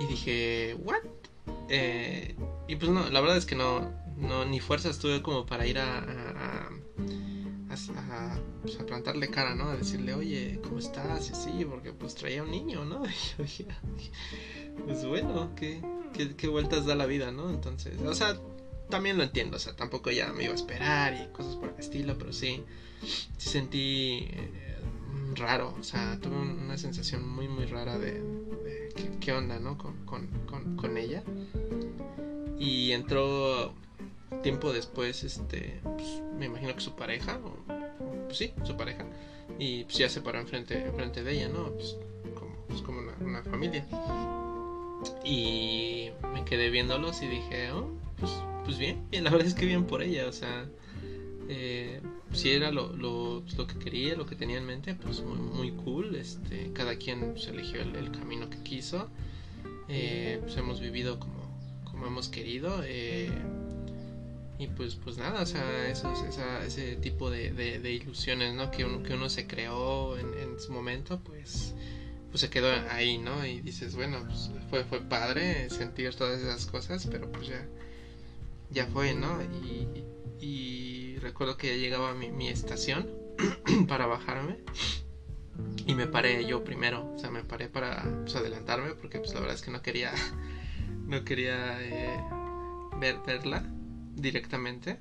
Y 0.00 0.06
dije, 0.06 0.76
¿what? 0.78 1.02
Eh, 1.68 2.36
y 2.66 2.76
pues 2.76 2.90
no, 2.90 3.08
la 3.10 3.20
verdad 3.20 3.36
es 3.36 3.46
que 3.46 3.56
no, 3.56 3.92
no 4.16 4.44
ni 4.44 4.60
fuerzas 4.60 4.98
tuve 4.98 5.22
como 5.22 5.46
para 5.46 5.66
ir 5.66 5.78
a, 5.78 6.68
pues, 7.68 7.90
a, 8.78 8.84
plantarle 8.86 9.28
cara, 9.28 9.54
¿no? 9.54 9.68
A 9.68 9.76
decirle, 9.76 10.14
oye, 10.14 10.60
¿cómo 10.62 10.78
estás? 10.78 11.28
Y 11.28 11.32
así, 11.32 11.64
porque 11.64 11.92
pues 11.92 12.14
traía 12.14 12.42
un 12.42 12.50
niño, 12.50 12.84
¿no? 12.84 13.02
Y 13.06 13.36
yo 13.36 13.44
dije, 13.44 13.66
pues 14.84 15.04
bueno, 15.04 15.54
¿qué, 15.54 15.82
qué, 16.36 16.48
vueltas 16.48 16.86
da 16.86 16.94
la 16.94 17.06
vida, 17.06 17.30
¿no? 17.30 17.50
Entonces, 17.50 18.00
o 18.00 18.14
sea, 18.14 18.38
también 18.88 19.18
lo 19.18 19.22
entiendo, 19.22 19.56
o 19.56 19.60
sea, 19.60 19.76
tampoco 19.76 20.10
ya 20.10 20.32
me 20.32 20.44
iba 20.44 20.52
a 20.52 20.56
esperar 20.56 21.14
y 21.14 21.32
cosas 21.32 21.56
por 21.56 21.70
el 21.70 21.78
estilo, 21.78 22.16
pero 22.16 22.32
sí, 22.32 22.64
sí 23.36 23.50
sentí 23.50 24.28
eh, 24.30 24.78
raro, 25.34 25.74
o 25.78 25.82
sea, 25.82 26.18
tuve 26.20 26.36
una 26.36 26.78
sensación 26.78 27.28
muy, 27.28 27.48
muy 27.48 27.66
rara 27.66 27.98
de, 27.98 28.22
¿qué, 29.20 29.32
onda, 29.32 29.58
¿no? 29.58 29.76
Con, 29.76 29.94
con, 30.06 30.76
con, 30.76 30.96
ella. 30.96 31.22
Y 32.58 32.92
entró 32.92 33.74
tiempo 34.42 34.72
después, 34.72 35.24
este, 35.24 35.80
pues, 35.82 36.22
me 36.38 36.46
imagino 36.46 36.74
que 36.74 36.80
su 36.80 36.94
pareja, 36.94 37.40
pues 38.26 38.38
sí, 38.38 38.52
su 38.64 38.76
pareja, 38.76 39.04
y 39.58 39.84
pues 39.84 39.98
ya 39.98 40.08
se 40.08 40.20
paró 40.20 40.38
enfrente, 40.38 40.86
enfrente 40.86 41.22
de 41.22 41.32
ella, 41.32 41.48
¿no? 41.48 41.72
Pues 41.72 41.96
como, 42.34 42.54
pues, 42.68 42.82
una, 43.20 43.42
familia. 43.42 43.86
Y 45.24 46.10
me 46.32 46.44
quedé 46.44 46.70
viéndolos 46.70 47.22
y 47.22 47.28
dije, 47.28 47.72
oh, 47.72 47.90
pues, 48.18 48.32
pues 48.64 48.78
bien, 48.78 49.06
y 49.10 49.20
la 49.20 49.30
verdad 49.30 49.46
es 49.46 49.54
que 49.54 49.66
bien 49.66 49.84
por 49.84 50.02
ella, 50.02 50.26
o 50.28 50.32
sea, 50.32 50.68
eh, 51.48 52.00
si 52.32 52.50
era 52.50 52.70
lo, 52.70 52.92
lo, 52.92 53.42
lo, 53.56 53.66
que 53.66 53.78
quería, 53.78 54.14
lo 54.14 54.26
que 54.26 54.36
tenía 54.36 54.58
en 54.58 54.66
mente, 54.66 54.94
pues 54.94 55.22
muy, 55.22 55.38
muy 55.38 55.70
cool, 55.72 56.14
este, 56.14 56.70
cada 56.74 56.96
quien 56.96 57.32
pues, 57.32 57.46
eligió 57.48 57.80
el, 57.80 58.10
camino 58.10 58.50
que 58.50 58.58
quiso, 58.62 59.08
eh, 59.88 60.38
pues 60.42 60.56
hemos 60.56 60.80
vivido 60.80 61.18
como, 61.18 61.48
como 61.84 62.06
hemos 62.06 62.28
querido, 62.28 62.82
eh, 62.84 63.30
y 64.58 64.66
pues, 64.66 64.96
pues 64.96 65.18
nada, 65.18 65.42
o 65.42 65.46
sea, 65.46 65.88
esos, 65.88 66.22
esa, 66.22 66.64
ese 66.64 66.96
tipo 66.96 67.30
de, 67.30 67.92
ilusiones, 68.02 68.54
¿no? 68.54 68.70
Que 68.70 68.84
uno, 68.84 69.02
que 69.02 69.14
uno 69.14 69.28
se 69.28 69.46
creó 69.46 70.18
en, 70.18 70.34
en 70.34 70.58
su 70.60 70.72
momento, 70.72 71.20
pues 71.20 71.74
pues 72.30 72.42
se 72.42 72.50
quedó 72.50 72.68
ahí, 72.90 73.18
¿no? 73.18 73.44
Y 73.46 73.60
dices, 73.60 73.94
bueno, 73.96 74.22
pues 74.26 74.50
fue, 74.68 74.84
fue 74.84 75.00
padre 75.00 75.70
sentir 75.70 76.14
todas 76.14 76.40
esas 76.40 76.66
cosas, 76.66 77.06
pero 77.10 77.30
pues 77.32 77.48
ya, 77.48 77.66
ya 78.70 78.86
fue, 78.86 79.14
¿no? 79.14 79.40
Y, 79.42 80.04
y 80.40 81.16
recuerdo 81.18 81.56
que 81.56 81.68
ya 81.68 81.76
llegaba 81.76 82.14
mi, 82.14 82.30
mi 82.30 82.48
estación 82.48 83.08
para 83.88 84.06
bajarme 84.06 84.58
y 85.86 85.94
me 85.94 86.06
paré 86.06 86.46
yo 86.46 86.64
primero, 86.64 87.12
o 87.14 87.18
sea, 87.18 87.30
me 87.30 87.44
paré 87.44 87.68
para 87.68 88.02
pues, 88.22 88.36
adelantarme 88.36 88.94
porque 88.94 89.18
pues 89.18 89.32
la 89.32 89.40
verdad 89.40 89.56
es 89.56 89.62
que 89.62 89.70
no 89.70 89.82
quería, 89.82 90.12
no 91.06 91.24
quería 91.24 91.82
eh, 91.82 92.20
ver, 93.00 93.16
verla 93.26 93.64
directamente. 94.20 94.98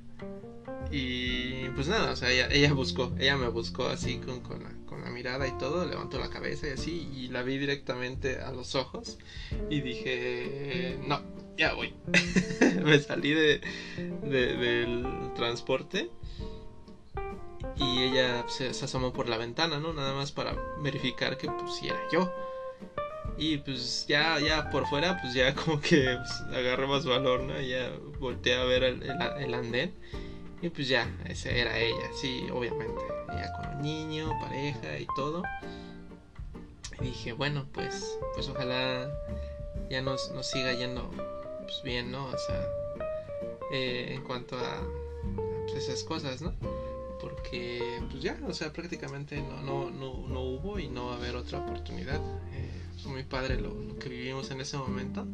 Y 0.92 1.70
pues 1.70 1.88
nada, 1.88 2.12
o 2.12 2.16
sea, 2.16 2.32
ella, 2.32 2.48
ella 2.50 2.74
buscó, 2.74 3.14
ella 3.20 3.36
me 3.36 3.50
buscó 3.50 3.88
así 3.88 4.18
con, 4.20 4.40
con, 4.40 4.64
con 4.86 5.02
la 5.02 5.10
mirada 5.10 5.48
y 5.48 5.52
todo, 5.58 5.86
levantó 5.86 6.18
la 6.18 6.30
cabeza 6.30 6.68
y 6.68 6.72
así, 6.72 7.10
y 7.14 7.28
la 7.28 7.44
vi 7.44 7.58
directamente 7.58 8.40
a 8.40 8.52
los 8.52 8.76
ojos 8.76 9.18
y 9.70 9.82
dije, 9.82 10.98
no, 11.06 11.22
ya 11.58 11.74
voy. 11.74 11.94
me 12.84 13.00
salí 13.00 13.32
de, 13.32 13.62
del 14.24 15.06
transporte 15.36 16.10
y 17.76 18.04
ella 18.04 18.46
se, 18.48 18.70
asomó 18.70 19.14
por 19.14 19.28
la 19.28 19.38
ventana, 19.38 19.80
¿no? 19.80 19.94
Nada 19.94 20.14
más 20.14 20.32
para 20.32 20.56
verificar 20.82 21.38
que 21.38 21.50
pues 21.50 21.76
si 21.76 21.88
era 21.88 22.00
yo. 22.12 22.32
Y 23.38 23.58
pues 23.58 24.06
ya, 24.08 24.40
ya 24.40 24.70
por 24.70 24.88
fuera, 24.88 25.20
pues 25.22 25.34
ya 25.34 25.54
como 25.66 25.80
que 25.80 26.18
pues, 26.18 26.42
agarré 26.56 26.88
más 26.88 27.06
valor, 27.06 27.42
¿no? 27.42 27.60
Ya 27.62 27.92
volteé 28.20 28.56
a 28.56 28.64
ver 28.64 28.84
el, 28.84 29.54
andén 29.54 29.94
y 30.62 30.70
pues 30.70 30.88
ya, 30.88 31.08
esa 31.26 31.52
era 31.52 31.78
ella, 31.78 32.10
sí, 32.20 32.48
obviamente. 32.52 33.04
Ya 33.28 33.54
con 33.54 33.82
niño, 33.82 34.30
pareja 34.42 34.98
y 34.98 35.06
todo. 35.16 35.44
Y 37.00 37.06
dije, 37.06 37.34
bueno, 37.34 37.68
pues, 37.74 38.18
pues 38.34 38.50
ojalá 38.50 39.08
ya 39.90 40.02
nos, 40.02 40.32
nos 40.32 40.48
siga 40.48 40.74
yendo 40.74 41.12
pues 41.62 41.84
bien, 41.84 42.12
¿no? 42.12 42.26
O 42.26 42.38
sea, 42.38 42.68
eh, 43.72 44.14
en 44.16 44.24
cuanto 44.24 44.58
a 44.58 44.82
pues, 45.68 45.84
esas 45.84 46.04
cosas, 46.04 46.42
¿no? 46.42 46.54
Porque, 47.22 48.02
pues 48.10 48.24
ya, 48.24 48.40
o 48.48 48.54
sea, 48.54 48.74
prácticamente 48.74 49.42
no, 49.42 49.62
no, 49.62 49.92
no, 49.92 50.28
no 50.28 50.42
hubo 50.42 50.80
y 50.80 50.88
no 50.88 51.08
va 51.08 51.14
a 51.14 51.18
haber 51.18 51.36
otra 51.36 51.60
oportunidad. 51.60 52.20
Eh, 52.54 52.72
muy 53.08 53.24
padre 53.24 53.60
lo, 53.60 53.98
que 54.00 54.10
vivimos 54.10 54.52
en 54.52 54.62
ese 54.62 54.78
momento. 54.78 55.26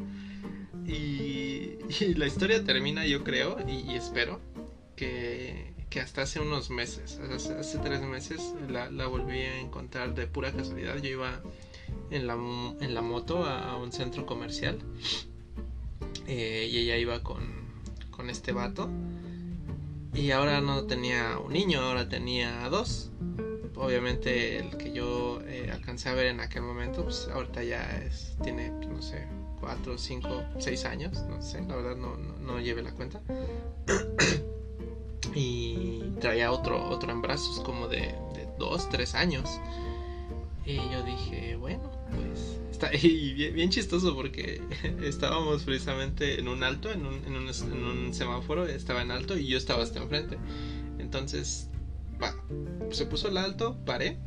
Y, 0.85 1.77
la 2.15 2.25
historia 2.25 2.63
termina, 2.63 3.05
yo 3.05 3.23
creo, 3.23 3.57
y 3.67 3.95
espero, 3.95 4.39
que, 4.95 5.73
hasta 6.01 6.23
hace 6.23 6.39
unos 6.39 6.69
meses, 6.69 7.19
hace, 7.19 7.77
tres 7.77 8.01
meses, 8.01 8.53
la, 8.69 9.05
volví 9.05 9.39
a 9.39 9.59
encontrar 9.59 10.15
de 10.15 10.27
pura 10.27 10.51
casualidad. 10.51 10.97
Yo 10.97 11.09
iba 11.09 11.41
en 12.09 12.27
la, 12.27 12.33
en 12.33 12.93
la 12.93 13.01
moto 13.01 13.45
a, 13.45 13.77
un 13.77 13.91
centro 13.91 14.25
comercial 14.25 14.79
eh, 16.27 16.67
y 16.71 16.77
ella 16.77 16.97
iba 16.97 17.21
con, 17.21 17.43
con 18.11 18.29
este 18.29 18.51
vato. 18.51 18.89
Y 20.13 20.31
ahora 20.31 20.61
no 20.61 20.85
tenía 20.85 21.39
un 21.39 21.53
niño, 21.53 21.81
ahora 21.81 22.07
tenía 22.07 22.67
dos. 22.69 23.11
Obviamente 23.75 24.59
el 24.59 24.77
que 24.77 24.93
yo 24.93 25.41
eh, 25.47 25.69
alcancé 25.71 26.09
a 26.09 26.13
ver 26.13 26.27
en 26.27 26.39
aquel 26.39 26.61
momento, 26.61 27.03
pues 27.03 27.27
ahorita 27.27 27.63
ya 27.63 27.83
es, 28.05 28.37
tiene, 28.43 28.69
no 28.69 29.01
sé, 29.01 29.27
cuatro, 29.59 29.97
cinco, 29.97 30.43
seis 30.59 30.85
años, 30.85 31.23
no 31.29 31.41
sé, 31.41 31.61
la 31.61 31.75
verdad 31.75 31.95
no, 31.95 32.15
no, 32.17 32.37
no 32.37 32.59
lleve 32.59 32.83
la 32.83 32.91
cuenta. 32.91 33.21
y 35.35 36.01
traía 36.19 36.51
otro, 36.51 36.87
otro 36.89 37.11
en 37.11 37.21
brazos 37.21 37.59
como 37.61 37.87
de, 37.87 38.13
de 38.35 38.47
dos, 38.59 38.89
tres 38.89 39.15
años. 39.15 39.59
Y 40.65 40.75
yo 40.75 41.03
dije, 41.03 41.55
bueno, 41.55 41.91
pues 42.11 42.59
está 42.71 42.89
y 43.01 43.33
bien, 43.51 43.69
chistoso 43.69 44.15
porque 44.15 44.61
estábamos 45.03 45.63
precisamente 45.63 46.39
en 46.39 46.47
un 46.47 46.63
alto, 46.63 46.91
en 46.91 47.05
un, 47.05 47.15
en 47.25 47.35
un, 47.35 47.49
en 47.49 47.83
un 47.83 48.13
semáforo, 48.13 48.65
estaba 48.65 49.01
en 49.01 49.11
alto 49.11 49.37
y 49.37 49.47
yo 49.47 49.57
estaba 49.57 49.83
hasta 49.83 49.99
enfrente. 49.99 50.37
Entonces, 50.99 51.69
se 52.91 53.05
puso 53.05 53.29
el 53.29 53.37
alto, 53.37 53.77
paré 53.85 54.19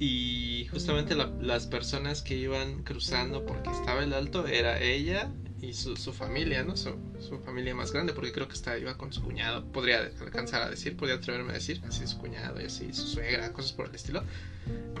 y 0.00 0.66
justamente 0.70 1.14
las 1.14 1.66
personas 1.66 2.22
que 2.22 2.34
iban 2.34 2.84
cruzando 2.84 3.44
porque 3.44 3.70
estaba 3.70 4.02
el 4.02 4.14
alto 4.14 4.46
era 4.46 4.80
ella 4.80 5.30
y 5.60 5.74
su, 5.74 5.94
familia, 6.14 6.64
¿no? 6.64 6.74
Su, 6.74 6.96
familia 7.44 7.74
más 7.74 7.92
grande, 7.92 8.14
porque 8.14 8.32
creo 8.32 8.48
que 8.48 8.54
estaba, 8.54 8.78
iba 8.78 8.96
con 8.96 9.12
su 9.12 9.22
cuñado, 9.22 9.62
podría 9.66 10.10
alcanzar 10.20 10.62
a 10.62 10.70
decir, 10.70 10.96
podría 10.96 11.16
atreverme 11.16 11.50
a 11.50 11.54
decir, 11.54 11.82
así 11.86 12.06
su 12.06 12.16
cuñado 12.16 12.58
y 12.62 12.64
así, 12.64 12.94
su 12.94 13.06
suegra, 13.06 13.52
cosas 13.52 13.72
por 13.72 13.90
el 13.90 13.94
estilo. 13.94 14.22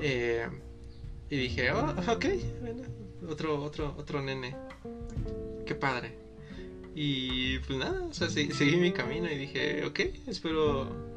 Eh, 0.02 0.46
y 1.30 1.36
dije, 1.36 1.72
oh, 1.72 1.94
ok, 2.12 2.26
bueno, 2.60 2.82
otro, 3.26 3.62
otro, 3.62 3.94
otro 3.96 4.20
nene, 4.20 4.54
qué 5.64 5.74
padre. 5.74 6.18
Y 6.94 7.58
pues 7.60 7.78
nada, 7.78 8.02
o 8.02 8.12
sea, 8.12 8.28
seguí 8.28 8.76
mi 8.76 8.92
camino 8.92 9.30
y 9.30 9.38
dije, 9.38 9.86
ok, 9.86 10.00
espero 10.26 11.09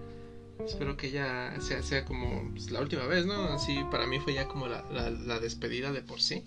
espero 0.66 0.98
que 0.98 1.12
ya 1.12 1.56
sea, 1.60 2.06
como 2.06 2.50
pues, 2.52 2.72
la 2.72 2.82
última 2.82 3.06
vez, 3.06 3.26
¿no? 3.26 3.44
Así 3.46 3.80
para 3.92 4.06
mí 4.06 4.20
fue 4.20 4.34
ya 4.34 4.48
como 4.48 4.68
la, 4.68 5.40
despedida 5.40 5.92
de 5.92 6.02
por 6.02 6.22
sí 6.22 6.44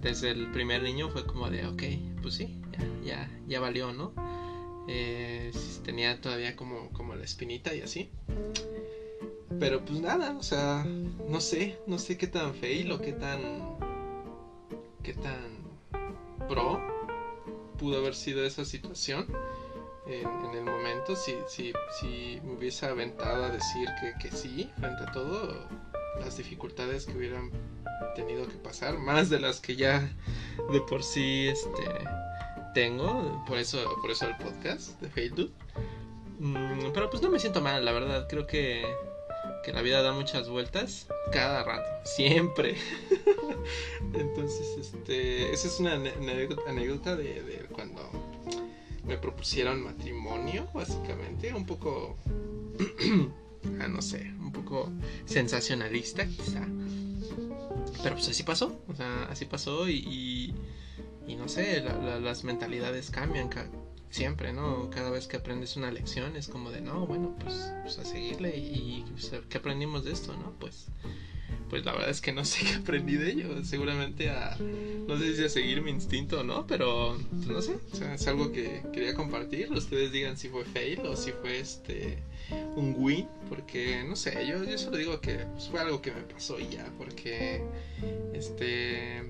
desde 0.00 0.30
el 0.30 0.50
primer 0.50 0.82
niño 0.82 1.10
fue 1.10 1.26
como 1.26 1.50
de, 1.50 1.66
ok, 1.66 1.82
pues 2.22 2.34
sí, 2.34 2.60
ya, 2.72 3.04
ya, 3.04 3.40
ya 3.46 3.60
valió, 3.60 3.92
¿no? 3.92 4.12
Eh, 4.88 5.50
tenía 5.82 6.20
todavía 6.20 6.56
como, 6.56 6.90
como 6.90 7.14
la 7.14 7.24
espinita 7.24 7.74
y 7.74 7.80
así. 7.80 8.10
Pero 9.58 9.84
pues 9.84 10.00
nada, 10.00 10.36
o 10.38 10.42
sea, 10.42 10.84
no 10.84 11.40
sé, 11.40 11.78
no 11.86 11.98
sé 11.98 12.18
qué 12.18 12.26
tan 12.26 12.50
o 12.50 13.00
qué 13.00 13.12
tan 13.12 13.78
qué 15.02 15.14
tan 15.14 15.62
pro 16.48 16.80
pudo 17.78 17.98
haber 17.98 18.14
sido 18.14 18.44
esa 18.44 18.64
situación 18.64 19.26
en, 20.06 20.54
el 20.54 20.64
momento, 20.64 21.16
si, 21.16 21.34
si, 21.48 21.72
si 21.98 22.40
me 22.44 22.54
hubiese 22.54 22.86
aventado 22.86 23.44
a 23.44 23.48
decir 23.48 23.88
que, 24.00 24.14
que 24.18 24.36
sí, 24.36 24.70
frente 24.78 25.02
a 25.02 25.12
todo, 25.12 25.68
las 26.20 26.36
dificultades 26.36 27.06
que 27.06 27.16
hubieran 27.16 27.50
tenido 28.14 28.46
que 28.46 28.54
pasar, 28.56 28.98
más 28.98 29.30
de 29.30 29.40
las 29.40 29.60
que 29.60 29.76
ya 29.76 30.08
de 30.70 30.80
por 30.82 31.02
sí 31.02 31.48
este, 31.48 31.84
tengo, 32.74 33.44
por 33.46 33.58
eso, 33.58 33.78
por 34.00 34.10
eso 34.10 34.26
el 34.26 34.36
podcast 34.36 35.00
de 35.00 35.08
Facebook. 35.08 35.52
Mm, 36.38 36.92
pero 36.92 37.08
pues 37.10 37.22
no 37.22 37.30
me 37.30 37.38
siento 37.38 37.60
mal, 37.60 37.84
la 37.84 37.92
verdad, 37.92 38.26
creo 38.28 38.46
que, 38.46 38.84
que 39.64 39.72
la 39.72 39.82
vida 39.82 40.02
da 40.02 40.12
muchas 40.12 40.48
vueltas 40.48 41.06
cada 41.32 41.64
rato, 41.64 41.88
siempre. 42.04 42.76
Entonces, 44.14 44.76
este, 44.78 45.52
esa 45.52 45.68
es 45.68 45.80
una 45.80 45.94
anécdota 45.94 47.16
de, 47.16 47.42
de 47.42 47.66
cuando 47.72 48.02
me 49.06 49.18
propusieron 49.18 49.82
matrimonio, 49.82 50.68
básicamente, 50.72 51.52
un 51.54 51.66
poco, 51.66 52.16
ah, 53.80 53.88
no 53.88 54.02
sé, 54.02 54.32
un 54.40 54.52
poco 54.52 54.90
sensacionalista 55.26 56.26
quizá. 56.26 56.66
Pero 58.02 58.16
pues 58.16 58.28
así 58.28 58.42
pasó, 58.42 58.82
o 58.88 58.94
sea, 58.94 59.24
así 59.24 59.44
pasó 59.44 59.88
y, 59.88 60.54
y, 61.26 61.36
no 61.36 61.48
sé, 61.48 61.82
las 62.20 62.44
mentalidades 62.44 63.10
cambian 63.10 63.50
siempre, 64.10 64.52
¿no? 64.52 64.90
Cada 64.90 65.10
vez 65.10 65.26
que 65.26 65.36
aprendes 65.36 65.76
una 65.76 65.90
lección 65.90 66.36
es 66.36 66.48
como 66.48 66.70
de, 66.70 66.80
no, 66.80 67.06
bueno, 67.06 67.34
pues, 67.40 67.72
pues 67.82 67.98
a 67.98 68.04
seguirle 68.04 68.56
y, 68.56 69.04
pues, 69.10 69.32
¿qué 69.48 69.58
aprendimos 69.58 70.04
de 70.04 70.12
esto, 70.12 70.34
no? 70.36 70.52
Pues 70.58 70.86
pues 71.70 71.84
la 71.84 71.92
verdad 71.92 72.10
es 72.10 72.20
que 72.20 72.32
no 72.32 72.44
sé 72.44 72.64
qué 72.64 72.74
aprendí 72.74 73.16
de 73.16 73.30
ello. 73.32 73.64
Seguramente 73.64 74.30
a, 74.30 74.56
no 75.06 75.18
sé 75.18 75.36
si 75.36 75.44
a 75.44 75.48
seguir 75.48 75.82
mi 75.82 75.90
instinto 75.90 76.40
o 76.40 76.44
no, 76.44 76.66
pero 76.66 77.18
pues, 77.30 77.46
no 77.46 77.62
sé, 77.62 77.76
es 78.14 78.26
algo 78.26 78.52
que 78.52 78.82
quería 78.92 79.14
compartir. 79.14 79.72
Ustedes 79.72 80.12
digan 80.12 80.36
si 80.36 80.48
fue 80.48 80.64
fail 80.64 81.00
o 81.00 81.16
si 81.16 81.32
fue 81.32 81.58
este 81.58 82.22
un 82.76 82.94
win, 82.98 83.26
porque 83.48 84.04
no 84.06 84.16
sé, 84.16 84.46
yo, 84.46 84.62
yo 84.64 84.78
solo 84.78 84.98
digo 84.98 85.20
que 85.20 85.34
pues, 85.52 85.68
fue 85.68 85.80
algo 85.80 86.02
que 86.02 86.12
me 86.12 86.20
pasó 86.22 86.60
y 86.60 86.68
ya, 86.68 86.86
porque 86.98 87.62
este 88.34 89.22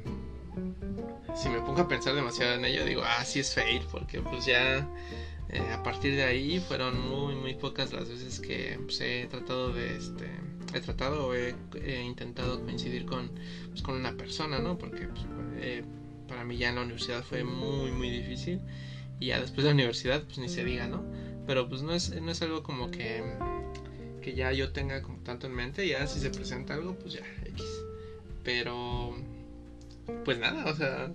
si 1.35 1.49
me 1.49 1.61
pongo 1.61 1.83
a 1.83 1.89
pensar 1.89 2.15
demasiado 2.15 2.55
en 2.55 2.65
ello, 2.65 2.85
digo, 2.85 3.03
ah, 3.05 3.25
sí 3.25 3.41
es 3.41 3.55
fail, 3.55 3.83
porque 3.91 4.21
pues 4.21 4.47
ya 4.47 4.87
eh, 5.49 5.61
a 5.73 5.83
partir 5.83 6.15
de 6.15 6.25
ahí 6.25 6.61
fueron 6.61 7.09
muy, 7.09 7.35
muy 7.35 7.55
pocas 7.55 7.93
las 7.93 8.09
veces 8.09 8.41
que 8.41 8.79
pues, 8.85 9.01
he 9.01 9.27
tratado 9.31 9.73
de 9.73 9.97
este 9.97 10.29
he 10.73 10.81
tratado 10.81 11.29
o 11.29 11.35
he, 11.35 11.55
intentado 12.05 12.63
coincidir 12.63 13.05
con, 13.07 13.31
pues, 13.69 13.83
con 13.83 13.97
una 13.97 14.17
persona, 14.17 14.59
¿no? 14.59 14.79
Porque 14.79 15.09
pues, 15.09 15.27
eh, 15.57 15.85
para 16.29 16.45
mí 16.45 16.57
ya 16.57 16.71
en 16.71 16.77
la 16.77 16.83
universidad 16.83 17.23
fue 17.23 17.45
muy, 17.45 17.91
muy 17.93 18.11
difícil. 18.11 18.61
Y 19.21 19.27
ya 19.27 19.41
después 19.41 19.65
de 19.65 19.71
la 19.71 19.75
universidad, 19.75 20.23
pues 20.25 20.39
ni 20.39 20.49
se 20.49 20.65
diga, 20.65 20.87
¿no? 20.87 21.05
Pero 21.47 21.69
pues 21.69 21.83
no 21.83 21.93
es, 21.93 22.11
no 22.21 22.31
es 22.31 22.43
algo 22.43 22.63
como 22.63 22.91
que, 22.91 23.23
que 24.23 24.35
ya 24.35 24.53
yo 24.53 24.73
tenga 24.73 25.03
como 25.03 25.19
tanto 25.19 25.47
en 25.47 25.55
mente. 25.55 25.87
Ya 25.87 26.07
si 26.07 26.21
se 26.21 26.31
presenta 26.31 26.75
algo, 26.75 26.95
pues 26.99 27.15
ya, 27.15 27.23
X. 27.47 27.65
Pero, 28.43 29.15
pues 30.25 30.39
nada, 30.39 30.71
o 30.71 30.75
sea, 30.75 31.13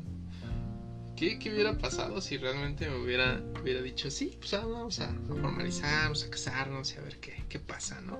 ¿Qué, 1.19 1.51
hubiera 1.51 1.77
pasado 1.77 2.21
si 2.21 2.37
realmente 2.37 2.89
me 2.89 2.95
hubiera, 2.95 3.43
hubiera 3.61 3.81
dicho, 3.81 4.09
sí, 4.09 4.37
pues 4.39 4.53
ah, 4.53 4.65
vamos 4.65 5.01
a 5.01 5.13
formalizar, 5.27 6.03
vamos 6.03 6.23
a 6.23 6.29
casarnos 6.29 6.93
y 6.93 6.97
a 6.97 7.01
ver 7.01 7.17
qué, 7.17 7.43
qué 7.49 7.59
pasa, 7.59 7.99
¿no? 7.99 8.17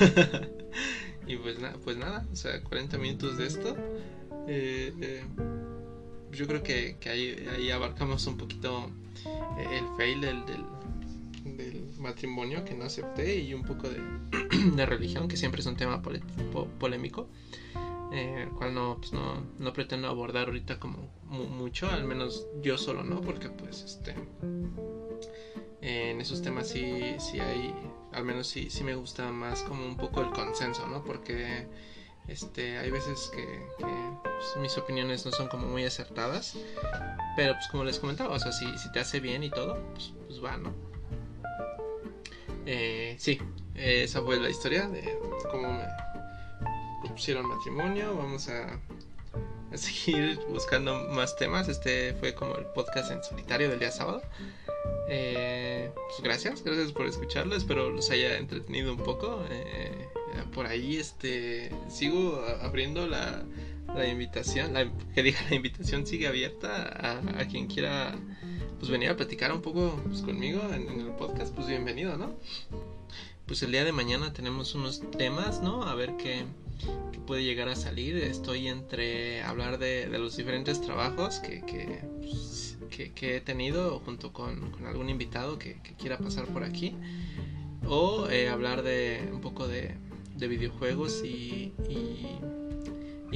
y 1.26 1.36
pues, 1.36 1.58
nada 1.58 1.76
pues 1.84 1.98
nada, 1.98 2.26
o 2.32 2.34
sea, 2.34 2.62
40 2.62 2.96
minutos 2.96 3.36
de 3.36 3.46
esto. 3.46 3.76
Eh, 4.48 4.94
eh, 5.02 5.24
yo 6.30 6.46
creo 6.46 6.62
que, 6.62 6.96
ahí, 7.04 7.46
ahí, 7.54 7.70
abarcamos 7.70 8.26
un 8.26 8.38
poquito 8.38 8.90
eh, 9.58 9.78
el 9.78 9.84
fail 9.98 10.22
del, 10.22 10.46
del, 10.46 10.64
matrimonio 11.98 12.64
que 12.64 12.74
no 12.74 12.84
acepté 12.84 13.40
y 13.40 13.52
un 13.52 13.62
poco 13.62 13.90
de, 13.90 14.00
de 14.74 14.86
religión, 14.86 15.28
que 15.28 15.36
siempre 15.36 15.60
es 15.60 15.66
un 15.66 15.76
tema 15.76 16.00
polémico 16.00 17.28
eh, 18.12 18.48
cual 18.58 18.74
no, 18.74 18.98
pues 18.98 19.12
no, 19.12 19.42
no, 19.58 19.72
pretendo 19.72 20.08
abordar 20.08 20.48
ahorita 20.48 20.78
como 20.78 21.08
mucho, 21.24 21.90
al 21.90 22.04
menos 22.04 22.46
yo 22.60 22.76
solo 22.76 23.02
no, 23.02 23.22
porque 23.22 23.48
pues 23.48 23.82
este 23.82 24.14
en 25.82 26.20
esos 26.20 26.42
temas 26.42 26.68
sí, 26.68 27.16
sí 27.18 27.40
hay, 27.40 27.74
al 28.12 28.24
menos 28.24 28.46
sí, 28.46 28.70
sí 28.70 28.84
me 28.84 28.94
gusta 28.94 29.30
más 29.32 29.62
como 29.62 29.84
un 29.84 29.96
poco 29.96 30.20
el 30.20 30.30
consenso, 30.30 30.86
¿no? 30.86 31.02
Porque 31.02 31.66
este, 32.28 32.78
hay 32.78 32.90
veces 32.90 33.30
que, 33.34 33.66
pues, 33.78 34.56
mis 34.60 34.78
opiniones 34.78 35.26
no 35.26 35.32
son 35.32 35.48
como 35.48 35.66
muy 35.66 35.84
acertadas, 35.84 36.56
pero 37.34 37.54
pues 37.54 37.66
como 37.68 37.82
les 37.82 37.98
comentaba, 37.98 38.34
o 38.34 38.38
sea, 38.38 38.52
si, 38.52 38.78
si 38.78 38.92
te 38.92 39.00
hace 39.00 39.18
bien 39.18 39.42
y 39.42 39.50
todo, 39.50 39.76
pues, 39.92 40.12
pues 40.26 40.42
va, 40.42 40.56
¿no? 40.56 40.72
Eh, 42.64 43.16
sí, 43.18 43.40
esa 43.74 44.22
fue 44.22 44.38
la 44.38 44.50
historia 44.50 44.86
de 44.88 45.18
cómo 45.50 45.72
me 45.72 45.84
propusieron 47.12 47.46
matrimonio, 47.46 48.16
vamos 48.16 48.48
a, 48.48 48.80
seguir 49.74 50.40
buscando 50.48 51.08
más 51.10 51.36
temas. 51.36 51.68
Este 51.68 52.14
fue 52.14 52.34
como 52.34 52.56
el 52.56 52.64
podcast 52.64 53.10
en 53.10 53.22
solitario 53.22 53.68
del 53.68 53.78
día 53.78 53.90
sábado. 53.90 54.22
Eh, 55.10 55.90
pues 55.94 56.22
gracias, 56.22 56.64
gracias 56.64 56.90
por 56.92 57.04
escucharlo. 57.04 57.54
Espero 57.54 57.90
los 57.90 58.10
haya 58.10 58.38
entretenido 58.38 58.92
un 58.92 58.98
poco. 58.98 59.44
Eh, 59.50 60.08
por 60.54 60.66
ahí 60.66 60.96
este 60.96 61.70
sigo 61.90 62.42
abriendo 62.62 63.06
la, 63.06 63.42
la 63.94 64.08
invitación, 64.08 64.72
la, 64.72 64.90
que 65.14 65.22
diga 65.22 65.38
la 65.50 65.56
invitación 65.56 66.06
sigue 66.06 66.28
abierta 66.28 66.82
a, 66.82 67.40
a, 67.42 67.46
quien 67.46 67.66
quiera 67.66 68.14
pues 68.78 68.90
venir 68.90 69.10
a 69.10 69.16
platicar 69.18 69.52
un 69.52 69.60
poco 69.60 70.00
pues, 70.08 70.22
conmigo 70.22 70.62
en, 70.72 70.88
en, 70.88 71.00
el 71.00 71.12
podcast, 71.12 71.54
pues 71.54 71.66
bienvenido, 71.66 72.16
¿no? 72.16 72.32
Pues 73.46 73.62
el 73.62 73.70
día 73.70 73.84
de 73.84 73.92
mañana 73.92 74.32
tenemos 74.32 74.74
unos 74.74 75.02
temas, 75.10 75.60
¿no? 75.60 75.82
A 75.82 75.94
ver 75.94 76.16
qué, 76.16 76.46
que 77.12 77.18
puede 77.18 77.44
llegar 77.44 77.68
a 77.68 77.76
salir. 77.76 78.16
Estoy 78.16 78.68
entre 78.68 79.42
hablar 79.42 79.78
de, 79.78 80.06
los 80.06 80.36
diferentes 80.36 80.80
trabajos 80.80 81.40
pues, 81.44 81.62
que, 82.90 83.10
que, 83.14 83.36
he 83.36 83.40
tenido 83.40 84.00
junto 84.00 84.32
con, 84.32 84.70
con 84.70 84.86
algún 84.86 85.08
invitado 85.08 85.58
que, 85.58 85.80
quiera 85.98 86.18
pasar 86.18 86.46
por 86.46 86.64
aquí. 86.64 86.94
O 87.86 88.28
eh, 88.28 88.48
hablar 88.48 88.82
de 88.82 89.28
un 89.32 89.40
poco 89.40 89.66
de, 89.66 89.94
de 90.36 90.48
videojuegos 90.48 91.22
y, 91.24 91.72
y, 91.88 92.38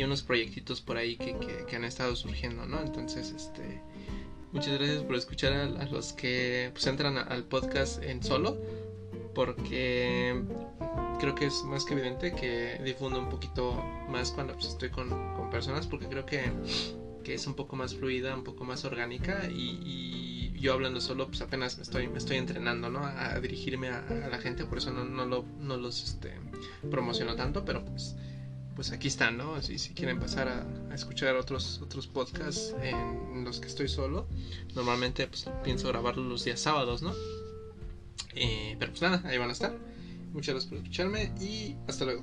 unos 0.04 0.22
proyectitos 0.22 0.82
por 0.82 0.98
ahí 0.98 1.16
que, 1.16 1.74
han 1.74 1.84
estado 1.84 2.14
surgiendo, 2.16 2.66
¿no? 2.66 2.80
Entonces, 2.80 3.32
este... 3.34 3.80
Muchas 4.52 4.78
gracias 4.78 5.02
por 5.02 5.16
escuchar 5.16 5.52
a, 5.52 5.84
los 5.86 6.12
que 6.12 6.70
pues, 6.72 6.86
entran 6.86 7.18
al 7.18 7.44
podcast 7.44 8.02
en 8.02 8.22
solo, 8.22 8.56
porque 9.34 10.42
creo 11.18 11.34
que 11.34 11.46
es 11.46 11.62
más 11.64 11.84
que 11.84 11.94
evidente 11.94 12.34
que 12.34 12.80
difundo 12.84 13.18
un 13.18 13.28
poquito 13.28 13.82
más 14.08 14.30
cuando 14.30 14.54
pues, 14.54 14.66
estoy 14.66 14.90
con, 14.90 15.08
con, 15.34 15.50
personas 15.50 15.86
porque 15.86 16.06
creo 16.06 16.26
que, 16.26 16.52
que, 17.24 17.34
es 17.34 17.46
un 17.46 17.54
poco 17.54 17.76
más 17.76 17.94
fluida, 17.94 18.34
un 18.34 18.44
poco 18.44 18.64
más 18.64 18.84
orgánica 18.84 19.48
y, 19.50 20.52
yo 20.58 20.72
hablando 20.72 21.02
solo 21.02 21.28
pues 21.28 21.42
apenas 21.42 21.76
me 21.76 21.82
estoy, 21.82 22.08
me 22.08 22.16
estoy 22.16 22.38
entrenando 22.38 22.88
¿no? 22.88 23.04
a, 23.04 23.38
dirigirme 23.40 23.88
a, 23.88 24.02
la 24.30 24.38
gente, 24.38 24.64
por 24.64 24.78
eso 24.78 24.90
no, 24.90 25.04
no, 25.04 25.26
lo, 25.26 25.44
no 25.60 25.76
los 25.76 26.02
este, 26.02 26.32
promociono 26.90 27.36
tanto, 27.36 27.64
pero 27.64 27.84
pues 27.84 28.16
pues 28.76 28.92
aquí 28.92 29.08
están, 29.08 29.38
¿no? 29.38 29.60
Si, 29.62 29.78
si 29.78 29.94
quieren 29.94 30.20
pasar 30.20 30.48
a, 30.48 30.94
escuchar 30.94 31.34
otros, 31.36 31.80
otros 31.82 32.06
podcasts 32.06 32.74
en, 32.82 33.42
los 33.42 33.58
que 33.58 33.68
estoy 33.68 33.88
solo, 33.88 34.26
normalmente 34.74 35.26
pues 35.26 35.48
pienso 35.64 35.88
grabarlos 35.88 36.26
los 36.26 36.44
días 36.44 36.60
sábados, 36.60 37.02
¿no? 37.02 37.14
Eh, 38.34 38.76
pero 38.78 38.92
pues 38.92 39.02
nada, 39.02 39.22
ahí 39.24 39.38
van 39.38 39.48
a 39.48 39.52
estar. 39.52 39.74
Muchas 40.36 40.54
gracias 40.54 40.68
por 40.68 40.78
escucharme 40.78 41.32
y 41.40 41.74
hasta 41.88 42.04
luego. 42.04 42.22